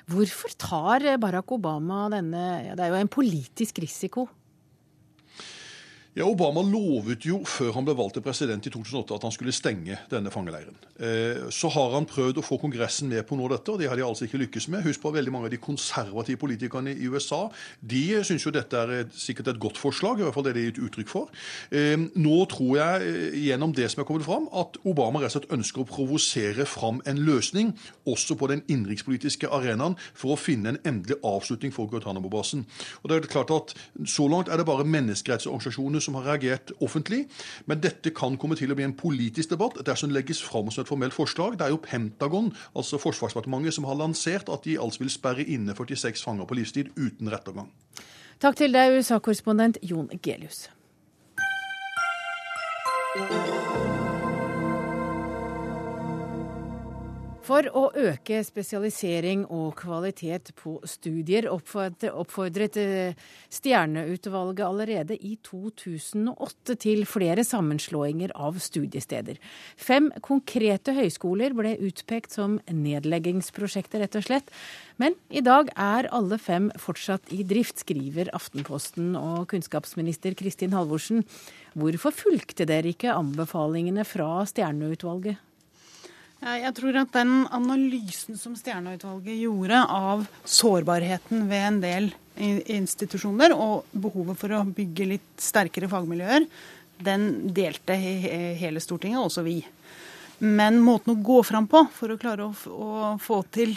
Hvorfor 0.08 0.54
tar 0.56 1.04
Barack 1.20 1.52
Obama 1.52 2.06
denne 2.08 2.74
Det 2.76 2.80
er 2.80 2.94
jo 2.94 3.00
en 3.00 3.12
politisk 3.12 3.78
risiko. 3.84 4.28
Ja, 6.18 6.26
Obama 6.26 6.64
lovet 6.66 7.22
jo 7.28 7.36
før 7.46 7.76
han 7.76 7.84
ble 7.86 7.92
valgt 7.94 8.16
til 8.16 8.24
president 8.26 8.64
i 8.66 8.70
2008 8.74 9.14
at 9.14 9.24
han 9.28 9.30
skulle 9.30 9.52
stenge 9.54 9.94
denne 10.10 10.32
fangeleiren. 10.34 10.74
Eh, 10.98 11.46
Så 11.54 11.68
har 11.70 11.92
han 11.94 12.08
prøvd 12.10 12.40
å 12.40 12.42
få 12.42 12.56
Kongressen 12.58 13.06
med 13.06 13.22
på 13.28 13.36
noe 13.38 13.46
av 13.46 13.52
dette, 13.52 13.70
og 13.70 13.78
det 13.78 13.86
har 13.86 13.94
de 13.94 14.02
altså 14.02 14.26
ikke 14.26 14.40
lykkes 14.42 14.66
med. 14.72 14.82
Husk 14.82 14.98
på 15.00 15.12
at 15.12 15.14
veldig 15.14 15.30
mange 15.30 15.46
av 15.46 15.52
de 15.52 15.60
konservative 15.62 16.40
politikerne 16.42 16.90
i 16.90 17.06
USA 17.06 17.44
de 17.86 18.24
syns 18.26 18.42
jo 18.42 18.50
dette 18.50 18.74
er 18.74 19.04
sikkert 19.14 19.52
et 19.52 19.60
godt 19.62 19.78
forslag, 19.78 20.18
i 20.18 20.26
hvert 20.26 20.34
fall 20.34 20.46
det 20.48 20.56
de 20.56 20.64
har 20.64 20.72
gitt 20.72 20.80
uttrykk 20.88 21.12
for. 21.12 21.30
Eh, 21.70 21.94
Nå 22.18 22.40
tror 22.50 22.74
jeg 22.80 23.06
eh, 23.12 23.38
gjennom 23.46 23.76
det 23.78 23.86
som 23.94 24.02
er 24.02 24.08
kommet 24.10 24.26
fram, 24.26 24.50
at 24.50 24.74
Obama 24.82 25.22
rett 25.22 25.30
og 25.30 25.36
slett 25.38 25.54
ønsker 25.54 25.84
å 25.84 25.88
provosere 25.92 26.66
fram 26.66 26.98
en 27.06 27.22
løsning, 27.22 27.70
også 28.10 28.34
på 28.34 28.50
den 28.50 28.64
innenrikspolitiske 28.66 29.46
arenaen, 29.54 29.94
for 30.18 30.34
å 30.34 30.40
finne 30.40 30.74
en 30.74 30.82
endelig 30.82 31.20
avslutning 31.22 31.70
for 31.70 31.86
Guantánamo-basen. 31.86 32.66
Og 33.04 33.08
det 33.08 33.22
er 33.22 33.30
klart 33.30 33.54
at 33.54 33.76
Så 34.08 34.26
langt 34.26 34.48
er 34.48 34.56
det 34.56 34.66
bare 34.66 34.82
menneskerettsorganisasjoner 34.88 36.07
som 36.08 36.16
har 36.18 36.26
reagert 36.32 36.72
offentlig, 36.84 37.26
men 37.68 37.80
dette 37.84 38.12
kan 38.16 38.38
komme 38.40 38.56
til 38.58 38.72
å 38.72 38.78
bli 38.78 38.86
en 38.88 38.96
politisk 38.96 39.52
debatt 39.54 39.78
dersom 39.86 40.10
det 40.10 40.18
legges 40.22 40.42
fram 40.44 40.72
som 40.72 40.84
et 40.84 40.90
formelt 40.90 41.16
forslag. 41.16 41.58
Det 41.60 41.68
er 41.68 41.74
jo 41.74 41.82
Pentagon, 41.84 42.50
altså 42.74 43.00
Forsvarsdepartementet, 43.02 43.76
som 43.76 43.86
har 43.88 44.00
lansert 44.00 44.50
at 44.52 44.64
de 44.64 44.78
altså 44.80 45.04
vil 45.04 45.12
sperre 45.12 45.44
inne 45.44 45.76
46 45.76 46.24
fanger 46.24 46.48
på 46.48 46.58
livstid 46.58 46.92
uten 46.96 47.30
rettergang. 47.32 47.70
Takk 48.42 48.58
til 48.60 48.74
deg, 48.74 48.98
USA-korrespondent 48.98 49.80
Jon 49.82 50.10
Gelius. 50.22 50.68
For 57.48 57.64
å 57.72 57.86
øke 57.96 58.42
spesialisering 58.44 59.46
og 59.48 59.70
kvalitet 59.80 60.50
på 60.58 60.74
studier 60.84 61.46
oppfordret, 61.48 62.76
eh, 62.76 63.14
Stjerneutvalget 63.48 64.66
allerede 64.66 65.16
i 65.16 65.38
2008 65.40 66.76
til 66.76 67.06
flere 67.08 67.40
sammenslåinger 67.40 68.34
av 68.36 68.60
studiesteder. 68.60 69.40
Fem 69.78 70.10
konkrete 70.20 70.92
høyskoler 70.92 71.56
ble 71.56 71.78
utpekt 71.88 72.36
som 72.36 72.60
nedleggingsprosjekter, 72.68 74.04
rett 74.04 74.20
og 74.20 74.28
slett. 74.28 74.52
Men 74.98 75.14
i 75.30 75.40
dag 75.40 75.72
er 75.74 76.12
alle 76.12 76.36
fem 76.36 76.70
fortsatt 76.76 77.32
i 77.32 77.44
drift, 77.44 77.80
skriver 77.80 78.28
Aftenposten 78.34 79.16
og 79.16 79.48
kunnskapsminister 79.48 80.36
Kristin 80.36 80.76
Halvorsen. 80.76 81.24
Hvorfor 81.74 82.12
fulgte 82.12 82.66
dere 82.66 82.92
ikke 82.92 83.16
anbefalingene 83.16 84.04
fra 84.04 84.44
Stjerneutvalget? 84.44 85.47
Jeg 86.38 86.70
tror 86.76 86.96
at 87.00 87.14
den 87.16 87.32
analysen 87.50 88.38
som 88.38 88.54
Stjerneutvalget 88.54 89.40
gjorde 89.42 89.80
av 89.90 90.26
sårbarheten 90.46 91.48
ved 91.50 91.64
en 91.66 91.80
del 91.82 92.10
institusjoner, 92.38 93.54
og 93.54 93.88
behovet 93.90 94.38
for 94.38 94.54
å 94.54 94.62
bygge 94.62 95.08
litt 95.16 95.42
sterkere 95.42 95.90
fagmiljøer, 95.90 96.46
den 97.02 97.26
delte 97.54 97.96
hele 97.98 98.82
Stortinget, 98.82 99.18
også 99.18 99.42
vi. 99.46 99.58
Men 100.38 100.78
måten 100.82 101.16
å 101.16 101.22
gå 101.22 101.42
fram 101.46 101.66
på 101.70 101.84
for 101.94 102.14
å 102.14 102.18
klare 102.20 102.46
å, 102.46 103.16
få 103.18 103.40
til 103.54 103.74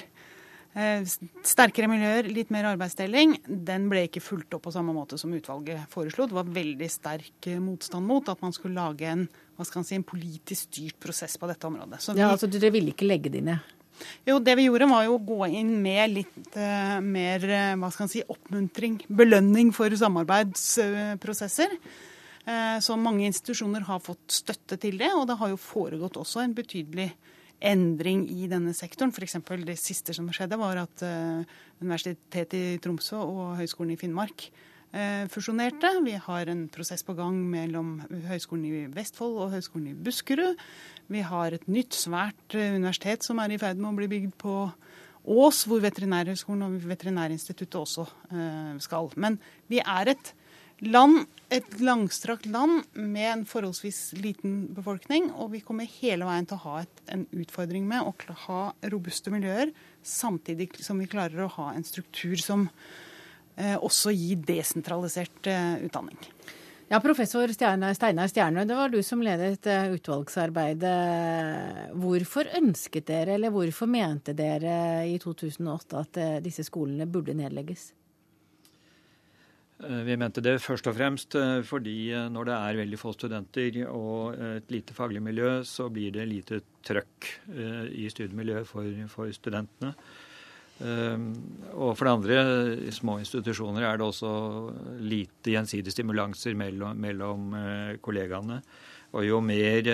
eh, 0.78 1.02
sterkere 1.46 1.90
miljøer, 1.90 2.30
litt 2.30 2.54
mer 2.54 2.70
arbeidsdeling, 2.76 3.40
den 3.46 3.88
ble 3.90 4.06
ikke 4.06 4.22
fulgt 4.22 4.54
opp 4.54 4.68
på 4.68 4.74
samme 4.76 4.94
måte 4.94 5.18
som 5.18 5.34
utvalget 5.34 5.90
foreslo. 5.94 6.28
Det 6.30 6.38
var 6.38 6.54
veldig 6.62 6.90
sterk 6.94 7.50
eh, 7.50 7.62
motstand 7.62 8.06
mot 8.06 8.30
at 8.30 8.46
man 8.46 8.54
skulle 8.54 8.78
lage 8.78 9.10
en, 9.10 9.26
hva 9.62 9.68
skal 9.70 9.84
man 9.84 9.88
si, 9.88 10.00
en 10.00 10.08
politisk 10.08 10.72
styrt 10.72 10.98
prosess 11.02 11.38
på 11.38 11.50
dette 11.50 11.70
området. 11.70 12.02
Så 12.02 12.16
vi, 12.16 12.24
Ja, 12.24 12.32
altså 12.34 12.50
Dere 12.50 12.74
ville 12.74 12.96
ikke 12.96 13.10
legge 13.10 13.32
det 13.34 13.46
ja? 13.46 13.60
jo, 14.26 14.40
det 14.42 14.56
vi 14.58 14.68
gjorde 14.68 14.90
var 14.90 15.06
jo 15.06 15.18
å 15.18 15.26
gå 15.26 15.50
inn 15.60 15.76
med 15.84 16.16
litt 16.16 16.56
uh, 16.58 16.98
mer 17.06 17.44
eh, 17.46 17.74
hva 17.78 17.92
skal 17.94 18.08
man 18.08 18.14
si, 18.14 18.24
oppmuntring, 18.34 19.02
belønning 19.10 19.70
for 19.76 19.94
samarbeidsprosesser. 19.98 21.76
Uh, 22.48 22.78
så 22.82 22.98
mange 22.98 23.28
institusjoner 23.28 23.86
har 23.86 24.02
fått 24.02 24.40
støtte 24.42 24.80
til 24.82 24.98
det, 25.02 25.12
og 25.14 25.28
det 25.30 25.38
har 25.38 25.54
jo 25.54 25.62
foregått 25.62 26.18
også 26.18 26.42
en 26.42 26.58
betydelig 26.58 27.12
endring 27.62 28.26
i 28.34 28.50
denne 28.50 28.74
sektoren. 28.74 29.14
F.eks. 29.14 29.38
det 29.68 29.78
siste 29.78 30.18
som 30.18 30.30
skjedde, 30.34 30.58
var 30.58 30.82
at 30.82 31.06
uh, 31.06 31.46
Universitetet 31.84 32.58
i 32.58 32.82
Tromsø 32.82 33.22
og 33.22 33.58
Høgskolen 33.62 33.94
i 33.94 34.02
Finnmark 34.02 34.50
fusjonerte. 35.32 35.90
Vi 36.04 36.18
har 36.20 36.50
en 36.52 36.66
prosess 36.72 37.06
på 37.08 37.16
gang 37.16 37.38
mellom 37.52 37.94
Høgskolen 38.28 38.66
i 38.68 38.82
Vestfold 38.92 39.38
og 39.40 39.54
Høgskolen 39.54 39.94
i 39.94 39.96
Buskerud. 39.96 40.60
Vi 41.12 41.22
har 41.28 41.56
et 41.56 41.68
nytt, 41.68 41.96
svært 41.98 42.56
eh, 42.56 42.76
universitet 42.78 43.26
som 43.26 43.40
er 43.44 43.52
i 43.52 43.60
ferd 43.60 43.80
med 43.82 43.92
å 43.92 43.98
bli 43.98 44.10
bygd 44.12 44.36
på 44.42 44.56
Ås, 45.22 45.66
hvor 45.70 45.84
Veterinærhøgskolen 45.84 46.64
og 46.66 46.86
Veterinærinstituttet 46.90 47.78
også 47.78 48.06
eh, 48.32 48.78
skal. 48.82 49.12
Men 49.22 49.36
vi 49.70 49.82
er 49.84 50.14
et 50.16 50.32
land, 50.88 51.28
et 51.54 51.76
langstrakt 51.84 52.48
land 52.50 52.88
med 52.96 53.28
en 53.28 53.46
forholdsvis 53.46 54.00
liten 54.18 54.64
befolkning, 54.74 55.30
og 55.36 55.52
vi 55.54 55.62
kommer 55.66 55.90
hele 56.00 56.26
veien 56.26 56.48
til 56.50 56.58
å 56.58 56.66
ha 56.66 56.82
et, 56.86 57.06
en 57.14 57.28
utfordring 57.44 57.86
med 57.92 58.08
å 58.08 58.40
ha 58.48 58.64
robuste 58.94 59.34
miljøer, 59.34 59.76
samtidig 60.02 60.72
som 60.82 61.04
vi 61.04 61.12
klarer 61.12 61.46
å 61.46 61.54
ha 61.60 61.72
en 61.76 61.86
struktur 61.86 62.40
som 62.42 62.70
også 63.58 64.14
gi 64.16 64.36
desentralisert 64.48 65.48
utdanning. 65.86 66.20
Ja, 66.92 67.00
Professor 67.00 67.48
Steinar 67.48 67.94
Stjernø, 68.28 68.66
det 68.68 68.76
var 68.76 68.92
du 68.92 68.98
som 69.00 69.22
ledet 69.24 69.64
utvalgsarbeidet. 69.94 70.92
Hvorfor 71.96 72.50
ønsket 72.60 73.08
dere, 73.08 73.38
eller 73.38 73.54
hvorfor 73.56 73.88
mente 73.88 74.36
dere 74.36 75.08
i 75.08 75.16
2008 75.24 76.02
at 76.02 76.20
disse 76.44 76.66
skolene 76.68 77.08
burde 77.08 77.38
nedlegges? 77.40 77.94
Vi 79.82 80.18
mente 80.20 80.44
det 80.44 80.58
først 80.62 80.90
og 80.92 80.98
fremst 80.98 81.38
fordi 81.66 82.12
når 82.30 82.50
det 82.50 82.58
er 82.58 82.82
veldig 82.84 83.00
få 83.00 83.16
studenter 83.16 83.80
og 83.88 84.36
et 84.60 84.76
lite 84.76 84.94
faglig 84.94 85.24
miljø, 85.24 85.62
så 85.64 85.88
blir 85.90 86.12
det 86.14 86.28
lite 86.28 86.60
trøkk 86.86 87.32
i 87.96 88.10
studiemiljøet 88.12 88.68
for, 88.68 88.92
for 89.16 89.32
studentene. 89.32 89.96
Og 90.82 91.92
for 91.98 92.08
det 92.08 92.14
andre, 92.14 92.38
i 92.88 92.94
små 92.94 93.20
institusjoner 93.22 93.86
er 93.86 94.00
det 94.00 94.08
også 94.08 94.32
lite 95.02 95.54
gjensidige 95.54 95.94
stimulanser 95.94 96.58
mellom, 96.58 96.98
mellom 96.98 97.54
kollegaene. 98.02 98.62
Og 99.12 99.26
jo 99.28 99.42
mer 99.44 99.90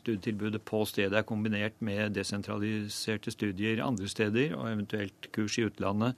studietilbudet 0.00 0.62
på 0.64 0.80
stedet 0.88 1.18
er 1.18 1.26
kombinert 1.28 1.76
med 1.84 2.14
desentraliserte 2.16 3.30
studier 3.34 3.82
andre 3.84 4.08
steder, 4.08 4.54
og 4.56 4.70
eventuelt 4.70 5.28
kurs 5.34 5.58
i 5.60 5.66
utlandet, 5.68 6.16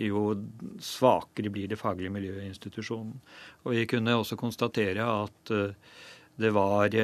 jo 0.00 0.22
svakere 0.80 1.52
blir 1.52 1.68
det 1.68 1.78
faglige 1.80 2.12
miljøet 2.14 2.46
i 2.46 2.48
institusjonen. 2.54 3.18
Og 3.66 3.76
vi 3.76 3.84
kunne 3.90 4.16
også 4.16 4.38
konstatere 4.40 5.04
at 5.04 5.52
det 6.40 6.50
var 6.56 6.94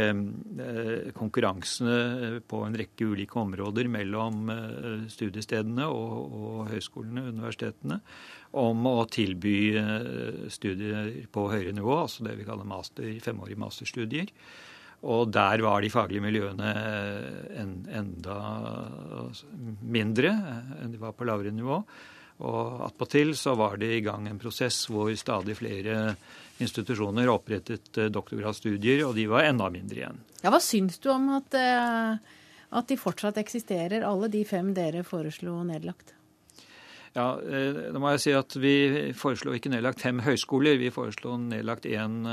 konkurransene 1.17 2.41
på 2.49 2.63
en 2.67 2.79
rekke 2.81 3.11
ulike 3.13 3.39
områder 3.41 3.91
mellom 3.93 4.49
studiestedene 5.13 5.87
og, 5.87 6.37
og 6.41 6.71
høyskolene 6.73 7.29
universitetene 7.31 8.01
om 8.57 8.89
å 8.89 9.05
tilby 9.13 9.57
studier 10.53 11.13
på 11.33 11.49
høyere 11.53 11.75
nivå, 11.77 11.99
altså 12.07 12.25
det 12.25 12.39
vi 12.39 12.47
kaller 12.49 12.69
master, 12.69 13.11
femårige 13.25 13.61
masterstudier. 13.61 14.33
Og 15.05 15.29
der 15.29 15.61
var 15.63 15.85
de 15.85 15.93
faglige 15.93 16.25
miljøene 16.25 16.73
en, 17.61 17.75
enda 17.93 18.37
mindre 19.85 20.33
enn 20.81 20.95
de 20.95 21.01
var 21.03 21.13
på 21.17 21.27
lavere 21.29 21.53
nivå. 21.55 21.83
Og 22.45 22.83
attpåtil 22.85 23.33
så 23.39 23.55
var 23.57 23.79
det 23.81 23.93
i 23.97 24.03
gang 24.05 24.27
en 24.29 24.41
prosess 24.41 24.83
hvor 24.93 25.13
stadig 25.17 25.57
flere 25.57 26.17
institusjoner 26.61 27.31
opprettet 27.33 28.01
doktorgradsstudier, 28.13 29.05
og 29.07 29.15
de 29.17 29.29
var 29.31 29.49
enda 29.49 29.71
mindre 29.73 30.03
igjen. 30.03 30.21
Ja, 30.43 30.53
Hva 30.53 30.61
syns 30.61 31.01
du 31.01 31.11
om 31.13 31.31
at, 31.37 31.57
at 31.57 32.91
de 32.93 33.01
fortsatt 33.01 33.41
eksisterer, 33.41 34.05
alle 34.05 34.29
de 34.33 34.45
fem 34.49 34.73
dere 34.77 35.05
foreslo 35.05 35.59
nedlagt? 35.69 36.16
Ja, 37.17 37.31
da 37.41 38.01
må 38.01 38.11
jeg 38.13 38.21
si 38.21 38.33
at 38.37 38.53
Vi 38.61 38.75
foreslo 39.17 39.55
ikke 39.57 39.71
nedlagt 39.73 40.03
fem 40.05 40.19
høyskoler. 40.21 40.77
Vi 40.77 40.91
foreslo 40.93 41.39
nedlagt 41.41 41.89
én 41.89 42.27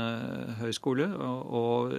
høyskole 0.58 1.06
og 1.16 1.94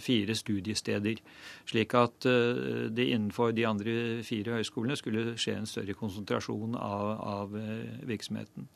fire 0.00 0.36
studiesteder. 0.38 1.20
Slik 1.68 1.92
at 2.00 2.24
det 2.24 3.08
innenfor 3.10 3.52
de 3.52 3.66
andre 3.68 3.96
fire 4.24 4.56
høyskolene 4.56 4.96
skulle 4.96 5.34
skje 5.36 5.58
en 5.58 5.68
større 5.68 5.96
konsentrasjon 5.98 6.78
av, 6.80 7.12
av 7.28 7.60
virksomheten. 8.08 8.70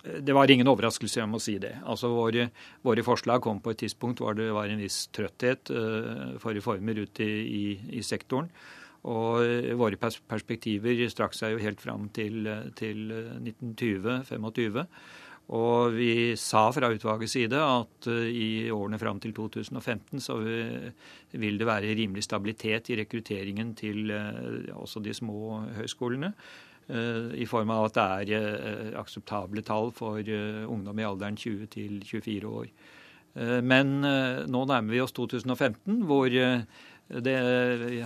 Det 0.00 0.34
var 0.34 0.50
ingen 0.50 0.72
overraskelse, 0.72 1.20
jeg 1.20 1.30
må 1.30 1.38
si 1.38 1.58
det. 1.62 1.76
Altså 1.86 2.10
våre, 2.10 2.48
våre, 2.82 3.06
forslag 3.06 3.42
kom 3.44 3.62
på 3.62 3.70
et 3.70 3.84
tidspunkt 3.84 4.18
hvor 4.24 4.34
det 4.34 4.50
var 4.56 4.66
en 4.66 4.82
viss 4.82 5.04
trøtthet 5.14 5.70
for 6.42 6.58
reformer 6.58 7.04
ute 7.04 7.22
i, 7.22 7.40
i, 7.62 7.64
i 8.00 8.02
sektoren. 8.02 8.50
Og 9.08 9.72
våre 9.80 9.96
perspektiver 9.96 11.06
strakk 11.08 11.32
seg 11.36 11.54
jo 11.54 11.62
helt 11.64 11.80
fram 11.80 12.10
til, 12.12 12.44
til 12.76 13.06
1920-25. 13.40 14.84
Og 15.50 15.96
vi 15.96 16.36
sa 16.38 16.68
fra 16.70 16.92
utvalgets 16.92 17.32
side 17.34 17.58
at 17.58 18.06
i 18.30 18.70
årene 18.70 19.00
fram 19.02 19.18
til 19.22 19.32
2015 19.34 20.22
så 20.22 20.36
vil 20.38 21.58
det 21.58 21.66
være 21.66 21.96
rimelig 21.98 22.22
stabilitet 22.28 22.92
i 22.92 23.00
rekrutteringen 23.00 23.72
til 23.78 24.12
også 24.76 25.02
de 25.02 25.14
små 25.16 25.64
høyskolene. 25.80 26.30
I 26.90 27.46
form 27.50 27.72
av 27.74 27.88
at 27.88 27.98
det 27.98 28.38
er 28.38 28.94
akseptable 29.00 29.64
tall 29.66 29.90
for 29.94 30.22
ungdom 30.22 31.02
i 31.02 31.08
alderen 31.08 31.38
20 31.38 31.66
til 31.74 31.98
24 32.06 32.54
år. 32.60 32.70
Men 33.66 33.92
nå 34.02 34.62
nærmer 34.70 34.94
vi 34.94 35.02
oss 35.02 35.14
2015, 35.14 36.02
hvor 36.06 36.30
det, 37.10 37.34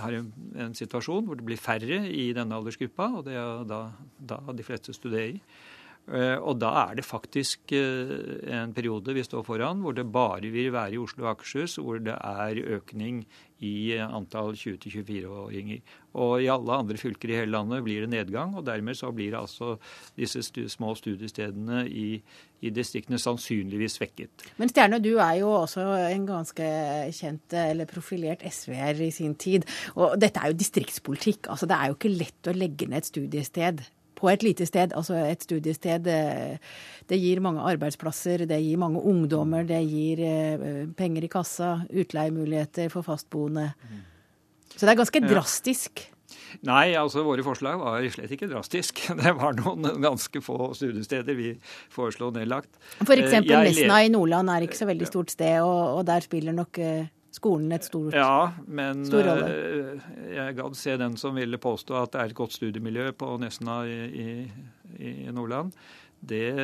har 0.01 0.17
en 0.17 0.73
situasjon 0.77 1.27
hvor 1.27 1.37
det 1.37 1.45
blir 1.45 1.61
færre 1.61 2.01
i 2.09 2.31
denne 2.33 2.57
aldersgruppa, 2.57 3.11
og 3.19 3.27
det 3.27 3.35
er 3.37 3.65
da, 3.69 3.81
da 4.17 4.39
de 4.55 4.65
fleste 4.65 4.95
studerer. 4.97 5.37
Og 6.05 6.59
da 6.61 6.69
er 6.83 6.99
det 6.99 7.05
faktisk 7.07 7.71
en 7.73 8.75
periode 8.77 9.15
vi 9.17 9.23
står 9.25 9.41
foran 9.47 9.79
hvor 9.81 9.95
det 9.97 10.05
bare 10.13 10.51
vil 10.53 10.69
være 10.75 10.93
i 10.93 10.99
Oslo 11.01 11.25
og 11.25 11.31
Akershus 11.31 11.79
hvor 11.81 11.97
det 11.97 12.13
er 12.13 12.61
økning 12.77 13.23
i 13.63 13.95
antall 14.03 14.55
20-24-åringer. 14.57 15.79
Og 16.19 16.43
i 16.43 16.49
alle 16.51 16.75
andre 16.75 16.99
fylker 16.99 17.31
i 17.31 17.37
hele 17.39 17.53
landet 17.55 17.83
blir 17.85 18.03
det 18.03 18.11
nedgang, 18.11 18.53
og 18.55 18.65
dermed 18.67 18.97
så 18.99 19.11
blir 19.15 19.35
altså 19.39 19.75
disse 20.19 20.43
små 20.71 20.93
studiestedene 20.99 21.85
i, 21.87 22.19
i 22.61 22.71
distriktene 22.75 23.19
sannsynligvis 23.21 23.97
svekket. 23.99 24.45
Men 24.59 24.71
Stjerne, 24.71 25.01
du 25.03 25.15
er 25.15 25.39
jo 25.41 25.51
også 25.55 25.87
en 26.11 26.27
ganske 26.27 26.69
kjent 27.15 27.57
eller 27.65 27.89
profilert 27.89 28.45
SV-er 28.47 29.05
i 29.07 29.11
sin 29.15 29.35
tid. 29.39 29.67
Og 29.95 30.17
dette 30.19 30.41
er 30.41 30.51
jo 30.51 30.59
distriktspolitikk. 30.59 31.51
altså 31.51 31.69
Det 31.69 31.79
er 31.79 31.91
jo 31.91 31.99
ikke 31.99 32.15
lett 32.15 32.51
å 32.51 32.55
legge 32.55 32.89
ned 32.91 33.03
et 33.03 33.11
studiested 33.11 33.85
på 34.15 34.31
et 34.31 34.43
lite 34.45 34.67
sted, 34.67 34.95
altså 34.95 35.17
et 35.19 35.43
studiested. 35.43 36.09
Det 37.05 37.19
gir 37.21 37.43
mange 37.43 37.63
arbeidsplasser, 37.73 38.45
det 38.49 38.61
gir 38.63 38.81
mange 38.81 39.03
ungdommer, 39.03 39.67
det 39.67 39.83
gir 39.85 40.23
penger 40.97 41.27
i 41.27 41.31
kassa, 41.31 41.71
utleiemuligheter 41.91 42.91
for 42.93 43.05
fastboende. 43.05 43.69
Så 44.75 44.83
det 44.83 44.93
er 44.95 45.01
ganske 45.03 45.23
drastisk. 45.23 46.05
Nei, 46.65 46.93
altså 46.95 47.23
våre 47.25 47.43
forslag 47.45 47.79
var 47.81 48.05
slett 48.13 48.31
ikke 48.35 48.47
drastisk. 48.51 49.01
Det 49.19 49.33
var 49.37 49.55
noen 49.57 49.87
ganske 50.03 50.41
få 50.43 50.71
studiesteder 50.77 51.37
vi 51.37 51.51
foreslo 51.91 52.31
nedlagt. 52.35 52.71
F.eks. 53.03 53.35
Nesna 53.43 54.01
i 54.05 54.11
Nordland 54.13 54.51
er 54.53 54.65
ikke 54.65 54.79
så 54.79 54.87
veldig 54.89 55.09
stort 55.09 55.33
sted, 55.33 55.59
og, 55.63 55.99
og 55.99 56.05
der 56.07 56.25
spiller 56.25 56.55
nok 56.55 56.79
skolen 57.35 57.75
et 57.75 57.85
stort, 57.87 58.15
ja, 58.15 58.53
men 58.67 59.03
stor 59.07 59.27
rolle? 59.27 59.51
jeg 60.31 60.55
gadd 60.57 60.79
se 60.79 60.95
den 61.01 61.19
som 61.19 61.35
ville 61.37 61.59
påstå 61.61 61.99
at 61.99 62.15
det 62.15 62.21
er 62.21 62.31
et 62.31 62.39
godt 62.39 62.55
studiemiljø 62.55 63.11
på 63.19 63.35
Nesna 63.43 63.81
i, 63.89 63.99
i, 64.25 65.05
i 65.11 65.13
Nordland. 65.35 65.75
Det, 66.25 66.55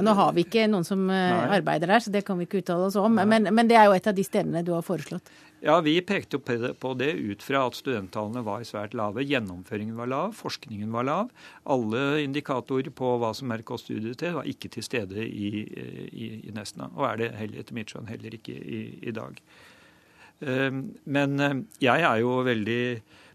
Nå 0.00 0.12
har 0.16 0.32
vi 0.32 0.46
ikke 0.46 0.64
noen 0.70 0.86
som 0.86 1.02
nei. 1.10 1.58
arbeider 1.58 1.90
der, 1.90 2.00
så 2.00 2.12
det 2.14 2.22
kan 2.24 2.38
vi 2.40 2.46
ikke 2.46 2.62
uttale 2.62 2.86
oss 2.88 2.96
om. 2.96 3.18
Men, 3.18 3.50
men, 3.52 3.68
det 3.68 3.76
er 3.76 3.90
jo 3.90 3.96
et 3.96 4.06
av 4.08 4.16
de 4.16 4.24
stedene 4.24 4.62
du 4.64 4.72
har 4.72 4.84
foreslått. 4.86 5.28
Ja, 5.60 5.74
vi 5.84 5.98
pekte 6.00 6.38
på 6.40 6.92
det 6.96 7.10
ut 7.20 7.42
fra 7.44 7.66
at 7.68 7.76
studenttallene 7.76 8.40
var 8.46 8.62
svært 8.64 8.94
lave. 8.96 9.26
Gjennomføringen 9.28 9.98
var 9.98 10.08
lav, 10.08 10.32
forskningen 10.38 10.94
var 10.94 11.04
lav. 11.04 11.34
Alle 11.68 12.22
indikatorer 12.22 12.88
på 12.96 13.10
hva 13.20 13.34
som 13.36 13.52
er 13.52 13.66
godt 13.66 13.84
studiet 13.84 14.22
til 14.22 14.38
var 14.38 14.48
ikke 14.48 14.70
til 14.72 14.86
stede 14.86 15.26
i, 15.26 15.50
i, 15.68 16.30
i 16.48 16.54
Nesna. 16.56 16.88
Og 16.96 17.04
er 17.10 17.20
det 17.20 17.34
heller, 17.42 17.60
etter 17.60 17.76
mitt 17.76 17.92
skjønn 17.92 18.08
heller 18.08 18.38
ikke 18.40 18.56
i, 18.56 18.80
i 19.04 19.12
dag. 19.12 19.36
Men 20.40 21.66
jeg 21.82 22.04
er 22.06 22.20
jo 22.22 22.38
veldig, 22.46 22.84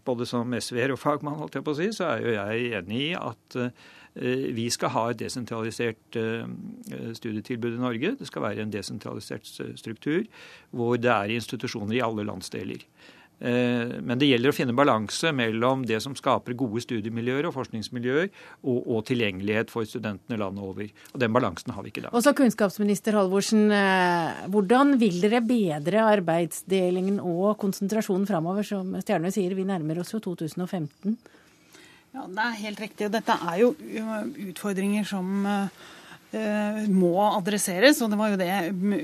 både 0.06 0.26
som 0.26 0.54
SV-er 0.58 0.94
og 0.94 0.98
fagmann, 1.02 1.38
holdt 1.38 1.58
jeg 1.58 1.66
på 1.66 1.74
å 1.74 1.78
si, 1.78 1.90
så 1.94 2.08
er 2.12 2.24
jo 2.24 2.34
jeg 2.34 2.72
enig 2.80 3.02
i 3.08 3.12
at 3.18 3.58
vi 4.56 4.64
skal 4.72 4.94
ha 4.94 5.02
et 5.12 5.18
desentralisert 5.20 6.16
studietilbud 7.18 7.74
i 7.76 7.82
Norge. 7.82 8.14
Det 8.16 8.28
skal 8.30 8.46
være 8.46 8.64
en 8.64 8.72
desentralisert 8.72 9.44
struktur 9.76 10.24
hvor 10.72 10.96
det 10.96 11.12
er 11.12 11.34
institusjoner 11.36 11.98
i 11.98 12.04
alle 12.06 12.24
landsdeler. 12.24 12.86
Men 13.38 14.16
det 14.16 14.30
gjelder 14.30 14.48
å 14.48 14.56
finne 14.56 14.72
balanse 14.76 15.28
mellom 15.36 15.82
det 15.84 15.98
som 16.00 16.14
skaper 16.16 16.56
gode 16.56 16.80
studiemiljøer 16.80 17.48
og 17.48 17.52
forskningsmiljøer, 17.58 18.30
og, 18.64 18.78
og, 18.80 19.02
tilgjengelighet 19.10 19.68
for 19.72 19.84
studentene 19.84 20.38
landet 20.40 20.64
over. 20.64 20.88
Og 21.12 21.20
Den 21.20 21.34
balansen 21.36 21.74
har 21.76 21.84
vi 21.84 21.92
ikke 21.92 22.00
i 22.00 22.06
dag. 22.06 22.16
Også 22.16 22.32
kunnskapsminister 22.38 23.18
Halvorsen, 23.18 23.66
hvordan 24.52 24.96
vil 25.02 25.20
dere 25.20 25.42
bedre 25.44 26.06
arbeidsdelingen 26.16 27.20
og 27.20 27.58
konsentrasjonen 27.60 28.24
framover? 28.30 28.64
Som 28.64 28.96
Stjerne 29.04 29.32
sier, 29.34 29.52
vi 29.58 29.68
nærmer 29.68 30.00
oss 30.00 30.14
jo 30.16 30.22
2015. 30.24 31.18
Ja, 32.16 32.24
Det 32.24 32.44
er 32.46 32.60
helt 32.64 32.80
riktig. 32.80 33.10
Dette 33.12 33.36
er 33.36 33.60
jo 33.60 33.74
utfordringer 34.48 35.04
som 35.04 35.44
må 36.32 37.12
adresseres, 37.24 38.00
og 38.02 38.10
det 38.12 38.18
var 38.18 38.32
jo 38.32 38.38
det 38.40 38.48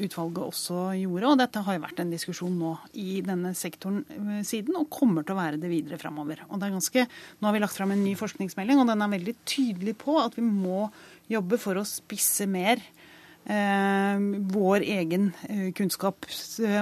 utvalget 0.07 0.43
også 0.43 0.81
gjorde. 0.99 1.29
Og 1.31 1.39
dette 1.41 1.62
har 1.64 1.77
jo 1.77 1.85
vært 1.85 2.03
en 2.03 2.11
diskusjon 2.12 2.57
nå 2.59 2.73
i 2.99 3.20
denne 3.25 3.55
sektoren 3.57 4.03
siden, 4.45 4.77
og 4.81 4.91
kommer 4.93 5.25
til 5.25 5.37
å 5.37 5.41
være 5.41 5.61
det 5.62 5.70
videre 5.70 6.01
framover. 6.03 6.43
Og 6.51 6.59
det 6.59 6.68
er 6.68 6.75
ganske, 6.75 7.07
nå 7.39 7.49
har 7.49 7.57
vi 7.57 7.62
lagt 7.62 7.79
fram 7.79 7.95
en 7.95 8.05
ny 8.05 8.16
forskningsmelding, 8.18 8.83
og 8.83 8.91
den 8.91 9.07
er 9.07 9.14
veldig 9.14 9.37
tydelig 9.49 9.97
på 10.03 10.18
at 10.20 10.37
vi 10.39 10.45
må 10.47 10.89
jobbe 11.33 11.61
for 11.62 11.79
å 11.79 11.87
spisse 11.89 12.49
mer 12.51 12.83
eh, 13.47 14.18
vår 14.53 14.85
egen 14.99 15.31
kunnskap 15.79 16.29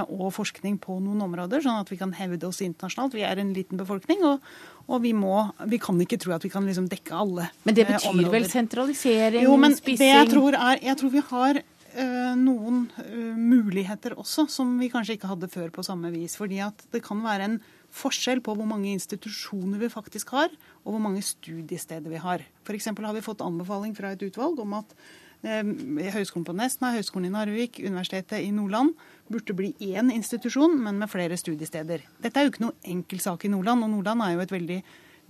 og 0.09 0.29
forskning 0.37 0.81
på 0.83 0.99
noen 1.05 1.23
områder, 1.29 1.63
sånn 1.65 1.83
at 1.83 1.93
vi 1.93 2.01
kan 2.01 2.15
hevde 2.17 2.49
oss 2.49 2.63
internasjonalt. 2.65 3.17
Vi 3.17 3.27
er 3.27 3.41
en 3.41 3.55
liten 3.57 3.81
befolkning, 3.81 4.25
og, 4.27 4.45
Og 4.91 5.03
vi, 5.05 5.13
må, 5.15 5.35
vi 5.71 5.79
kan 5.83 5.99
ikke 6.03 6.19
tro 6.21 6.35
at 6.35 6.45
vi 6.45 6.51
kan 6.53 6.67
liksom 6.67 6.89
dekke 6.91 7.15
alle 7.15 7.47
områder. 7.47 7.67
Men 7.67 7.77
det 7.77 7.85
eh, 7.85 7.93
betyr 7.93 8.09
områder. 8.11 8.33
vel 8.35 8.49
sentralisering, 8.51 9.45
jo, 9.47 9.59
men 9.61 9.77
spissing 9.79 10.03
Det 10.03 10.09
jeg 10.11 10.31
tror 10.33 10.57
er 10.59 10.83
Jeg 10.83 10.99
tror 11.01 11.13
vi 11.15 11.23
har 11.31 11.61
eh, 11.61 12.33
noen 12.41 12.81
eh, 13.05 13.37
muligheter 13.39 14.17
også 14.19 14.49
som 14.51 14.75
vi 14.81 14.91
kanskje 14.91 15.19
ikke 15.19 15.31
hadde 15.31 15.51
før 15.53 15.71
på 15.75 15.87
samme 15.87 16.11
vis. 16.15 16.35
Fordi 16.41 16.59
at 16.67 16.85
det 16.91 17.05
kan 17.07 17.23
være 17.23 17.47
en 17.47 17.57
forskjell 17.95 18.43
på 18.47 18.55
hvor 18.59 18.69
mange 18.71 18.93
institusjoner 18.95 19.81
vi 19.81 19.91
faktisk 19.91 20.35
har, 20.35 20.53
og 20.85 20.95
hvor 20.95 21.03
mange 21.03 21.23
studiesteder 21.27 22.11
vi 22.11 22.23
har. 22.23 22.45
F.eks. 22.67 22.93
har 22.95 23.17
vi 23.17 23.27
fått 23.27 23.43
anbefaling 23.47 23.97
fra 23.99 24.15
et 24.15 24.23
utvalg 24.27 24.63
om 24.63 24.79
at 24.83 24.95
Høgskolen 25.41 26.45
på 26.45 26.53
Nesna, 26.53 26.91
Høgskolen 26.93 27.31
i 27.31 27.33
Narvik, 27.33 27.79
Universitetet 27.81 28.43
i 28.45 28.51
Nordland 28.53 28.93
burde 29.31 29.55
bli 29.57 29.71
én 29.93 30.11
institusjon, 30.13 30.75
men 30.83 30.99
med 30.99 31.11
flere 31.11 31.39
studiesteder. 31.39 32.03
Dette 32.23 32.41
er 32.41 32.47
jo 32.47 32.55
ikke 32.55 32.67
noe 32.67 32.91
enkel 32.91 33.23
sak 33.23 33.47
i 33.47 33.53
Nordland, 33.53 33.87
og 33.87 33.93
Nordland 33.95 34.25
er 34.25 34.35
jo 34.35 34.43
et 34.45 34.55
veldig 34.55 34.81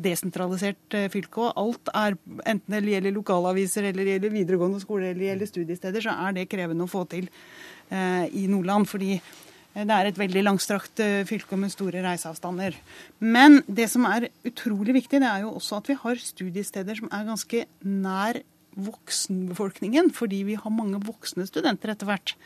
desentralisert 0.01 0.97
eh, 0.97 1.11
fylke. 1.13 1.45
Og 1.45 1.61
alt 1.61 1.93
er, 1.93 2.17
enten 2.49 2.77
det 2.77 2.95
gjelder 2.95 3.17
lokalaviser, 3.17 3.91
eller 3.91 4.07
det 4.07 4.17
gjelder 4.17 4.35
videregående 4.39 4.81
skole 4.83 5.11
eller 5.11 5.21
det 5.21 5.31
gjelder 5.31 5.53
studiesteder, 5.53 6.05
så 6.05 6.17
er 6.27 6.37
det 6.37 6.49
krevende 6.53 6.87
å 6.87 6.91
få 6.91 7.05
til 7.11 7.29
eh, 7.29 8.27
i 8.41 8.47
Nordland. 8.51 8.89
fordi 8.89 9.13
eh, 9.17 9.85
det 9.85 9.97
er 9.97 10.11
et 10.11 10.23
veldig 10.23 10.45
langstrakt 10.47 11.03
eh, 11.05 11.21
fylke 11.29 11.59
med 11.61 11.75
store 11.75 12.05
reiseavstander. 12.07 12.79
Men 13.21 13.61
det 13.69 13.91
som 13.93 14.09
er 14.09 14.31
utrolig 14.49 14.97
viktig, 15.03 15.21
det 15.21 15.29
er 15.29 15.45
jo 15.45 15.57
også 15.61 15.83
at 15.83 15.93
vi 15.93 16.01
har 16.01 16.25
studiesteder 16.25 17.03
som 17.03 17.13
er 17.13 17.29
ganske 17.29 17.67
nær 17.85 18.41
voksenbefolkningen. 18.81 20.13
Fordi 20.17 20.43
vi 20.49 20.59
har 20.59 20.73
mange 20.73 21.03
voksne 21.05 21.45
studenter 21.49 21.93
etter 21.93 22.09
hvert 22.09 22.37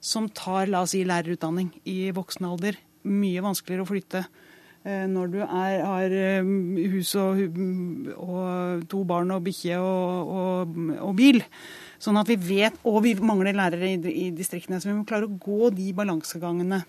som 0.00 0.28
tar 0.30 0.70
la 0.70 0.82
oss 0.84 0.94
si, 0.94 1.04
lærerutdanning 1.06 1.72
i 1.88 2.10
voksen 2.14 2.46
alder. 2.48 2.78
Mye 3.08 3.42
vanskeligere 3.44 3.84
å 3.84 3.88
flytte 3.88 4.22
eh, 4.84 5.06
når 5.10 5.32
du 5.32 5.38
er, 5.42 5.74
har 5.82 6.14
eh, 6.14 6.50
hus 6.94 7.14
og, 7.18 7.42
og 8.18 8.86
to 8.90 9.02
barn 9.08 9.34
og 9.34 9.44
bikkje 9.46 9.80
og, 9.82 10.32
og, 10.38 10.78
og 11.08 11.14
bil. 11.18 11.42
Sånn 11.98 12.18
at 12.20 12.30
vi 12.30 12.38
vet, 12.38 12.78
Og 12.86 13.02
vi 13.06 13.16
mangler 13.18 13.56
lærere 13.58 13.90
i, 13.90 13.98
i 13.98 14.28
distriktene, 14.34 14.78
så 14.80 14.92
vi 14.92 14.98
må 15.00 15.06
klare 15.08 15.26
å 15.26 15.38
gå 15.42 15.72
de 15.74 15.90
balansegangene. 15.96 16.84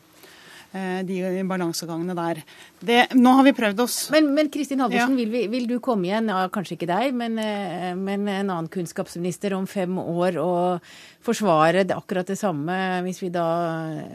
Eh, 0.74 1.01
De 1.03 1.43
balansegangene 1.49 2.15
der. 2.17 2.41
Det, 2.80 2.97
nå 3.15 3.34
har 3.38 3.43
vi 3.47 3.53
prøvd 3.57 3.80
oss. 3.84 3.97
Men, 4.13 4.32
men 4.36 4.49
Kristin 4.53 4.80
Halvorsen, 4.80 5.15
Ja. 5.17 5.26
vil, 5.26 5.30
vi- 5.32 5.47
vil 5.47 5.67
du 5.67 5.80
komme 5.80 6.05
igjen, 6.09 6.28
ja, 6.30 6.47
kanskje 6.49 6.78
ikke 6.78 6.88
deg, 6.91 7.13
men, 7.13 7.38
eh, 7.39 7.93
men 7.95 8.28
en 8.28 8.49
annen 8.49 8.70
kunnskapsminister 8.70 9.53
om 9.57 9.65
fem 9.67 9.97
år 9.97 10.38
og 10.41 10.82
forsvare 11.26 11.84
det, 11.86 11.95
akkurat 11.95 12.26
det 12.28 12.38
samme, 12.39 13.01
hvis 13.03 13.22
vi 13.22 13.30
da 13.30 13.45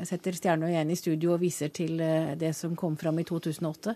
setter 0.05 0.33
Stjerne 0.33 0.71
igjen 0.73 0.91
i 0.91 0.97
studio 0.97 1.35
og 1.35 1.41
viser 1.41 1.69
til 1.75 2.01
eh, 2.01 2.35
det 2.41 2.55
som 2.57 2.75
kom 2.77 2.97
fram 2.97 3.19
i 3.19 3.25
2008? 3.25 3.95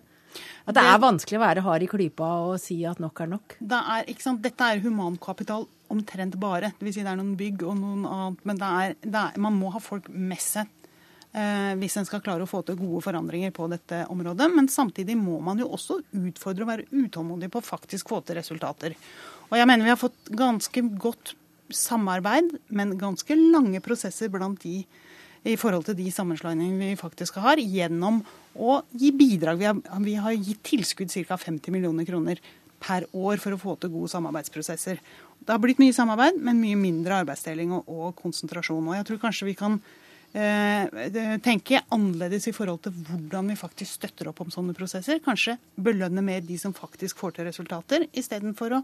At 0.69 0.77
det 0.77 0.83
er 0.85 0.99
vanskelig 1.01 1.39
å 1.39 1.41
være 1.41 1.63
hard 1.65 1.83
i 1.83 1.87
klypa 1.89 2.27
og 2.51 2.59
si 2.61 2.83
at 2.87 3.01
nok 3.01 3.21
er 3.25 3.31
nok? 3.33 3.55
Det 3.65 3.79
er? 3.81 4.05
Dette 4.45 4.67
er 4.75 4.83
humankapital 4.85 5.65
omtrent 5.91 6.37
bare. 6.39 6.69
Det 6.79 6.85
vil 6.85 6.93
si 6.93 7.01
det 7.03 7.09
er 7.15 7.17
noen 7.17 7.33
bygg 7.41 7.63
og 7.65 7.79
noen 7.81 8.05
annet. 8.05 8.43
Men 8.45 8.61
det 8.61 8.69
er, 8.69 8.95
det 9.09 9.15
er, 9.23 9.39
man 9.41 9.57
må 9.57 9.73
ha 9.73 9.81
folk 9.81 10.11
med 10.13 10.39
seg 10.45 10.69
hvis 11.29 11.99
en 12.01 12.07
skal 12.09 12.22
klare 12.24 12.43
å 12.43 12.49
få 12.49 12.62
til 12.64 12.79
gode 12.79 13.03
forandringer 13.05 13.53
på 13.55 13.66
dette 13.70 14.01
området. 14.11 14.47
Men 14.55 14.70
samtidig 14.72 15.14
må 15.20 15.37
man 15.45 15.61
jo 15.61 15.68
også 15.76 15.99
utfordre 16.16 16.64
og 16.64 16.70
være 16.70 16.87
utålmodig 16.89 17.51
på 17.53 17.61
å 17.61 17.66
faktisk 17.66 18.09
få 18.09 18.22
til 18.24 18.39
resultater. 18.41 18.97
Og 19.51 19.59
jeg 19.61 19.68
mener 19.68 19.85
vi 19.85 19.93
har 19.93 20.01
fått 20.01 20.33
ganske 20.33 20.83
godt 21.01 21.35
samarbeid, 21.74 22.55
men 22.72 22.97
ganske 23.01 23.37
lange 23.37 23.81
prosesser 23.85 24.33
blant 24.33 24.64
de 24.64 24.83
i 25.49 25.57
forhold 25.57 25.87
til 25.87 25.97
de 25.99 26.09
sammenslåingene 26.12 26.91
vi 26.91 26.99
faktisk 26.99 27.39
har, 27.43 27.61
gjennom 27.61 28.22
å 28.59 28.81
gi 28.99 29.12
bidrag. 29.14 29.61
Vi 29.61 29.68
har, 29.68 29.79
vi 30.05 30.16
har 30.18 30.35
gitt 30.37 30.64
tilskudd 30.66 31.12
ca. 31.12 31.39
50 31.39 31.72
millioner 31.74 32.09
kroner 32.09 32.43
per 32.83 33.07
år 33.16 33.41
for 33.43 33.55
å 33.55 33.61
få 33.61 33.76
til 33.79 33.93
gode 33.95 34.11
samarbeidsprosesser. 34.12 35.01
Det 35.39 35.55
har 35.55 35.62
blitt 35.62 35.81
mye 35.83 35.95
samarbeid, 35.95 36.41
men 36.43 36.61
mye 36.62 36.79
mindre 36.79 37.22
arbeidsdeling 37.22 37.72
og, 37.74 37.89
og 37.89 38.18
konsentrasjon. 38.18 38.91
Og 38.91 38.99
jeg 38.99 39.09
tror 39.09 39.22
kanskje 39.22 39.49
vi 39.49 39.57
kan 39.59 39.79
eh, 39.79 40.08
tenke 40.33 41.81
annerledes 41.95 42.49
i 42.51 42.53
forhold 42.53 42.83
til 42.85 42.93
hvordan 43.09 43.49
vi 43.49 43.57
faktisk 43.57 43.97
støtter 43.97 44.29
opp 44.29 44.43
om 44.45 44.51
sånne 44.53 44.76
prosesser. 44.76 45.22
Kanskje 45.24 45.57
belønne 45.76 46.22
mer 46.24 46.45
de 46.45 46.59
som 46.61 46.74
faktisk 46.76 47.18
får 47.18 47.39
til 47.39 47.49
resultater, 47.49 48.05
istedenfor 48.12 48.76
å 48.79 48.83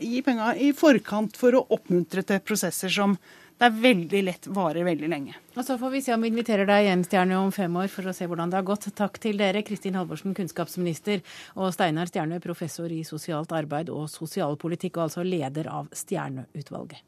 gi 0.00 0.22
penger 0.24 0.58
i 0.60 0.72
forkant 0.76 1.36
for 1.40 1.56
å 1.56 1.66
oppmuntre 1.76 2.24
til 2.26 2.42
prosesser 2.44 2.92
som 2.92 3.16
det 3.60 3.68
er 3.68 3.76
veldig 3.76 4.20
lett 4.24 4.46
varer 4.56 4.86
veldig 4.88 5.08
lenge. 5.12 5.34
Og 5.52 5.66
så 5.66 5.74
får 5.76 5.90
vi 5.92 6.00
se 6.00 6.14
om 6.14 6.22
vi 6.24 6.30
inviterer 6.32 6.64
deg 6.64 6.86
igjen, 6.86 7.02
Stjerne, 7.04 7.36
om 7.36 7.52
fem 7.52 7.74
år 7.76 7.90
for 7.92 8.08
å 8.08 8.14
se 8.16 8.24
hvordan 8.24 8.48
det 8.48 8.56
har 8.56 8.64
gått. 8.64 8.88
Takk 8.96 9.20
til 9.20 9.36
dere, 9.36 9.60
Kristin 9.68 9.98
Halvorsen, 10.00 10.32
kunnskapsminister, 10.38 11.20
og 11.60 11.68
Steinar 11.76 12.08
Stjerne, 12.08 12.40
professor 12.40 12.88
i 12.88 13.02
sosialt 13.04 13.52
arbeid 13.52 13.92
og 13.92 14.08
sosialpolitikk, 14.08 14.96
og 14.96 15.10
altså 15.10 15.28
leder 15.28 15.68
av 15.68 15.92
Stjerneutvalget. 15.92 17.04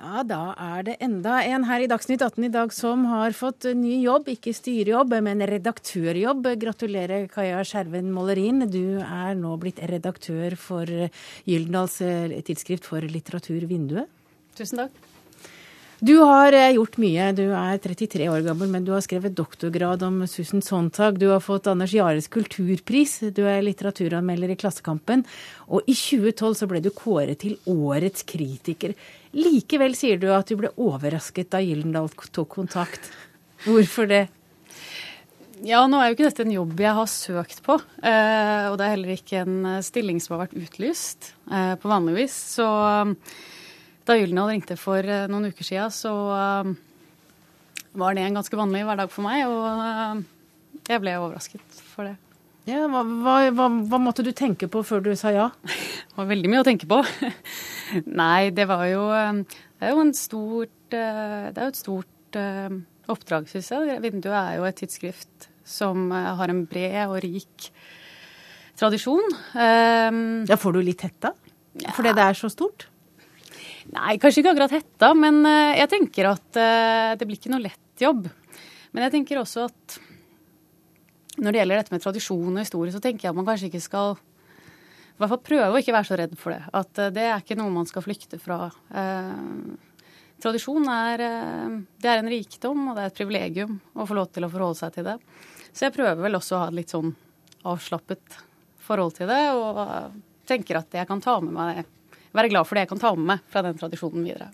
Ja, 0.00 0.22
da 0.24 0.54
er 0.56 0.84
det 0.86 0.94
enda 1.04 1.42
en 1.44 1.66
her 1.68 1.82
i 1.84 1.88
Dagsnytt 1.90 2.22
18 2.24 2.46
i 2.46 2.48
dag 2.54 2.70
som 2.72 3.02
har 3.10 3.34
fått 3.36 3.66
ny 3.76 3.98
jobb. 4.00 4.30
Ikke 4.32 4.54
styrejobb, 4.56 5.12
men 5.26 5.44
redaktørjobb. 5.44 6.48
Gratulerer, 6.62 7.26
Kaja 7.28 7.60
Skjerven 7.68 8.08
Målerin. 8.14 8.64
Du 8.72 8.96
er 9.04 9.36
nå 9.36 9.52
blitt 9.60 9.82
redaktør 9.92 10.56
for 10.56 10.88
Gyldendals 10.88 12.00
eh, 12.00 12.32
tidsskrift 12.48 12.88
for 12.88 13.04
litteratur 13.04 13.68
Vinduet. 13.68 14.08
Tusen 14.56 14.86
takk. 14.86 15.09
Du 16.00 16.14
har 16.16 16.52
eh, 16.52 16.70
gjort 16.78 16.96
mye. 16.96 17.26
Du 17.36 17.42
er 17.52 17.76
33 17.76 18.30
år 18.32 18.40
gammel, 18.46 18.70
men 18.72 18.86
du 18.86 18.94
har 18.94 19.02
skrevet 19.04 19.34
doktorgrad 19.36 20.00
om 20.06 20.22
Susan 20.24 20.62
Sontag. 20.64 21.18
Du 21.20 21.26
har 21.28 21.42
fått 21.44 21.68
Anders 21.68 21.92
Jares 21.92 22.28
kulturpris. 22.32 23.18
Du 23.36 23.42
er 23.44 23.60
litteraturanmelder 23.66 24.54
i 24.54 24.56
Klassekampen. 24.62 25.26
Og 25.68 25.84
i 25.84 25.92
2012 25.92 26.56
så 26.62 26.70
ble 26.70 26.80
du 26.80 26.88
kåret 26.96 27.42
til 27.44 27.58
årets 27.68 28.24
kritiker. 28.24 28.96
Likevel 29.36 29.92
sier 29.98 30.16
du 30.16 30.30
at 30.32 30.48
du 30.48 30.56
ble 30.62 30.72
overrasket 30.80 31.52
da 31.52 31.60
Gyldendal 31.60 32.08
tok 32.32 32.48
kontakt. 32.56 33.12
Hvorfor 33.68 34.08
det? 34.08 34.24
Ja, 35.60 35.84
nå 35.84 36.00
er 36.00 36.08
jo 36.08 36.16
ikke 36.16 36.30
dette 36.30 36.48
en 36.48 36.56
jobb 36.56 36.80
jeg 36.80 36.96
har 36.96 37.12
søkt 37.12 37.60
på. 37.66 37.76
eh, 38.00 38.72
og 38.72 38.80
det 38.80 38.88
er 38.88 38.96
heller 38.96 39.16
ikke 39.18 39.44
en 39.44 39.64
eh, 39.76 39.80
stilling 39.84 40.24
som 40.24 40.38
har 40.38 40.46
vært 40.46 40.56
utlyst 40.64 41.34
på 41.44 41.90
vanlig 41.90 42.22
vis. 42.22 42.42
Så 42.56 42.64
da 44.10 44.16
Gyldendal 44.18 44.50
ringte 44.50 44.76
for 44.78 45.06
eh, 45.06 45.28
noen 45.30 45.50
uker 45.52 45.66
siden, 45.66 45.92
så 45.94 46.10
eh, 46.34 46.72
var 48.00 48.16
det 48.16 48.24
en 48.26 48.40
ganske 48.40 48.58
vanlig 48.58 48.82
hverdag 48.88 49.12
for 49.12 49.26
meg. 49.26 49.44
Og 49.46 49.84
eh, 49.86 50.82
jeg 50.90 51.02
ble 51.04 51.14
overrasket 51.20 51.80
for 51.92 52.08
det. 52.08 52.16
Ja, 52.68 52.84
hva, 52.90 53.02
hva, 53.02 53.68
hva, 53.88 53.98
måtte 54.02 54.24
du 54.26 54.32
tenke 54.36 54.68
på 54.70 54.82
før 54.86 55.02
du 55.04 55.12
sa 55.18 55.32
ja? 55.34 55.48
Det 56.10 56.18
var 56.18 56.28
veldig 56.28 56.50
mye 56.52 56.64
å 56.64 56.66
tenke 56.66 56.88
på. 56.90 57.00
Nei, 58.20 58.50
det 58.54 58.66
var 58.70 58.84
jo 58.90 59.06
Det 59.10 59.86
er 59.88 59.94
jo 59.94 60.02
en 60.02 60.12
stort 60.14 60.92
Det 60.92 61.00
er 61.00 61.56
jo 61.56 61.70
et 61.70 61.78
stort 61.78 62.38
oppdrag, 63.10 63.48
syns 63.50 63.72
jeg. 63.72 63.96
Vinduet 64.04 64.36
er 64.36 64.58
jo 64.60 64.68
et 64.68 64.78
tidsskrift 64.78 65.48
som 65.66 66.10
har 66.12 66.52
en 66.52 66.62
bred 66.68 67.00
og 67.06 67.16
rik 67.24 67.70
tradisjon. 68.78 69.34
Ja, 69.56 70.58
Får 70.60 70.76
du 70.76 70.82
litt 70.84 71.02
hetta? 71.06 71.32
Fordi 71.96 72.14
det 72.14 72.26
er 72.28 72.38
så 72.38 72.52
stort? 72.52 72.90
Nei, 73.90 74.18
kanskje 74.22 74.44
ikke 74.44 74.52
akkurat 74.52 74.74
hetta, 74.76 75.10
men 75.18 75.42
eh, 75.48 75.80
jeg 75.80 75.90
tenker 75.90 76.30
at 76.30 76.58
eh, 76.58 77.12
det 77.18 77.26
blir 77.26 77.38
ikke 77.40 77.50
noe 77.50 77.64
lett 77.64 78.02
jobb. 78.02 78.28
Men 78.94 79.06
jeg 79.06 79.14
tenker 79.16 79.40
også 79.40 79.66
at 79.66 79.96
når 81.40 81.50
det 81.50 81.60
gjelder 81.60 81.80
dette 81.80 81.94
med 81.94 82.04
tradisjon 82.04 82.52
og 82.52 82.60
historie, 82.60 82.94
så 82.94 83.02
tenker 83.02 83.26
jeg 83.26 83.32
at 83.32 83.38
man 83.38 83.48
kanskje 83.48 83.70
ikke 83.70 83.82
skal 83.82 84.14
i 84.14 85.20
hvert 85.20 85.32
fall 85.32 85.42
prøve 85.44 85.74
å 85.74 85.80
ikke 85.82 85.94
være 85.96 86.08
så 86.08 86.18
redd 86.20 86.38
for 86.38 86.54
det. 86.54 86.62
At 86.76 87.02
eh, 87.02 87.12
det 87.16 87.26
er 87.26 87.42
ikke 87.42 87.58
noe 87.58 87.74
man 87.74 87.88
skal 87.90 88.06
flykte 88.06 88.38
fra. 88.42 88.62
Tradisjon 90.40 90.86
er, 90.88 91.20
det 92.00 92.08
er 92.08 92.22
en 92.22 92.30
rikdom, 92.32 92.86
og 92.88 92.96
det 92.96 93.02
er 93.02 93.10
et 93.10 93.18
privilegium 93.18 93.74
å 93.92 94.06
få 94.08 94.16
lov 94.16 94.30
til 94.32 94.46
å 94.46 94.52
forholde 94.52 94.78
seg 94.78 94.94
til 94.94 95.10
det. 95.10 95.18
Så 95.74 95.88
jeg 95.88 95.96
prøver 95.98 96.22
vel 96.22 96.38
også 96.38 96.56
å 96.56 96.62
ha 96.62 96.70
et 96.70 96.78
litt 96.78 96.94
sånn 96.94 97.10
avslappet 97.68 98.38
forhold 98.80 99.18
til 99.18 99.28
det, 99.28 99.42
og 99.52 100.14
tenker 100.48 100.80
at 100.80 100.96
jeg 100.96 101.10
kan 101.10 101.20
ta 101.20 101.36
med 101.42 101.52
meg 101.58 101.82
det. 101.82 101.99
Være 102.36 102.50
glad 102.52 102.66
for 102.68 102.76
det 102.76 102.86
jeg 102.86 102.92
kan 102.92 103.02
ta 103.02 103.14
med 103.16 103.30
meg 103.32 103.46
fra 103.50 103.62
den 103.66 103.78
tradisjonen 103.78 104.26
videre. 104.26 104.50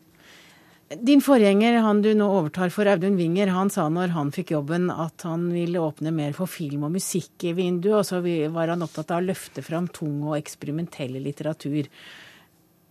Din 0.86 1.18
forgjenger, 1.18 1.80
han 1.82 1.98
du 1.98 2.12
nå 2.14 2.26
overtar 2.30 2.70
for, 2.70 2.86
Audun 2.86 3.16
Winger, 3.18 3.50
han 3.50 3.72
sa 3.74 3.88
når 3.90 4.12
han 4.14 4.28
fikk 4.30 4.52
jobben 4.54 4.86
at 4.92 5.24
han 5.26 5.48
ville 5.50 5.82
åpne 5.82 6.12
mer 6.14 6.36
for 6.36 6.46
film 6.46 6.84
og 6.86 6.92
musikk 6.94 7.42
i 7.50 7.56
vinduet, 7.58 7.96
og 7.98 8.06
så 8.06 8.20
var 8.54 8.70
han 8.70 8.86
opptatt 8.86 9.10
av 9.10 9.18
å 9.18 9.26
løfte 9.26 9.64
fram 9.66 9.88
tung 9.90 10.20
og 10.28 10.36
eksperimentell 10.38 11.18
litteratur. 11.24 11.90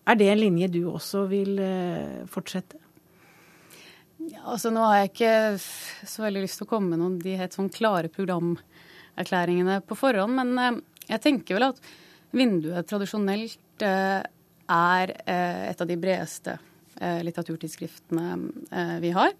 Er 0.06 0.20
det 0.20 0.28
en 0.28 0.44
linje 0.44 0.68
du 0.76 0.82
også 0.92 1.24
vil 1.32 1.56
eh, 1.64 2.28
fortsette? 2.28 2.82
Ja, 4.26 4.44
altså 4.44 4.74
Nå 4.76 4.84
har 4.84 5.00
jeg 5.00 5.14
ikke 5.14 5.34
så 5.56 6.26
veldig 6.26 6.44
lyst 6.44 6.60
til 6.60 6.68
å 6.68 6.74
komme 6.76 6.92
med 6.92 7.00
noen 7.00 7.18
de 7.24 7.40
helt 7.40 7.56
sånn 7.56 7.72
klare 7.72 8.12
programerklæringene 8.12 9.80
på 9.88 9.96
forhånd, 10.04 10.36
men 10.36 10.54
eh, 10.60 10.84
jeg 11.16 11.24
tenker 11.24 11.56
vel 11.56 11.70
at 11.72 11.84
vinduet 12.36 12.92
tradisjonelt 12.92 13.88
eh, 13.88 14.20
er 14.72 15.14
eh, 15.26 15.70
et 15.70 15.82
av 15.82 15.88
de 15.88 15.98
bredeste 16.00 16.58
eh, 17.00 17.22
litteraturtidsskriftene 17.26 18.28
eh, 18.72 18.98
vi 19.04 19.16
har. 19.16 19.34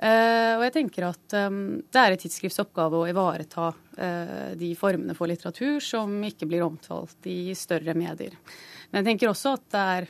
Og 0.00 0.62
jeg 0.64 0.72
tenker 0.72 1.04
at 1.10 1.34
det 1.34 2.00
er 2.00 2.14
et 2.14 2.22
tidsskrifts 2.22 2.62
oppgave 2.62 2.96
å 2.96 3.08
ivareta 3.10 3.66
de 4.56 4.70
formene 4.72 5.12
for 5.12 5.28
litteratur 5.28 5.76
som 5.84 6.14
ikke 6.24 6.48
blir 6.48 6.64
omtalt 6.64 7.28
i 7.28 7.52
større 7.52 7.92
medier. 7.92 8.32
Men 8.88 9.02
jeg 9.02 9.10
tenker 9.10 9.28
også 9.28 9.52
at 9.58 9.66
det 9.74 9.82
er 9.98 10.08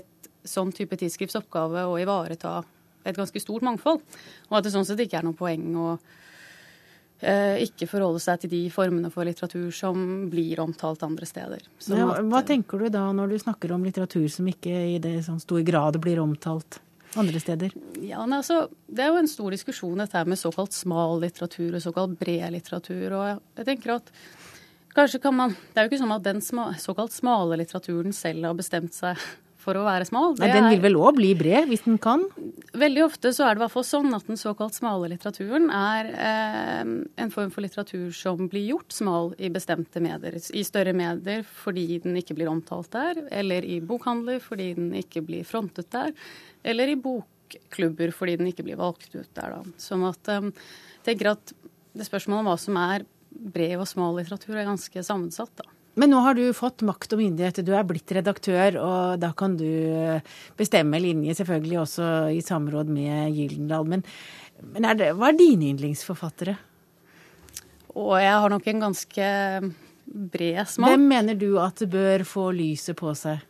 et 0.00 0.28
sånn 0.44 0.74
type 0.76 0.98
tidsskrifts 1.00 1.38
oppgave 1.40 1.86
å 1.88 1.96
ivareta 2.02 2.58
et 3.08 3.16
ganske 3.16 3.40
stort 3.40 3.64
mangfold. 3.64 4.04
Og 4.50 4.58
at 4.58 4.68
det 4.68 4.74
sånn 4.76 4.84
sett 4.84 5.00
ikke 5.06 5.22
er 5.22 5.24
noe 5.30 5.40
poeng 5.40 5.72
å 5.80 5.88
ikke 7.18 7.88
forholde 7.90 8.20
seg 8.22 8.44
til 8.44 8.50
de 8.52 8.60
formene 8.70 9.08
for 9.10 9.26
litteratur 9.26 9.72
som 9.74 10.28
blir 10.30 10.60
omtalt 10.62 11.02
andre 11.02 11.26
steder. 11.26 11.64
Ja, 11.90 12.06
hva 12.22 12.42
tenker 12.46 12.78
du 12.78 12.92
da 12.94 13.08
når 13.10 13.32
du 13.32 13.38
snakker 13.42 13.72
om 13.74 13.82
litteratur 13.82 14.28
som 14.30 14.46
ikke 14.46 14.70
i 14.94 15.00
det 15.02 15.16
sånn 15.26 15.40
stor 15.42 15.64
grad 15.66 15.98
blir 16.04 16.22
omtalt? 16.22 16.78
andre 17.16 17.40
steder? 17.40 17.72
Ja, 18.04 18.24
nei, 18.26 18.40
altså, 18.42 18.68
Det 18.86 19.04
er 19.04 19.12
jo 19.12 19.22
en 19.22 19.30
stor 19.30 19.54
diskusjon 19.54 19.98
dette 20.02 20.24
med 20.28 20.38
såkalt 20.40 20.76
smal 20.76 21.20
litteratur 21.22 21.74
og 21.74 21.82
såkalt 21.82 22.18
bred 22.18 22.52
litteratur. 22.52 23.12
og 23.12 23.40
jeg 23.56 23.66
tenker 23.66 23.94
at 23.96 24.12
kanskje 24.94 25.22
kan 25.22 25.34
man, 25.34 25.50
Det 25.50 25.76
er 25.76 25.88
jo 25.88 25.90
ikke 25.92 26.04
sånn 26.04 26.16
at 26.16 26.22
den 26.22 26.40
sma, 26.40 26.74
såkalt 26.74 27.12
smale 27.12 27.56
litteraturen 27.56 28.12
selv 28.12 28.44
har 28.44 28.54
bestemt 28.54 28.92
seg 28.94 29.16
for 29.68 29.78
å 29.78 29.84
være 29.84 30.08
smal. 30.08 30.34
Nei, 30.40 30.50
Den 30.54 30.70
vil 30.72 30.82
vel 30.86 30.98
òg 30.98 31.18
bli 31.18 31.34
bred, 31.38 31.68
hvis 31.68 31.84
den 31.84 32.00
kan? 32.02 32.24
Veldig 32.78 33.04
ofte 33.04 33.32
så 33.36 33.44
er 33.44 33.54
det 33.54 33.60
i 33.60 33.64
hvert 33.66 33.76
fall 33.76 33.86
sånn 33.86 34.16
at 34.16 34.28
den 34.30 34.40
såkalt 34.40 34.76
smale 34.78 35.10
litteraturen 35.12 35.68
er 35.74 36.10
eh, 36.14 36.92
en 37.22 37.32
form 37.34 37.52
for 37.54 37.64
litteratur 37.64 38.08
som 38.16 38.48
blir 38.48 38.64
gjort 38.72 38.96
smal 38.96 39.34
i 39.36 39.52
bestemte 39.52 40.02
medier. 40.04 40.38
I 40.38 40.64
større 40.66 40.96
medier 40.96 41.44
fordi 41.46 42.00
den 42.04 42.16
ikke 42.20 42.38
blir 42.38 42.50
omtalt 42.50 42.90
der, 42.96 43.20
eller 43.28 43.66
i 43.66 43.80
bokhandler 43.84 44.40
fordi 44.44 44.72
den 44.78 44.92
ikke 45.02 45.24
blir 45.28 45.44
frontet 45.48 45.90
der 45.94 46.14
eller 46.66 46.90
i 46.90 46.96
bokklubber 46.98 48.12
fordi 48.14 48.36
den 48.40 48.50
ikke 48.50 48.66
blir 48.66 48.78
valgt 48.80 49.14
ut 49.14 49.30
der, 49.36 49.56
da. 49.56 49.62
Sånn 49.80 50.04
at 50.08 50.32
jeg 50.32 50.52
tenker 51.06 51.34
at 51.34 51.54
det 51.96 52.06
spørsmålet 52.06 52.44
om 52.44 52.50
hva 52.50 52.58
som 52.60 52.78
er 52.80 53.06
bred 53.28 53.76
og 53.78 53.88
smal 53.88 54.16
litteratur, 54.18 54.56
er 54.56 54.68
ganske 54.68 55.04
sammensatt, 55.04 55.52
da. 55.60 55.68
Men 55.98 56.12
nå 56.14 56.20
har 56.22 56.36
du 56.38 56.44
fått 56.54 56.84
makt 56.86 57.16
og 57.16 57.22
myndighet, 57.22 57.60
du 57.66 57.72
er 57.74 57.86
blitt 57.86 58.12
redaktør, 58.14 58.78
og 58.78 59.18
da 59.22 59.32
kan 59.36 59.56
du 59.58 59.66
eh, 59.66 60.22
bestemme 60.58 61.00
linje, 61.02 61.34
selvfølgelig 61.40 61.80
også 61.82 62.10
i 62.36 62.38
samråd 62.44 62.92
med 62.94 63.34
Gyldendal. 63.34 63.88
Men, 63.90 64.04
men 64.76 64.86
er 64.86 64.98
det, 64.98 65.10
hva 65.18 65.32
er 65.32 65.40
dine 65.40 65.72
yndlingsforfattere? 65.72 66.54
Og 67.98 68.14
jeg 68.22 68.30
har 68.30 68.52
nok 68.52 68.70
en 68.70 68.86
ganske 68.86 69.28
bred 70.08 70.62
smak. 70.70 70.92
Hvem 70.92 71.08
mener 71.10 71.38
du 71.38 71.50
at 71.60 71.82
bør 71.90 72.24
få 72.28 72.50
lyset 72.54 72.96
på 72.98 73.12
seg? 73.18 73.42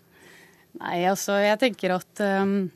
Nei, 0.79 1.03
altså, 1.11 1.37
jeg 1.43 1.59
tenker 1.61 1.97
at 1.97 2.23
um, 2.43 2.69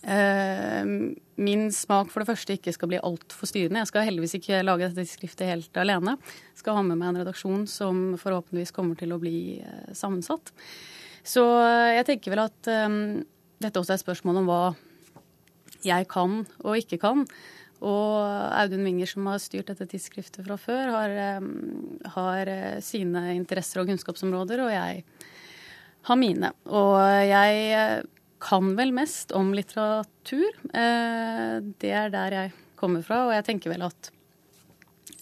min 0.00 1.66
smak 1.72 2.08
for 2.08 2.22
det 2.22 2.30
første 2.30 2.54
ikke 2.56 2.72
skal 2.72 2.88
bli 2.88 3.00
altfor 3.04 3.48
styrende. 3.48 3.82
Jeg 3.82 3.90
skal 3.90 4.06
heldigvis 4.08 4.36
ikke 4.38 4.62
lage 4.64 4.88
dette 4.88 5.04
skriftet 5.08 5.50
helt 5.50 5.80
alene. 5.80 6.16
Jeg 6.54 6.62
skal 6.62 6.78
ha 6.78 6.84
med 6.86 6.96
meg 7.00 7.10
en 7.10 7.20
redaksjon 7.20 7.66
som 7.68 8.02
forhåpentligvis 8.20 8.72
kommer 8.76 8.96
til 8.96 9.12
å 9.12 9.20
bli 9.20 9.60
eh, 9.60 9.90
sammensatt. 9.96 10.52
Så 11.20 11.44
eh, 11.60 11.96
jeg 11.98 12.06
tenker 12.08 12.32
vel 12.32 12.46
at 12.46 12.70
dette 13.60 13.80
også 13.80 13.92
er 13.92 13.98
et 14.00 14.04
spørsmål 14.06 14.40
om 14.40 14.48
hva 14.48 14.62
jeg 15.84 16.08
kan 16.12 16.40
og 16.64 16.78
ikke 16.80 17.00
kan. 17.00 17.26
Og 17.80 18.16
Audun 18.56 18.84
Winger, 18.84 19.08
som 19.08 19.28
har 19.28 19.40
styrt 19.40 19.70
dette 19.72 19.86
tidsskriftet 19.88 20.44
fra 20.44 20.56
før, 20.60 20.90
har, 20.92 21.44
har 22.16 22.50
sine 22.84 23.22
interesser 23.32 23.80
og 23.80 23.88
kunnskapsområder, 23.88 24.60
og 24.64 24.72
jeg 24.74 25.04
har 26.08 26.18
mine. 26.20 26.52
Og 26.68 26.96
jeg 27.24 28.02
kan 28.40 28.72
vel 28.76 28.92
mest 28.96 29.34
om 29.36 29.52
litteratur. 29.54 30.48
Eh, 30.72 31.56
det 31.82 31.92
er 31.92 32.12
der 32.12 32.36
jeg 32.36 32.54
kommer 32.80 33.04
fra, 33.04 33.26
og 33.28 33.34
jeg 33.36 33.46
tenker 33.50 33.74
vel 33.74 33.84
at 33.86 34.10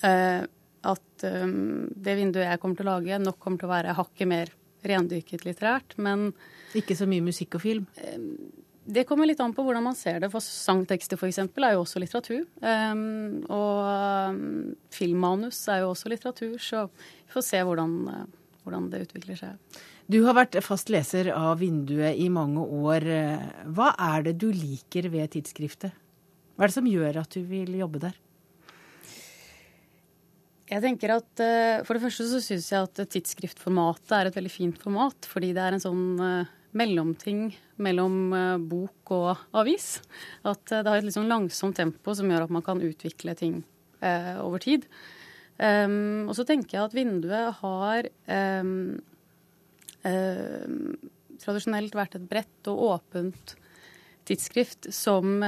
eh, 0.07 0.47
at 0.89 1.27
eh, 1.27 1.51
det 1.99 2.15
vinduet 2.21 2.47
jeg 2.47 2.63
kommer 2.63 2.79
til 2.79 2.87
å 2.87 2.95
lage, 2.95 3.19
nok 3.23 3.41
kommer 3.43 3.61
til 3.61 3.69
å 3.69 3.75
være 3.75 3.99
hakket 3.99 4.31
mer 4.31 4.55
rendyrket 4.87 5.43
litterært, 5.45 5.99
men 5.99 6.31
Ikke 6.79 6.95
så 6.95 7.09
mye 7.09 7.25
musikk 7.25 7.57
og 7.59 7.65
film? 7.65 7.87
Det 8.89 9.03
kommer 9.09 9.27
litt 9.27 9.41
an 9.43 9.53
på 9.57 9.65
hvordan 9.65 9.85
man 9.85 9.97
ser 9.99 10.21
det. 10.23 10.29
For 10.33 10.45
sangtekster 10.45 11.19
f.eks. 11.19 11.41
er 11.43 11.75
jo 11.75 11.83
også 11.83 12.01
litteratur. 12.01 12.47
og 13.53 14.39
filmmanus 14.95 15.59
er 15.69 15.83
jo 15.83 15.91
også 15.91 16.13
litteratur, 16.13 16.55
så 16.63 16.87
vi 16.93 17.35
får 17.35 17.45
se 17.45 17.63
hvordan, 17.69 17.97
hvordan 18.69 18.91
det 18.93 19.07
utvikler 19.09 19.41
seg. 19.41 19.81
Du 20.09 20.21
har 20.29 20.37
vært 20.39 20.61
fast 20.65 20.93
leser 20.93 21.33
av 21.35 21.59
Vinduet 21.61 22.21
i 22.21 22.29
mange 22.33 22.63
år. 22.63 23.09
Hva 23.73 23.91
er 24.13 24.29
det 24.29 24.39
du 24.41 24.49
liker 24.53 25.11
ved 25.13 25.35
tidsskriftet? 25.35 25.97
Hva 26.55 26.67
er 26.67 26.73
det 26.73 26.79
som 26.79 26.89
gjør 26.91 27.21
at 27.21 27.35
du 27.35 27.43
vil 27.49 27.77
jobbe 27.81 28.01
der? 28.07 28.17
Jeg 30.69 30.85
tenker 30.85 31.15
at 31.15 31.41
eh, 31.41 31.81
For 31.87 31.97
det 31.97 32.05
første 32.05 32.27
så 32.29 32.43
syns 32.45 32.69
jeg 32.73 32.85
at 32.85 33.03
tidsskriftformatet 33.15 34.15
er 34.15 34.29
et 34.29 34.37
veldig 34.37 34.53
fint 34.53 34.81
format. 34.83 35.29
Fordi 35.31 35.55
det 35.57 35.65
er 35.65 35.77
en 35.77 35.85
sånn 35.85 36.05
eh, 36.25 36.51
mellomting 36.77 37.47
mellom 37.81 38.19
eh, 38.37 38.57
bok 38.61 39.15
og 39.17 39.47
avis. 39.57 39.99
At 40.45 40.67
det 40.69 40.85
har 40.85 40.99
et 40.99 41.09
litt 41.09 41.17
sånn 41.17 41.31
langsomt 41.31 41.79
tempo 41.79 42.17
som 42.17 42.29
gjør 42.29 42.49
at 42.49 42.55
man 42.59 42.67
kan 42.67 42.85
utvikle 42.85 43.37
ting 43.39 43.63
over 43.99 44.63
tid. 44.63 44.85
Um, 45.59 46.29
og 46.31 46.37
så 46.39 46.45
tenker 46.47 46.77
jeg 46.77 46.87
at 46.87 46.95
vinduet 46.95 47.57
har 47.59 48.07
um, 48.63 49.01
um, 50.07 50.93
tradisjonelt 51.43 51.97
vært 51.99 52.15
et 52.15 52.29
bredt 52.31 52.71
og 52.71 52.85
åpent 52.93 53.57
tidsskrift 54.29 54.91
som 54.95 55.41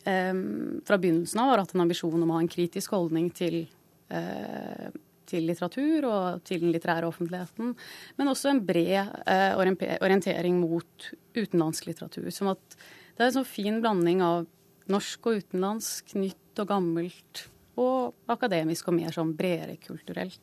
fra 0.00 0.96
begynnelsen 0.98 1.40
av 1.42 1.50
har 1.52 1.60
hatt 1.62 1.74
en 1.74 1.84
ambisjon 1.84 2.22
om 2.22 2.30
å 2.30 2.38
ha 2.38 2.42
en 2.44 2.50
kritisk 2.50 2.94
holdning 2.96 3.28
til, 3.36 3.66
eh, 4.08 4.88
til 5.26 5.46
litteratur 5.46 6.06
og 6.08 6.44
til 6.44 6.60
den 6.60 6.72
litterære 6.72 7.08
offentligheten, 7.08 7.74
men 8.16 8.30
også 8.32 8.50
en 8.50 8.64
bred 8.64 9.12
eh, 9.26 9.52
orientering 10.00 10.60
mot 10.60 11.10
utenlandsk 11.36 11.90
litteratur. 11.90 12.30
Som 12.32 12.48
at 12.54 12.76
det 13.16 13.26
er 13.26 13.28
en 13.28 13.38
sånn 13.40 13.52
fin 13.52 13.80
blanding 13.82 14.22
av 14.24 14.46
norsk 14.90 15.26
og 15.26 15.42
utenlandsk, 15.44 16.14
nytt 16.16 16.62
og 16.62 16.70
gammelt, 16.72 17.44
og 17.80 18.30
akademisk 18.30 18.90
og 18.90 18.96
mer 18.98 19.14
sånn 19.14 19.32
bredere 19.36 19.76
kulturelt. 19.80 20.40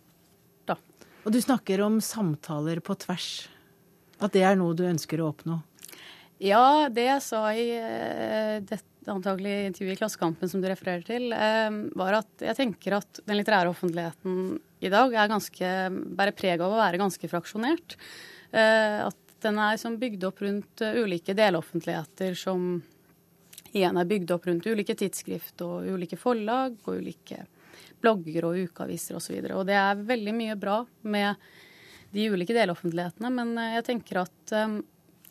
da. 0.66 0.78
Og 1.26 1.34
du 1.34 1.40
snakker 1.44 1.82
om 1.86 2.02
samtaler 2.04 2.82
på 2.84 2.96
tvers. 3.00 3.48
At 4.24 4.34
det 4.34 4.44
er 4.48 4.58
noe 4.58 4.76
du 4.78 4.86
ønsker 4.88 5.22
å 5.22 5.32
oppnå? 5.32 5.60
Ja, 6.42 6.88
det 6.94 7.08
jeg 7.08 7.24
sa 7.26 7.42
i 7.54 7.66
uh, 7.74 8.58
dette 8.62 9.10
antagelig 9.10 9.54
intervjuet 9.72 9.96
i 9.96 10.00
Klassekampen 10.02 10.50
som 10.52 10.62
du 10.62 10.68
refererer 10.70 11.06
til, 11.06 11.32
uh, 11.34 11.70
var 11.98 12.20
at 12.20 12.46
jeg 12.50 12.58
tenker 12.60 12.98
at 13.00 13.22
den 13.26 13.40
litterære 13.40 13.72
offentligheten 13.74 14.58
i 14.86 14.92
dag 14.94 15.16
er 15.18 15.32
ganske, 15.32 15.72
bærer 16.18 16.38
preg 16.38 16.62
av 16.62 16.76
å 16.76 16.82
være 16.82 17.02
ganske 17.02 17.32
fraksjonert. 17.32 17.98
Uh, 18.54 19.08
at 19.10 19.24
den 19.46 19.58
er 19.62 19.98
bygd 20.02 20.28
opp 20.30 20.42
rundt 20.42 20.82
ulike 20.82 21.36
deloffentligheter 21.38 22.38
som 22.38 22.80
igjen 23.78 24.00
er 24.00 24.10
bygd 24.10 24.34
opp 24.36 24.48
rundt 24.50 24.68
ulike 24.68 24.96
tidsskrift 24.98 25.62
og 25.66 25.88
ulike 25.94 26.20
forlag 26.20 26.76
og 26.84 27.00
ulike 27.00 27.44
blogger 28.02 28.50
og 28.50 28.60
ukeaviser 28.68 29.18
osv. 29.18 29.38
Og, 29.40 29.48
så 29.50 29.58
og 29.62 29.66
det 29.70 29.78
er 29.80 30.04
veldig 30.12 30.36
mye 30.38 30.58
bra 30.60 30.82
med 31.08 31.50
de 32.14 32.30
ulike 32.32 32.56
deloffentlighetene, 32.56 33.32
men 33.34 33.58
eh, 33.60 33.74
jeg 33.78 33.88
tenker 33.90 34.22
at 34.24 34.54
um, 34.56 34.80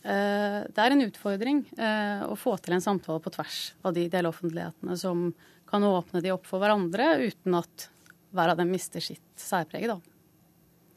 det 0.07 0.79
er 0.79 0.93
en 0.95 1.03
utfordring 1.03 1.65
uh, 1.81 2.29
å 2.29 2.37
få 2.39 2.53
til 2.63 2.77
en 2.77 2.85
samtale 2.85 3.19
på 3.25 3.33
tvers 3.35 3.57
av 3.83 3.97
de 3.97 4.05
deloffentlighetene 4.13 4.95
som 5.01 5.33
kan 5.67 5.83
åpne 5.83 6.23
de 6.23 6.31
opp 6.31 6.47
for 6.47 6.63
hverandre 6.63 7.09
uten 7.25 7.57
at 7.59 7.89
hver 8.37 8.53
av 8.53 8.61
dem 8.61 8.71
mister 8.71 9.03
sitt 9.03 9.25
særpreg. 9.41 9.89
Da. 9.91 9.97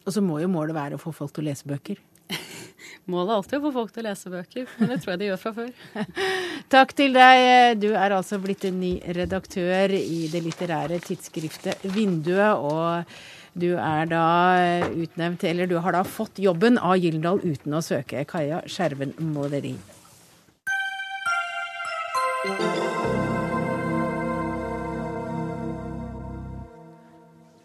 Og 0.06 0.14
så 0.14 0.22
må 0.22 0.38
jo 0.44 0.52
målet 0.52 0.78
være 0.78 1.00
å 1.00 1.02
få 1.02 1.16
folk 1.16 1.34
til 1.34 1.48
å 1.48 1.50
lese 1.50 1.66
bøker. 1.70 1.98
Målet 3.10 3.32
er 3.32 3.38
alltid 3.40 3.58
å 3.60 3.64
få 3.66 3.74
folk 3.76 3.92
til 3.96 4.04
å 4.04 4.08
lese 4.10 4.32
bøker, 4.34 4.70
men 4.78 4.94
det 4.94 5.00
tror 5.02 5.14
jeg 5.14 5.22
de 5.22 5.30
gjør 5.30 5.42
fra 5.42 5.54
før. 5.58 5.74
Takk 6.76 6.96
til 6.98 7.18
deg. 7.18 7.82
Du 7.82 7.90
er 7.92 8.16
altså 8.16 8.40
blitt 8.42 8.66
en 8.70 8.80
ny 8.82 8.94
redaktør 9.18 9.96
i 9.98 10.22
det 10.32 10.44
litterære 10.46 11.02
tidsskriftet 11.06 11.86
Vinduet. 11.96 12.56
Og 12.60 13.60
du 13.60 13.74
er 13.76 14.10
da 14.10 14.26
utnevnt, 14.94 15.44
eller 15.50 15.70
du 15.70 15.80
har 15.84 15.98
da 15.98 16.04
fått 16.08 16.40
jobben 16.42 16.78
av 16.78 16.98
Gyldendal 17.02 17.42
uten 17.44 17.76
å 17.76 17.84
søke. 17.86 18.26
Kaja 18.30 18.64
Skjerven 18.70 19.16
Måleri. 19.34 19.76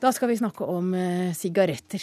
Da 0.05 0.11
skal 0.13 0.29
vi 0.29 0.37
snakke 0.37 0.67
om 0.69 0.91
eh, 0.99 1.31
sigaretter. 1.33 2.03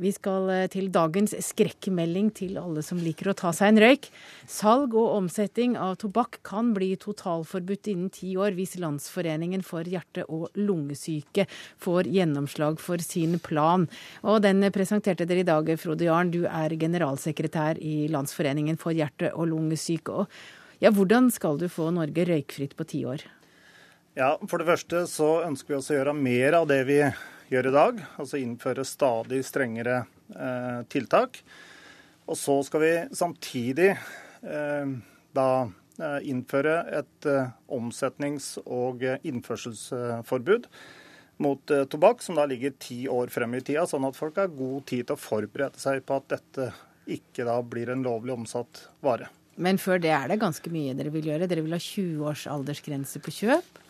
Vi 0.00 0.12
skal 0.16 0.48
eh, 0.48 0.66
til 0.72 0.88
dagens 0.92 1.34
skrekkmelding 1.44 2.30
til 2.32 2.56
alle 2.56 2.80
som 2.84 3.00
liker 3.02 3.28
å 3.30 3.36
ta 3.36 3.50
seg 3.52 3.74
en 3.74 3.80
røyk. 3.82 4.06
Salg 4.48 4.94
og 4.96 5.16
omsetning 5.18 5.74
av 5.76 5.98
tobakk 6.00 6.38
kan 6.46 6.70
bli 6.76 6.94
totalforbudt 7.00 7.90
innen 7.92 8.08
ti 8.14 8.32
år 8.40 8.56
hvis 8.56 8.78
Landsforeningen 8.80 9.60
for 9.66 9.84
hjerte- 9.84 10.24
og 10.24 10.56
lungesyke 10.56 11.44
får 11.84 12.08
gjennomslag 12.08 12.80
for 12.80 13.02
sin 13.04 13.36
plan. 13.44 13.84
Og 14.24 14.40
den 14.46 14.64
presenterte 14.72 15.26
dere 15.28 15.44
i 15.44 15.48
dag, 15.50 15.68
Frode 15.80 16.08
Jarn. 16.08 16.32
Du 16.32 16.46
er 16.48 16.72
generalsekretær 16.80 17.80
i 17.84 18.08
Landsforeningen 18.08 18.80
for 18.80 18.96
hjerte- 18.96 19.34
og 19.34 19.50
lungesyke. 19.52 20.24
Ja, 20.80 20.88
Hvordan 20.96 21.28
skal 21.28 21.60
du 21.60 21.68
få 21.68 21.90
Norge 21.92 22.24
røykfritt 22.24 22.72
på 22.78 22.88
ti 22.88 23.02
år? 23.04 23.26
Ja, 24.16 24.38
For 24.48 24.58
det 24.58 24.66
første 24.66 25.04
så 25.06 25.42
ønsker 25.44 25.74
vi 25.74 25.78
oss 25.78 25.90
å 25.92 25.98
gjøre 25.98 26.16
mer 26.16 26.56
av 26.62 26.66
det 26.72 26.80
vi 26.88 27.02
gjør 27.50 27.70
i 27.70 27.74
dag. 27.74 28.00
Altså 28.20 28.40
innføre 28.40 28.86
stadig 28.88 29.42
strengere 29.46 30.04
eh, 30.34 30.80
tiltak. 30.92 31.42
Og 32.30 32.38
så 32.38 32.60
skal 32.66 32.84
vi 32.84 32.94
samtidig 33.16 33.90
eh, 33.92 34.94
da 35.36 35.48
eh, 35.66 36.18
innføre 36.30 36.76
et 37.00 37.28
eh, 37.28 37.52
omsetnings- 37.74 38.56
og 38.64 39.02
innførselsforbud 39.04 40.70
mot 41.40 41.72
eh, 41.72 41.86
tobakk, 41.90 42.22
som 42.22 42.38
da 42.38 42.46
ligger 42.48 42.76
ti 42.78 43.02
år 43.10 43.32
frem 43.32 43.56
i 43.58 43.64
tida, 43.64 43.86
sånn 43.88 44.06
at 44.08 44.18
folk 44.18 44.38
har 44.38 44.52
god 44.52 44.86
tid 44.90 45.08
til 45.08 45.16
å 45.16 45.20
forberede 45.20 45.80
seg 45.80 46.04
på 46.06 46.20
at 46.20 46.30
dette 46.36 46.70
ikke 47.10 47.46
da 47.48 47.56
blir 47.66 47.90
en 47.90 48.04
lovlig 48.06 48.36
omsatt 48.36 48.86
vare. 49.02 49.30
Men 49.60 49.80
før 49.80 50.00
det 50.00 50.12
er 50.14 50.30
det 50.30 50.40
ganske 50.40 50.72
mye 50.72 50.94
dere 50.96 51.12
vil 51.12 51.26
gjøre. 51.32 51.48
Dere 51.50 51.64
vil 51.64 51.74
ha 51.74 51.80
20 51.82 52.26
års 52.30 52.46
aldersgrense 52.48 53.20
på 53.20 53.34
kjøp. 53.40 53.80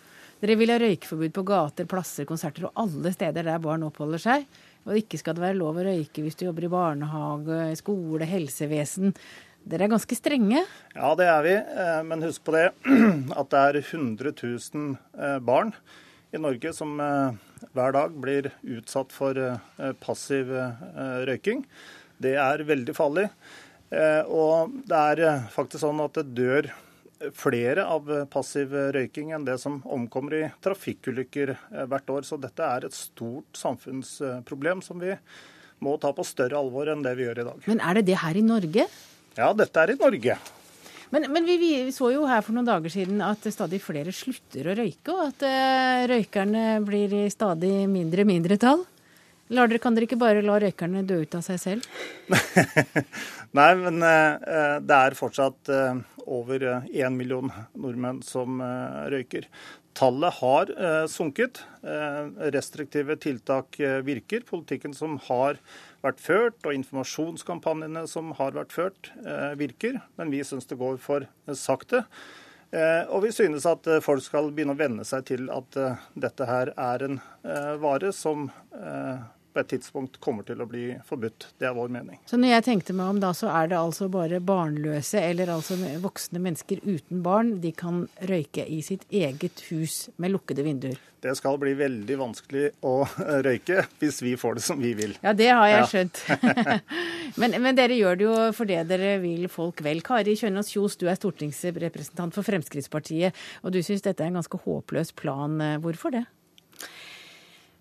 Dere 0.41 0.57
vil 0.57 0.72
ha 0.72 0.78
røykeforbud 0.80 1.34
på 1.36 1.45
gater, 1.51 1.88
plasser, 1.88 2.26
konserter 2.28 2.68
og 2.68 2.80
alle 2.80 3.12
steder 3.12 3.45
der 3.47 3.62
barn 3.62 3.84
oppholder 3.84 4.22
seg. 4.22 4.47
Og 4.88 4.97
ikke 4.97 5.20
skal 5.20 5.36
det 5.36 5.45
være 5.45 5.59
lov 5.61 5.78
å 5.78 5.86
røyke 5.91 6.24
hvis 6.24 6.38
du 6.41 6.47
jobber 6.47 6.64
i 6.66 6.72
barnehage, 6.72 7.62
skole, 7.80 8.28
helsevesen. 8.28 9.12
Dere 9.68 9.84
er 9.84 9.93
ganske 9.93 10.16
strenge? 10.16 10.64
Ja, 10.95 11.11
det 11.20 11.26
er 11.28 11.43
vi. 11.45 11.57
Eh, 11.61 11.97
men 12.09 12.24
husk 12.24 12.47
på 12.47 12.57
det 12.57 12.70
at 13.41 13.53
det 13.53 13.64
er 13.66 13.82
100 13.82 14.32
000 14.41 15.43
barn 15.45 15.76
i 16.30 16.41
Norge 16.41 16.72
som 16.74 17.01
eh, 17.03 17.38
hver 17.74 17.95
dag 17.97 18.14
blir 18.22 18.51
utsatt 18.62 19.14
for 19.14 19.38
eh, 19.38 19.91
passiv 20.03 20.53
eh, 20.55 20.84
røyking. 21.28 21.64
Det 22.20 22.36
er 22.38 22.66
veldig 22.68 22.95
farlig. 22.97 23.30
Og 23.91 24.74
det 24.86 24.99
er 24.99 25.49
faktisk 25.51 25.82
sånn 25.82 26.03
at 26.05 26.14
det 26.20 26.36
dør 26.36 26.68
flere 27.36 27.84
av 27.84 28.08
passiv 28.32 28.72
røyking 28.96 29.34
enn 29.36 29.44
det 29.44 29.58
som 29.60 29.80
omkommer 29.84 30.36
i 30.38 30.42
trafikkulykker 30.64 31.54
hvert 31.90 32.12
år. 32.12 32.26
Så 32.28 32.38
dette 32.40 32.64
er 32.64 32.86
et 32.88 32.96
stort 32.96 33.58
samfunnsproblem 33.60 34.80
som 34.84 35.02
vi 35.02 35.12
må 35.84 35.96
ta 36.00 36.12
på 36.16 36.24
større 36.26 36.60
alvor 36.60 36.90
enn 36.92 37.04
det 37.04 37.16
vi 37.18 37.26
gjør 37.26 37.42
i 37.42 37.50
dag. 37.50 37.68
Men 37.68 37.84
er 37.84 38.00
det 38.00 38.06
det 38.08 38.18
her 38.22 38.36
i 38.36 38.44
Norge? 38.44 38.88
Ja, 39.36 39.52
dette 39.56 39.84
er 39.84 39.94
i 39.94 40.00
Norge. 40.00 40.38
Men, 41.10 41.26
men 41.34 41.46
vi, 41.46 41.56
vi, 41.58 41.70
så 41.94 42.12
jo 42.14 42.26
her 42.30 42.42
for 42.46 42.54
noen 42.54 42.68
dager 42.68 42.92
siden 42.92 43.18
at 43.24 43.46
stadig 43.50 43.80
flere 43.82 44.12
slutter 44.14 44.68
å 44.70 44.76
røyke, 44.78 45.10
og 45.10 45.22
at 45.24 45.42
uh, 45.42 46.02
røykerne 46.12 46.64
blir 46.86 47.16
i 47.24 47.24
stadig 47.32 47.72
mindre 47.90 48.26
mindretall. 48.28 48.84
Dere, 49.51 49.80
kan 49.82 49.96
dere 49.96 50.07
ikke 50.07 50.20
bare 50.20 50.44
la 50.46 50.61
røykerne 50.62 51.03
dø 51.09 51.20
ut 51.24 51.34
av 51.34 51.42
seg 51.42 51.59
selv? 51.59 51.88
Nei, 53.59 53.70
men 53.82 53.98
uh, 53.98 54.78
det 54.78 54.96
er 54.96 55.18
fortsatt 55.18 55.72
uh, 55.74 55.98
over 56.30 56.64
én 56.86 57.18
million 57.18 57.51
nordmenn 57.74 58.22
som 58.22 58.62
røyker. 59.11 59.48
Tallet 59.98 60.36
har 60.38 60.70
sunket. 61.11 61.64
restriktive 62.55 63.16
tiltak 63.18 63.74
virker. 64.07 64.44
Politikken 64.46 64.94
som 64.94 65.16
har 65.26 65.59
vært 66.05 66.20
ført, 66.22 66.61
og 66.64 66.76
informasjonskampanjene 66.76 68.07
som 68.09 68.32
har 68.38 68.55
vært 68.57 68.72
ført, 68.74 69.11
eh, 69.24 69.55
virker. 69.61 70.01
Men 70.16 70.30
vi 70.30 70.42
syns 70.44 70.66
det 70.66 70.78
går 70.78 70.98
for 70.98 71.26
sakte. 71.55 72.05
Eh, 72.72 73.05
og 73.11 73.24
vi 73.24 73.32
synes 73.32 73.66
at 73.66 73.86
eh, 73.86 74.01
folk 74.01 74.22
skal 74.22 74.51
begynne 74.51 74.76
å 74.76 74.78
venne 74.78 75.05
seg 75.05 75.26
til 75.26 75.51
at 75.51 75.76
dette 76.14 76.46
her 76.46 76.72
er 76.76 77.03
en 77.03 77.20
vare 77.80 78.12
som 78.12 78.48
på 79.53 79.62
et 79.62 79.70
tidspunkt 79.72 80.18
kommer 80.22 80.46
til 80.46 80.62
å 80.62 80.68
bli 80.70 80.86
forbudt. 81.07 81.51
Det 81.59 81.68
er 81.68 81.76
vår 81.76 81.92
mening. 81.92 82.20
Så 82.30 82.38
når 82.40 82.55
jeg 82.55 82.66
tenkte 82.68 82.96
meg 82.96 83.14
om 83.14 83.20
da, 83.22 83.32
så 83.36 83.51
er 83.53 83.70
det 83.72 83.78
altså 83.80 84.11
bare 84.12 84.40
barnløse, 84.44 85.20
eller 85.20 85.53
altså 85.57 85.78
voksne 86.03 86.42
mennesker 86.42 86.82
uten 86.86 87.22
barn, 87.26 87.57
de 87.62 87.72
kan 87.76 88.05
røyke 88.30 88.66
i 88.66 88.80
sitt 88.86 89.07
eget 89.11 89.64
hus 89.70 90.09
med 90.20 90.34
lukkede 90.36 90.66
vinduer? 90.66 91.01
Det 91.20 91.34
skal 91.36 91.59
bli 91.61 91.74
veldig 91.76 92.16
vanskelig 92.16 92.66
å 92.86 92.94
røyke 93.46 93.84
hvis 94.01 94.22
vi 94.24 94.36
får 94.40 94.57
det 94.57 94.64
som 94.64 94.80
vi 94.80 94.94
vil. 94.96 95.16
Ja, 95.20 95.34
det 95.36 95.51
har 95.53 95.68
jeg 95.68 95.82
ja. 95.82 95.90
skjønt. 95.92 96.22
men, 97.42 97.59
men, 97.61 97.76
dere 97.76 97.98
gjør 97.98 98.20
det 98.20 98.28
jo 98.28 98.36
fordi 98.57 98.80
dere 98.88 99.14
vil 99.20 99.46
folk 99.53 99.84
vel. 99.84 100.01
Kari 100.07 100.36
Kjønaas 100.40 100.72
Kjos, 100.72 100.96
du 101.01 101.09
er 101.11 101.18
stortingsrepresentant 101.20 102.36
for 102.36 102.46
Fremskrittspartiet, 102.46 103.36
og 103.64 103.74
du 103.74 103.82
syns 103.84 104.07
dette 104.07 104.24
er 104.24 104.32
en 104.32 104.40
ganske 104.40 104.62
håpløs 104.64 105.12
plan. 105.18 105.61
Hvorfor 105.84 106.16
det? 106.16 106.24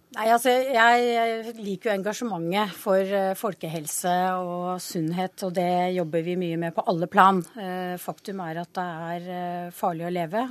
Nei, 0.10 0.26
altså 0.34 0.50
Jeg 0.50 1.52
liker 1.62 1.92
jo 1.92 1.96
engasjementet 2.00 2.72
for 2.82 2.98
eh, 2.98 3.36
folkehelse 3.38 4.14
og 4.42 4.80
sunnhet, 4.82 5.36
og 5.46 5.54
det 5.54 5.94
jobber 5.94 6.24
vi 6.26 6.34
mye 6.42 6.58
med 6.58 6.74
på 6.74 6.82
alle 6.90 7.06
plan. 7.06 7.44
Eh, 7.62 7.94
faktum 8.02 8.42
er 8.42 8.64
at 8.64 8.72
det 8.74 8.88
er 9.14 9.28
eh, 9.36 9.70
farlig 9.70 10.08
å 10.08 10.12
leve, 10.16 10.42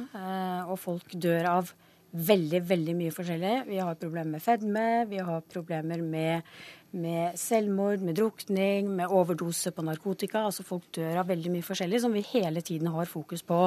og 0.71 0.79
folk 0.79 1.17
dør 1.19 1.51
av 1.57 1.73
veldig, 2.15 2.63
veldig 2.71 2.95
mye 3.01 3.17
forskjellig. 3.17 3.57
Vi 3.67 3.83
har 3.83 3.99
problemer 3.99 4.37
med 4.37 4.45
fedme, 4.47 4.87
vi 5.11 5.19
har 5.27 5.43
problemer 5.51 6.07
med 6.07 6.55
med 6.97 7.37
selvmord, 7.39 8.01
med 8.05 8.17
drukning, 8.17 8.89
med 8.97 9.13
overdose 9.13 9.73
på 9.75 9.85
narkotika. 9.85 10.47
Altså 10.49 10.65
folk 10.67 10.87
dør 10.97 11.21
av 11.21 11.29
veldig 11.29 11.53
mye 11.53 11.67
forskjellig 11.67 12.01
som 12.05 12.15
vi 12.17 12.25
hele 12.31 12.63
tiden 12.65 12.89
har 12.95 13.11
fokus 13.11 13.45
på. 13.47 13.61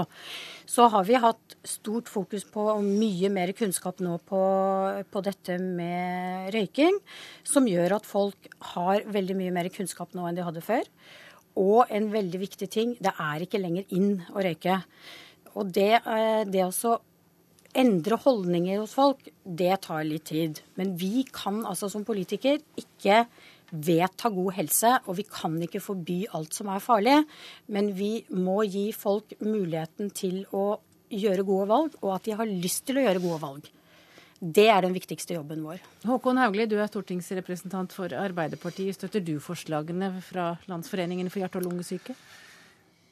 Så 0.66 0.88
har 0.90 1.06
vi 1.08 1.20
hatt 1.22 1.58
stort 1.68 2.10
fokus 2.10 2.48
på 2.50 2.66
og 2.74 2.86
mye 2.86 3.30
mer 3.34 3.54
kunnskap 3.58 4.02
nå 4.02 4.18
på, 4.26 4.42
på 5.12 5.26
dette 5.26 5.58
med 5.62 6.52
røyking, 6.56 6.98
som 7.44 7.70
gjør 7.70 8.00
at 8.00 8.10
folk 8.10 8.50
har 8.74 9.06
veldig 9.06 9.38
mye 9.38 9.54
mer 9.60 9.70
kunnskap 9.74 10.18
nå 10.18 10.26
enn 10.28 10.40
de 10.40 10.48
hadde 10.48 10.66
før. 10.66 10.88
Og 11.62 11.92
en 11.92 12.08
veldig 12.14 12.40
viktig 12.42 12.70
ting, 12.72 12.96
det 13.04 13.14
er 13.20 13.44
ikke 13.44 13.62
lenger 13.62 13.90
inn 13.94 14.22
å 14.32 14.42
røyke. 14.42 14.82
Og 15.60 15.72
det, 15.76 15.94
eh, 16.08 16.44
det 16.48 16.64
også 16.64 16.98
endre 17.78 18.18
holdninger 18.20 18.82
hos 18.82 18.94
folk, 18.98 19.24
det 19.44 19.74
tar 19.86 20.04
litt 20.08 20.28
tid. 20.32 20.62
Men 20.80 20.96
vi 21.00 21.26
kan 21.32 21.62
altså 21.68 21.90
som 21.92 22.06
politiker 22.08 22.60
ikke 22.80 23.26
vedta 23.72 24.30
god 24.34 24.54
helse, 24.58 24.94
og 25.08 25.18
vi 25.20 25.26
kan 25.28 25.56
ikke 25.64 25.84
forby 25.84 26.24
alt 26.36 26.56
som 26.58 26.72
er 26.72 26.84
farlig. 26.84 27.18
Men 27.72 27.94
vi 27.96 28.14
må 28.36 28.62
gi 28.68 28.90
folk 28.96 29.38
muligheten 29.40 30.12
til 30.16 30.44
å 30.52 30.82
gjøre 31.12 31.48
gode 31.48 31.70
valg, 31.72 31.96
og 32.02 32.16
at 32.16 32.28
de 32.28 32.36
har 32.40 32.50
lyst 32.50 32.86
til 32.88 33.00
å 33.00 33.06
gjøre 33.06 33.24
gode 33.24 33.40
valg. 33.44 33.72
Det 34.42 34.66
er 34.74 34.82
den 34.82 34.96
viktigste 34.96 35.36
jobben 35.36 35.62
vår. 35.62 35.82
Håkon 36.10 36.40
Haugli, 36.42 36.66
du 36.66 36.80
er 36.82 36.90
stortingsrepresentant 36.90 37.94
for 37.94 38.10
Arbeiderpartiet. 38.18 38.98
Støtter 38.98 39.22
du 39.22 39.36
forslagene 39.44 40.16
fra 40.26 40.56
Landsforeningen 40.72 41.30
for 41.30 41.44
hjerte- 41.44 41.62
og 41.62 41.68
lungesyke? 41.68 42.16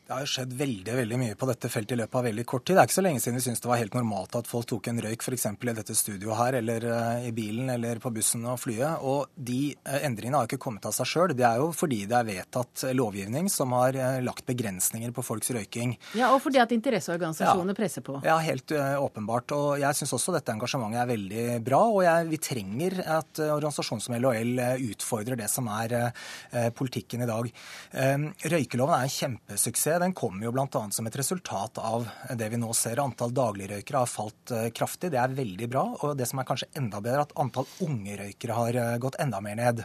Det 0.09 0.15
har 0.17 0.23
jo 0.25 0.29
skjedd 0.31 0.53
veldig 0.57 0.93
veldig 0.97 1.17
mye 1.21 1.35
på 1.37 1.45
dette 1.45 1.69
feltet 1.69 1.93
i 1.93 1.97
løpet 1.99 2.17
av 2.17 2.23
veldig 2.25 2.43
kort 2.49 2.63
tid. 2.65 2.73
Det 2.73 2.81
er 2.81 2.87
ikke 2.87 2.95
så 2.95 3.01
lenge 3.05 3.19
siden 3.21 3.35
vi 3.37 3.41
syntes 3.43 3.59
det 3.61 3.69
var 3.69 3.77
helt 3.77 3.93
normalt 3.93 4.37
at 4.39 4.47
folk 4.49 4.65
tok 4.71 4.87
en 4.89 5.01
røyk 5.05 5.21
f.eks. 5.21 5.43
i 5.53 5.75
dette 5.77 5.95
studioet 5.99 6.39
her, 6.39 6.55
eller 6.63 6.87
uh, 6.89 7.27
i 7.27 7.29
bilen 7.37 7.69
eller 7.69 8.01
på 8.01 8.09
bussen 8.15 8.47
og 8.49 8.57
flyet. 8.57 9.03
Og 9.05 9.29
de 9.37 9.75
uh, 9.85 9.99
endringene 10.07 10.39
har 10.39 10.47
jo 10.47 10.49
ikke 10.49 10.63
kommet 10.63 10.87
av 10.89 10.95
seg 10.97 11.11
sjøl. 11.11 11.33
Det 11.37 11.45
er 11.45 11.61
jo 11.61 11.67
fordi 11.77 11.99
det 12.09 12.15
er 12.17 12.25
vedtatt 12.25 12.85
lovgivning 12.97 13.51
som 13.53 13.75
har 13.77 13.99
uh, 13.99 14.15
lagt 14.25 14.47
begrensninger 14.49 15.13
på 15.13 15.25
folks 15.27 15.53
røyking. 15.53 15.93
Ja, 16.17 16.31
Og 16.33 16.41
fordi 16.41 16.63
at 16.63 16.73
interesseorganisasjonene 16.73 17.77
ja. 17.77 17.79
presser 17.83 18.07
på. 18.09 18.17
Ja, 18.25 18.39
helt 18.41 18.73
åpenbart. 18.73 19.53
Og 19.53 19.77
jeg 19.83 19.99
syns 20.01 20.15
også 20.17 20.33
dette 20.39 20.57
engasjementet 20.57 21.03
er 21.03 21.11
veldig 21.13 21.45
bra. 21.69 21.83
Og 21.85 22.01
jeg, 22.07 22.31
vi 22.33 22.41
trenger 22.49 22.97
at 23.19 23.43
organisasjoner 23.45 24.07
som 24.07 24.17
LHL 24.17 24.65
utfordrer 24.89 25.37
det 25.45 25.53
som 25.53 25.69
er 25.69 25.99
politikken 26.73 27.21
i 27.21 27.29
dag. 27.29 27.53
røykeloven 28.57 28.97
er 28.97 29.05
en 29.05 29.17
kjempesuksess 29.19 29.98
den 30.01 30.15
kommer 30.17 30.45
jo 30.45 30.51
bl.a. 30.55 30.81
som 30.91 31.07
et 31.07 31.17
resultat 31.19 31.77
av 31.81 32.07
det 32.37 32.49
vi 32.51 32.59
nå 32.61 32.71
ser. 32.77 33.01
Antall 33.03 33.33
dagligrøykere 33.35 34.03
har 34.03 34.09
falt 34.09 34.53
eh, 34.55 34.69
kraftig. 34.75 35.11
Det 35.13 35.19
er 35.21 35.37
veldig 35.37 35.69
bra. 35.71 35.85
Og 35.99 36.17
det 36.19 36.27
som 36.29 36.41
er 36.41 36.47
kanskje 36.49 36.71
enda 36.79 37.01
bedre, 37.03 37.27
at 37.27 37.35
antall 37.39 37.67
unge 37.85 38.17
røykere 38.19 38.57
har 38.57 38.79
eh, 38.81 38.97
gått 39.01 39.19
enda 39.21 39.41
mer 39.43 39.59
ned. 39.59 39.83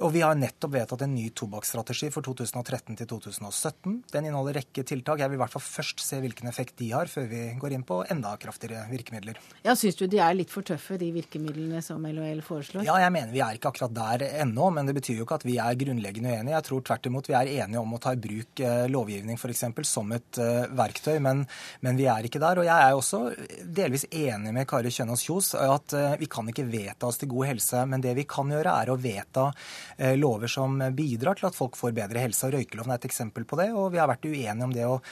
Og 0.00 0.12
vi 0.14 0.22
har 0.24 0.38
nettopp 0.38 0.72
vedtatt 0.74 1.04
en 1.04 1.14
ny 1.14 1.28
tobakksstrategi 1.36 2.08
for 2.14 2.24
2013 2.24 2.96
til 3.00 3.08
2017. 3.10 3.98
Den 4.12 4.28
inneholder 4.28 4.60
rekke 4.60 4.84
tiltak. 4.88 5.20
Jeg 5.20 5.32
vil 5.32 5.38
i 5.38 5.42
hvert 5.42 5.52
fall 5.52 5.64
først 5.64 6.02
se 6.04 6.20
hvilken 6.22 6.48
effekt 6.48 6.78
de 6.80 6.90
har, 6.94 7.10
før 7.12 7.28
vi 7.30 7.42
går 7.60 7.76
inn 7.76 7.84
på 7.86 8.00
enda 8.12 8.34
kraftigere 8.40 8.86
virkemidler. 8.90 9.40
Ja, 9.66 9.76
Syns 9.78 9.98
du 9.98 10.06
de 10.10 10.20
er 10.22 10.36
litt 10.38 10.52
for 10.52 10.64
tøffe, 10.66 10.96
de 11.00 11.10
virkemidlene 11.14 11.82
som 11.84 12.04
LHL 12.08 12.42
foreslår? 12.46 12.86
Ja, 12.88 12.96
jeg 13.02 13.14
mener 13.14 13.34
vi 13.34 13.42
er 13.44 13.58
ikke 13.58 13.72
akkurat 13.72 13.94
der 13.96 14.26
ennå, 14.44 14.70
men 14.74 14.88
det 14.88 14.96
betyr 14.96 15.20
jo 15.20 15.26
ikke 15.26 15.40
at 15.40 15.46
vi 15.48 15.58
er 15.62 15.78
grunnleggende 15.78 16.32
uenige. 16.32 16.56
Jeg 16.56 16.68
tror 16.68 16.86
tvert 16.88 17.10
imot 17.10 17.30
vi 17.30 17.38
er 17.38 17.52
enige 17.62 17.82
om 17.82 17.96
å 17.96 18.00
ta 18.02 18.14
i 18.14 18.20
bruk 18.22 18.62
eh, 18.64 18.84
lovgivning 18.92 19.40
f.eks. 19.40 19.64
som 19.88 20.12
et 20.14 20.40
uh, 20.40 20.68
verktøy, 20.78 21.16
men, 21.24 21.44
men, 21.84 21.98
vi 21.98 22.06
er 22.10 22.26
ikke 22.28 22.40
der. 22.42 22.62
Og 22.62 22.68
jeg 22.68 22.88
er 22.88 22.96
også 22.96 23.22
delvis 23.62 24.06
enig 24.10 24.54
med 24.54 24.68
Kari 24.70 24.92
Kjønaas 24.92 25.24
Kjos 25.26 25.52
at 25.58 25.96
uh, 25.96 26.14
vi 26.20 26.28
kan 26.30 26.48
ikke 26.48 26.66
vedta 26.70 27.08
oss 27.08 27.20
til 27.20 27.30
god 27.32 27.52
helse, 27.52 27.84
men 27.88 28.04
det 28.04 28.14
vi 28.18 28.26
kan 28.28 28.50
gjøre 28.52 28.76
er 28.82 28.92
å 28.92 28.98
vedta 29.00 29.48
eh, 29.50 29.81
lover 30.18 30.50
som 30.50 30.78
bidrar 30.96 31.38
til 31.38 31.48
at 31.48 31.56
folk 31.56 31.76
får 31.78 31.94
bedre 31.96 32.22
helse. 32.22 32.46
og 32.46 32.54
Røykeloven 32.56 32.92
er 32.92 33.00
et 33.00 33.08
eksempel 33.08 33.44
på 33.48 33.58
det. 33.60 33.70
og 33.72 33.92
Vi 33.92 34.00
har 34.00 34.10
vært 34.10 34.26
uenige 34.26 34.64
om 34.64 34.72
det. 34.72 34.86
og 34.86 35.02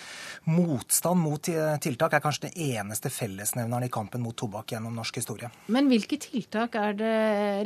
Motstand 0.50 1.20
mot 1.20 1.42
tiltak 1.80 2.14
er 2.14 2.24
kanskje 2.24 2.48
den 2.48 2.76
eneste 2.80 3.10
fellesnevneren 3.12 3.86
i 3.86 3.92
kampen 3.92 4.22
mot 4.22 4.36
tobakk 4.36 4.74
gjennom 4.74 4.94
norsk 4.96 5.20
historie. 5.20 5.50
Men 5.68 5.88
hvilke 5.90 6.18
tiltak 6.20 6.74
er 6.78 6.96
det 6.98 7.14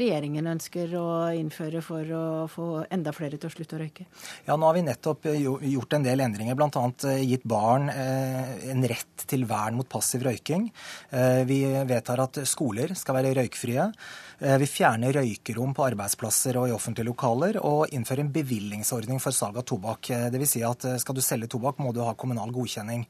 regjeringen 0.01 0.47
ønsker 0.55 0.95
å 0.99 1.09
innføre 1.37 1.83
for 1.85 2.15
å 2.15 2.25
få 2.51 2.69
enda 2.93 3.13
flere 3.15 3.39
til 3.39 3.51
å 3.51 3.55
slutte 3.55 3.79
å 3.79 3.83
røyke? 3.83 4.07
Ja, 4.47 4.57
Nå 4.57 4.69
har 4.69 4.77
vi 4.77 4.85
nettopp 4.87 5.27
gjort 5.35 5.97
en 5.97 6.07
del 6.07 6.23
endringer, 6.25 6.57
bl.a. 6.59 6.85
gitt 7.21 7.45
barn 7.49 7.91
en 7.91 8.87
rett 8.91 9.27
til 9.31 9.47
vern 9.49 9.79
mot 9.79 9.89
passiv 9.89 10.25
røyking. 10.27 10.69
Vi 11.49 11.61
vedtar 11.89 12.23
at 12.25 12.43
skoler 12.49 12.95
skal 12.99 13.19
være 13.19 13.35
røykfrie. 13.41 13.91
Eh, 14.45 14.59
vi 14.61 14.67
fjerner 14.69 15.15
røykerom 15.17 15.71
på 15.73 15.87
arbeidsplasser 15.87 16.59
og 16.61 16.69
i 16.69 16.73
offentlige 16.75 17.09
lokaler, 17.09 17.57
og 17.65 17.93
innfører 17.97 18.27
en 18.27 18.33
bevillingsordning 18.33 19.21
for 19.23 19.33
salg 19.33 19.57
av 19.57 19.65
tobakk. 19.71 20.11
Eh, 20.13 20.27
Dvs. 20.35 20.51
Si 20.51 20.61
at 20.69 20.85
eh, 20.85 20.99
skal 21.01 21.17
du 21.17 21.23
selge 21.25 21.49
tobakk, 21.55 21.79
må 21.81 21.95
du 21.97 22.03
ha 22.05 22.13
kommunal 22.13 22.53
godkjenning. 22.53 23.07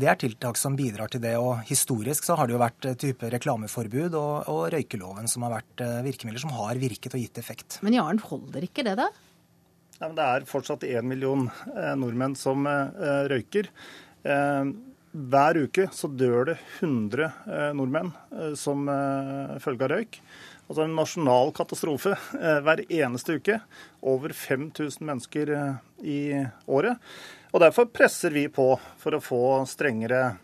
Det 0.00 0.08
er 0.10 0.18
tiltak 0.20 0.58
som 0.60 0.76
bidrar 0.76 1.08
til 1.08 1.22
det. 1.22 1.36
og 1.40 1.62
Historisk 1.68 2.26
så 2.26 2.36
har 2.36 2.48
det 2.48 2.56
jo 2.56 2.60
vært 2.60 2.88
type 3.00 3.30
reklameforbud 3.32 4.16
og, 4.18 4.50
og 4.52 4.60
røykeloven 4.74 5.30
som 5.30 5.46
har 5.46 5.54
vært 5.56 5.82
virkemidler 6.04 6.42
som 6.42 6.52
har 6.56 6.80
virket 6.80 7.16
og 7.16 7.22
gitt 7.22 7.40
effekt. 7.40 7.78
Men 7.86 7.96
Jaren, 7.96 8.20
holder 8.20 8.66
ikke 8.66 8.84
det, 8.84 8.96
da? 9.00 9.08
Ja, 10.02 10.10
det 10.12 10.26
er 10.26 10.46
fortsatt 10.50 10.84
én 10.88 11.08
million 11.08 11.48
nordmenn 11.98 12.36
som 12.38 12.68
røyker. 12.68 13.70
Hver 14.24 15.62
uke 15.64 15.88
så 15.94 16.12
dør 16.12 16.52
det 16.52 16.58
100 16.80 17.72
nordmenn 17.78 18.12
som 18.58 18.86
følge 19.64 19.88
av 19.88 19.94
røyk 19.96 20.22
altså 20.68 20.84
en 20.84 20.96
nasjonal 20.96 21.52
katastrofe 21.56 22.14
eh, 22.38 22.58
hver 22.64 22.84
eneste 22.86 23.38
uke. 23.40 23.60
Over 24.06 24.34
5000 24.36 25.06
mennesker 25.08 25.54
eh, 25.56 25.78
i 26.04 26.20
året. 26.66 27.00
Og 27.52 27.64
Derfor 27.64 27.88
presser 27.90 28.34
vi 28.34 28.46
på 28.52 28.74
for 29.00 29.16
å 29.16 29.24
få 29.24 29.40
strengere 29.68 30.36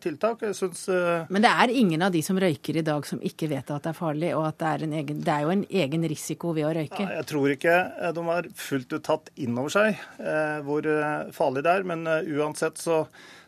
tiltak. 0.00 0.40
Jeg 0.40 0.54
Synes, 0.56 0.86
Men 1.28 1.44
det 1.44 1.50
er 1.52 1.72
ingen 1.76 2.00
av 2.00 2.14
de 2.14 2.22
som 2.24 2.38
røyker 2.40 2.78
i 2.80 2.82
dag 2.86 3.04
som 3.04 3.18
ikke 3.20 3.50
vet 3.50 3.68
at 3.74 3.84
det 3.84 3.90
er 3.90 3.98
farlig, 3.98 4.30
og 4.32 4.46
at 4.48 4.56
det 4.62 4.70
er, 4.70 4.84
egen, 5.02 5.18
det 5.20 5.34
er 5.34 5.42
jo 5.44 5.50
en 5.52 5.64
egen 5.82 6.06
risiko 6.08 6.54
ved 6.56 6.64
å 6.64 6.70
røyke? 6.78 7.02
Ja, 7.04 7.18
jeg 7.18 7.28
tror 7.28 7.52
ikke 7.52 7.74
de 8.16 8.24
har 8.30 8.48
fullt 8.56 8.94
ut 8.96 9.04
tatt 9.04 9.28
inn 9.36 9.60
over 9.60 9.74
seg 9.74 10.00
eh, 10.16 10.64
hvor 10.64 10.88
farlig 11.36 11.66
det 11.68 11.76
er. 11.76 11.84
Men 11.92 12.08
uansett 12.08 12.80
så, 12.80 13.02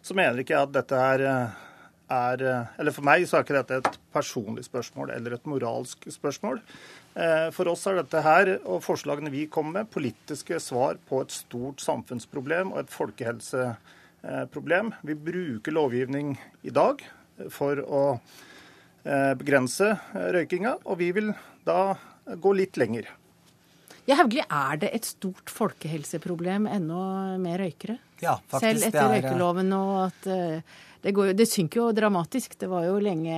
så 0.05 0.19
mener 0.21 0.45
ikke 0.45 0.59
jeg 0.59 0.69
at 0.69 0.77
dette 0.77 1.01
er 1.15 1.25
er 2.11 2.43
eh, 2.43 2.73
Eller 2.79 2.95
for 2.95 3.07
meg 3.07 3.27
så 3.29 3.39
er 3.39 3.47
ikke 3.47 3.59
dette 3.59 3.79
et 3.81 3.99
personlig 4.15 4.65
spørsmål 4.67 5.13
eller 5.15 5.37
et 5.37 5.47
moralsk 5.49 6.09
spørsmål. 6.11 6.61
Eh, 7.15 7.49
for 7.55 7.71
oss 7.71 7.87
er 7.91 8.01
dette 8.01 8.23
her, 8.25 8.53
og 8.65 8.85
forslagene 8.85 9.33
vi 9.33 9.47
kommer 9.51 9.81
med, 9.81 9.91
politiske 9.93 10.61
svar 10.63 10.99
på 11.09 11.23
et 11.25 11.35
stort 11.35 11.83
samfunnsproblem 11.83 12.75
og 12.75 12.85
et 12.85 12.95
folkehelseproblem. 12.95 14.93
Vi 15.07 15.15
bruker 15.31 15.77
lovgivning 15.77 16.37
i 16.63 16.75
dag 16.75 17.03
for 17.51 17.81
å 17.87 18.05
eh, 18.17 19.33
begrense 19.39 19.95
røykinga, 20.15 20.77
og 20.85 21.01
vi 21.01 21.11
vil 21.17 21.33
da 21.67 21.97
gå 22.41 22.53
litt 22.55 22.79
lenger. 22.79 23.09
Ja, 24.09 24.17
Hauglie, 24.19 24.43
er 24.49 24.79
det 24.81 24.91
et 24.97 25.07
stort 25.07 25.51
folkehelseproblem 25.53 26.67
ennå 26.71 27.03
med 27.39 27.61
røykere? 27.61 27.99
Ja, 28.21 28.39
faktisk. 28.47 28.67
Selv 28.67 28.89
etter 28.89 29.13
røykeloven 29.15 29.75
og 29.77 29.93
at 30.07 30.31
det, 31.01 31.13
går, 31.17 31.33
det, 31.33 31.47
synker 31.49 31.81
jo 31.81 31.85
dramatisk. 31.97 32.59
Det 32.61 32.69
var 32.69 32.85
jo 32.85 32.99
lenge 33.01 33.33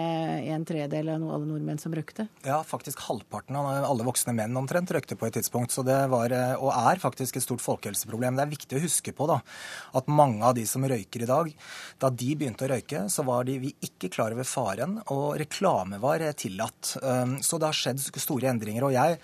en 0.50 0.64
tredel 0.66 1.12
av 1.12 1.22
alle 1.22 1.46
nordmenn 1.46 1.78
som 1.78 1.94
røykte. 1.94 2.26
Ja, 2.46 2.58
faktisk 2.66 3.04
halvparten 3.06 3.58
av 3.58 3.68
alle 3.86 4.06
voksne 4.06 4.34
menn 4.34 4.56
omtrent 4.58 4.90
røykte 4.90 5.14
på 5.18 5.28
et 5.28 5.36
tidspunkt. 5.38 5.74
Så 5.74 5.84
det 5.86 5.98
var, 6.10 6.34
eh, 6.34 6.56
og 6.58 6.72
er 6.74 6.98
faktisk 7.02 7.38
et 7.38 7.46
stort 7.46 7.62
folkehelseproblem. 7.62 8.34
Det 8.36 8.46
er 8.46 8.54
viktig 8.56 8.78
å 8.78 8.82
huske 8.82 9.14
på 9.14 9.30
da, 9.30 9.38
at 9.94 10.10
mange 10.10 10.42
av 10.42 10.56
de 10.58 10.66
som 10.66 10.82
røyker 10.82 11.22
i 11.22 11.30
dag, 11.30 11.54
da 12.02 12.10
de 12.10 12.34
begynte 12.34 12.66
å 12.66 12.72
røyke, 12.74 13.06
så 13.06 13.24
var 13.24 13.46
de 13.46 13.58
vi 13.62 13.74
ikke 13.80 14.10
klar 14.10 14.34
over 14.34 14.48
faren, 14.48 14.98
og 15.14 15.38
reklame 15.38 16.02
var 16.02 16.18
tillatt. 16.34 16.96
Um, 17.02 17.38
så 17.42 17.60
det 17.62 17.70
har 17.70 17.78
skjedd 17.78 18.02
store 18.02 18.50
endringer. 18.50 18.82
og 18.82 18.92
jeg 18.92 19.18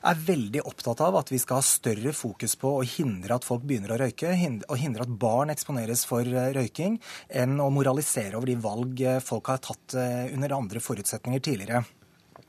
er 0.00 0.14
veldig 0.14 0.62
opptatt 0.64 1.00
av 1.04 1.18
at 1.20 1.30
vi 1.32 1.38
skal 1.40 1.58
ha 1.58 1.64
større 1.66 2.12
fokus 2.16 2.54
på 2.60 2.70
å 2.78 2.86
hindre 2.86 3.36
at 3.36 3.44
folk 3.44 3.66
begynner 3.66 3.92
å 3.92 3.98
røyke, 4.00 4.32
og 4.68 4.78
hindre 4.80 4.99
at 5.04 5.14
barn 5.22 5.52
eksponeres 5.52 6.04
for 6.08 6.26
eh, 6.26 6.50
røyking, 6.56 6.98
enn 7.28 7.56
å 7.62 7.70
moralisere 7.74 8.38
over 8.38 8.50
de 8.50 8.58
valg 8.60 9.04
eh, 9.04 9.22
folk 9.24 9.52
har 9.52 9.62
tatt 9.64 9.96
eh, 9.98 10.28
under 10.34 10.56
andre 10.58 10.82
forutsetninger 10.84 11.42
tidligere. 11.44 11.84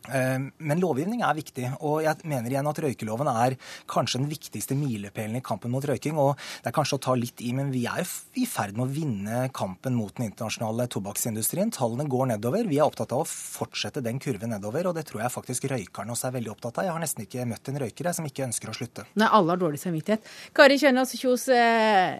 Eh, 0.09 0.37
men 0.57 0.81
lovgivning 0.81 1.21
er 1.21 1.37
viktig, 1.37 1.67
og 1.85 2.01
jeg 2.05 2.25
mener 2.25 2.49
igjen 2.49 2.69
at 2.71 2.79
røykeloven 2.81 3.29
er 3.31 3.55
kanskje 3.91 4.23
den 4.23 4.31
viktigste 4.31 4.77
milepælen 4.77 5.37
i 5.37 5.43
kampen 5.45 5.73
mot 5.73 5.85
røyking. 5.85 6.17
og 6.17 6.37
Det 6.63 6.71
er 6.71 6.75
kanskje 6.75 6.97
å 6.97 7.03
ta 7.05 7.15
litt 7.17 7.41
i, 7.45 7.51
men 7.53 7.69
vi 7.73 7.85
er 7.85 8.01
i 8.01 8.47
ferd 8.49 8.77
med 8.77 8.87
å 8.87 8.91
vinne 8.95 9.43
kampen 9.53 9.95
mot 9.97 10.13
den 10.17 10.29
internasjonale 10.31 10.87
tobakksindustrien. 10.91 11.73
Tallene 11.75 12.09
går 12.09 12.33
nedover. 12.33 12.65
Vi 12.67 12.79
er 12.81 12.87
opptatt 12.87 13.13
av 13.13 13.23
å 13.23 13.29
fortsette 13.29 14.01
den 14.01 14.19
kurven 14.19 14.55
nedover, 14.55 14.89
og 14.89 14.97
det 14.97 15.05
tror 15.09 15.25
jeg 15.25 15.35
faktisk 15.37 15.69
røykerne 15.71 16.15
også 16.15 16.31
er 16.31 16.37
veldig 16.39 16.55
opptatt 16.55 16.81
av. 16.81 16.87
Jeg 16.87 16.95
har 16.97 17.05
nesten 17.05 17.27
ikke 17.27 17.49
møtt 17.49 17.69
en 17.69 17.81
røyker 17.85 18.13
som 18.15 18.27
ikke 18.27 18.47
ønsker 18.49 18.71
å 18.71 18.77
slutte. 18.77 19.05
Nei, 19.21 19.29
alle 19.29 19.53
har 19.53 19.61
dårlig 19.61 19.81
samvittighet. 19.83 20.25
Kari 20.57 20.79
Kjønaas 20.81 21.13
Kjos, 21.21 21.47
eh, 21.53 22.17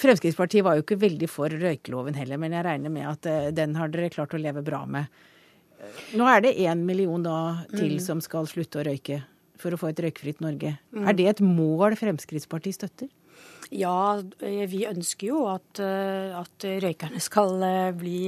Fremskrittspartiet 0.00 0.64
var 0.66 0.78
jo 0.78 0.82
ikke 0.82 0.98
veldig 0.98 1.28
for 1.30 1.52
røykeloven 1.52 2.16
heller, 2.18 2.40
men 2.40 2.56
jeg 2.56 2.66
regner 2.66 2.90
med 2.90 3.06
at 3.06 3.28
eh, 3.30 3.50
den 3.54 3.76
har 3.78 3.92
dere 3.92 4.10
klart 4.10 4.34
å 4.34 4.40
leve 4.40 4.64
bra 4.66 4.82
med. 4.88 5.06
Nå 6.18 6.26
er 6.28 6.44
det 6.44 6.56
én 6.60 6.84
million 6.86 7.22
da 7.22 7.38
til 7.72 7.96
mm. 7.96 8.02
som 8.04 8.20
skal 8.24 8.48
slutte 8.50 8.80
å 8.80 8.86
røyke 8.86 9.22
for 9.60 9.74
å 9.74 9.80
få 9.80 9.90
et 9.92 10.02
røykfritt 10.04 10.40
Norge. 10.44 10.74
Mm. 10.94 11.06
Er 11.08 11.16
det 11.16 11.26
et 11.34 11.42
mål 11.44 11.96
Fremskrittspartiet 12.00 12.78
støtter? 12.78 13.10
Ja, 13.70 14.18
eh, 14.42 14.64
vi 14.66 14.82
ønsker 14.88 15.28
jo 15.28 15.44
at, 15.46 15.78
eh, 15.78 16.34
at, 16.34 16.64
røykerne 16.82 17.20
skal 17.22 17.62
eh, 17.62 17.92
bli 17.94 18.26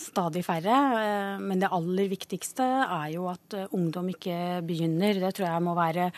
stadig 0.00 0.42
færre. 0.42 1.38
Men 1.38 1.62
det 1.62 1.70
aller 1.70 2.10
viktigste 2.10 2.66
er 2.82 3.12
jo 3.14 3.28
at 3.30 3.54
ungdom 3.70 4.10
ikke 4.10 4.58
begynner. 4.66 5.20
Det 5.22 5.36
tror 5.36 5.52
jeg 5.52 5.62
må 5.62 5.76
være 5.78 6.10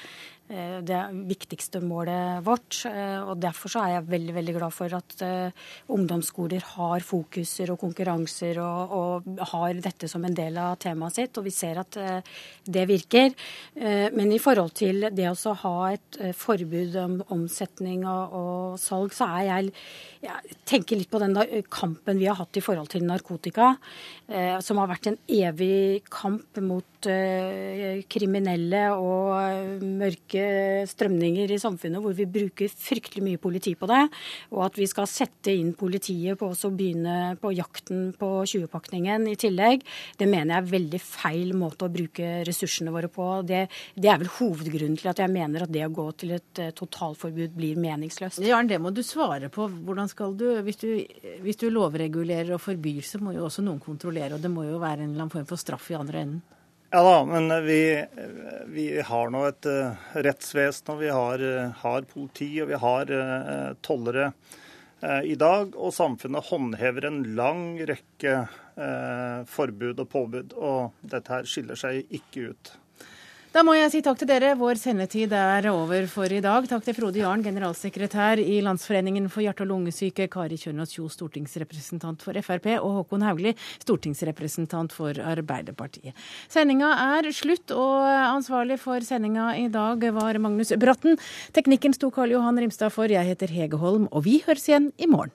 det 0.84 1.01
viktigste 1.24 1.80
målet 1.80 2.45
vårt. 2.45 2.82
Eh, 2.84 3.20
og 3.24 3.38
Derfor 3.40 3.72
så 3.72 3.80
er 3.80 3.95
jeg 3.95 4.09
veldig 4.11 4.34
veldig 4.36 4.55
glad 4.59 4.74
for 4.76 4.92
at 4.97 5.14
uh, 5.24 5.64
ungdomsskoler 5.95 6.64
har 6.74 7.05
fokuser 7.05 7.72
og 7.72 7.80
konkurranser 7.80 8.61
og, 8.61 8.92
og, 8.92 9.30
har 9.55 9.80
dette 9.80 10.09
som 10.11 10.24
en 10.24 10.36
del 10.36 10.59
av 10.61 10.76
temaet 10.84 11.16
sitt. 11.16 11.40
Og 11.40 11.47
vi 11.49 11.55
ser 11.55 11.80
at 11.80 11.97
det 12.64 12.84
virker. 12.88 13.32
Men 13.74 14.32
i 14.32 14.40
forhold 14.42 14.74
til 14.76 15.09
det 15.14 15.26
å 15.30 15.55
ha 15.62 15.74
et 15.92 16.18
forbud 16.36 16.97
om 17.01 17.16
omsetning 17.34 18.05
og, 18.09 18.34
og, 18.38 18.78
salg, 18.80 19.14
så 19.16 19.28
er 19.38 19.49
jeg 19.49 19.72
jeg 20.24 20.57
tenker 20.64 20.97
litt 20.97 21.11
på 21.12 21.20
den 21.20 21.36
kampen 21.68 22.16
vi 22.16 22.28
har 22.30 22.38
hatt 22.38 22.57
i 22.57 22.62
forhold 22.64 22.88
til 22.95 23.05
narkotika, 23.05 23.74
som 24.64 24.80
har 24.80 24.88
vært 24.88 25.11
en 25.11 25.18
evig 25.28 26.01
kamp 26.09 26.62
mot 26.64 26.93
kriminelle 28.11 28.82
og 28.96 29.82
mørke 29.84 30.46
strømninger 30.90 31.55
i 31.55 31.61
samfunnet 31.61 32.02
hvor 32.02 32.14
vi 32.16 32.26
bruker 32.30 32.70
fryktelig 32.70 33.24
mye 33.24 33.40
politi 33.40 33.74
på 33.78 33.88
det, 33.90 34.02
og 34.55 34.64
at 34.68 34.78
vi 34.80 34.88
skal 34.90 35.09
sette 35.11 35.52
inn 35.55 35.74
politiet 35.78 36.38
på 36.40 36.50
å 36.50 36.72
begynne 36.74 37.34
på 37.40 37.52
jakten 37.55 38.11
på 38.18 38.30
20-pakningen 38.48 39.28
i 39.30 39.36
tillegg, 39.40 39.84
det 40.18 40.28
mener 40.30 40.57
jeg 40.57 40.62
er 40.62 40.72
veldig 40.72 41.00
feil 41.02 41.55
måte 41.59 41.86
å 41.86 41.92
bruke 41.92 42.30
ressursene 42.46 42.92
våre 42.94 43.11
på. 43.12 43.26
Det, 43.46 43.64
det 43.94 44.11
er 44.11 44.20
vel 44.22 44.32
hovedgrunnen 44.38 44.98
til 45.00 45.11
at 45.12 45.22
jeg 45.22 45.32
mener 45.32 45.66
at 45.66 45.74
det 45.74 45.84
å 45.86 45.92
gå 45.94 46.07
til 46.20 46.34
et 46.38 46.62
eh, 46.62 46.72
totalforbud 46.76 47.55
blir 47.57 47.80
meningsløst. 47.80 48.42
Jaren, 48.44 48.70
det 48.70 48.80
må 48.82 48.92
du 48.94 49.02
svare 49.07 49.50
på. 49.52 49.68
Hvordan 49.86 50.11
skal 50.11 50.36
du 50.38 50.46
hvis, 50.64 50.80
du 50.82 50.90
hvis 51.44 51.61
du 51.61 51.68
lovregulerer 51.72 52.55
og 52.57 52.62
forbyr, 52.64 53.02
så 53.07 53.22
må 53.22 53.34
jo 53.36 53.46
også 53.48 53.64
noen 53.64 53.82
kontrollere, 53.82 54.36
og 54.36 54.44
det 54.44 54.52
må 54.52 54.66
jo 54.68 54.82
være 54.82 55.05
en 55.05 55.12
eller 55.12 55.26
annen 55.26 55.34
form 55.34 55.48
for 55.48 55.61
straff 55.61 55.90
i 55.92 55.98
andre 55.98 56.26
enden? 56.26 56.42
Ja 56.95 57.03
da, 57.03 57.24
men 57.24 57.64
vi, 57.64 58.07
vi 58.66 59.01
har 59.03 59.30
nå 59.34 59.40
et 59.49 59.66
uh, 59.66 59.97
rettsvesen, 60.22 60.92
og 60.92 61.01
vi 61.01 61.09
har, 61.11 61.42
uh, 61.42 61.72
har, 61.80 62.05
politi 62.07 62.47
og 62.62 62.68
vi 62.70 62.78
har 62.78 63.11
uh, 63.11 63.72
tollere 63.82 64.28
i 65.26 65.34
dag. 65.34 65.74
Og 65.74 65.90
samfunnet 65.90 66.47
håndhever 66.53 67.09
en 67.09 67.18
lang 67.34 67.64
rekke 67.90 68.36
forbud 69.51 69.99
og 70.01 70.09
påbud, 70.09 70.55
og 70.55 70.95
dette 71.03 71.34
her 71.34 71.51
skiller 71.51 71.76
seg 71.76 72.14
ikke 72.14 72.47
ut. 72.55 72.70
Da 73.55 73.62
må 73.62 73.76
jeg 73.78 73.86
si 73.92 74.00
takk 74.02 74.18
til 74.18 74.26
dere. 74.26 74.48
Vår 74.59 74.74
sendetid 74.80 75.30
er 75.38 75.68
over 75.70 76.09
for 76.11 76.26
i 76.26 76.40
dag. 76.42 76.64
Takk 76.66 76.82
til 76.82 76.96
Frode 76.96 77.20
Jarn, 77.20 77.44
generalsekretær 77.46 78.40
i 78.42 78.57
Landsforeningen 78.66 79.28
for 79.30 79.44
hjerte- 79.44 79.62
og 79.62 79.68
lungesyke, 79.70 80.26
Kari 80.26 80.59
Kjønaas 80.59 80.90
Kjos, 80.96 81.14
stortingsrepresentant 81.14 82.24
for 82.26 82.34
Frp, 82.42 82.66
og 82.80 82.96
Håkon 82.96 83.22
Haugli, 83.22 83.52
stortingsrepresentant 83.84 84.90
for 84.96 85.14
Arbeiderpartiet. 85.22 86.18
Sendinga 86.50 86.90
er 87.20 87.30
slutt, 87.30 87.70
og 87.70 88.02
ansvarlig 88.24 88.80
for 88.82 89.07
sendinga 89.07 89.52
i 89.55 89.70
dag 89.70 90.02
var 90.18 90.42
Magnus 90.42 90.74
Bratten. 90.74 91.14
Teknikken 91.55 91.94
sto 91.94 92.11
Karl 92.11 92.34
Johan 92.34 92.59
Rimstad 92.59 92.90
for. 92.90 93.07
Jeg 93.07 93.30
heter 93.30 93.55
Hege 93.55 93.78
Holm, 93.78 94.11
og 94.11 94.26
vi 94.26 94.40
høres 94.48 94.66
igjen 94.66 94.90
i 94.98 95.07
morgen. 95.07 95.30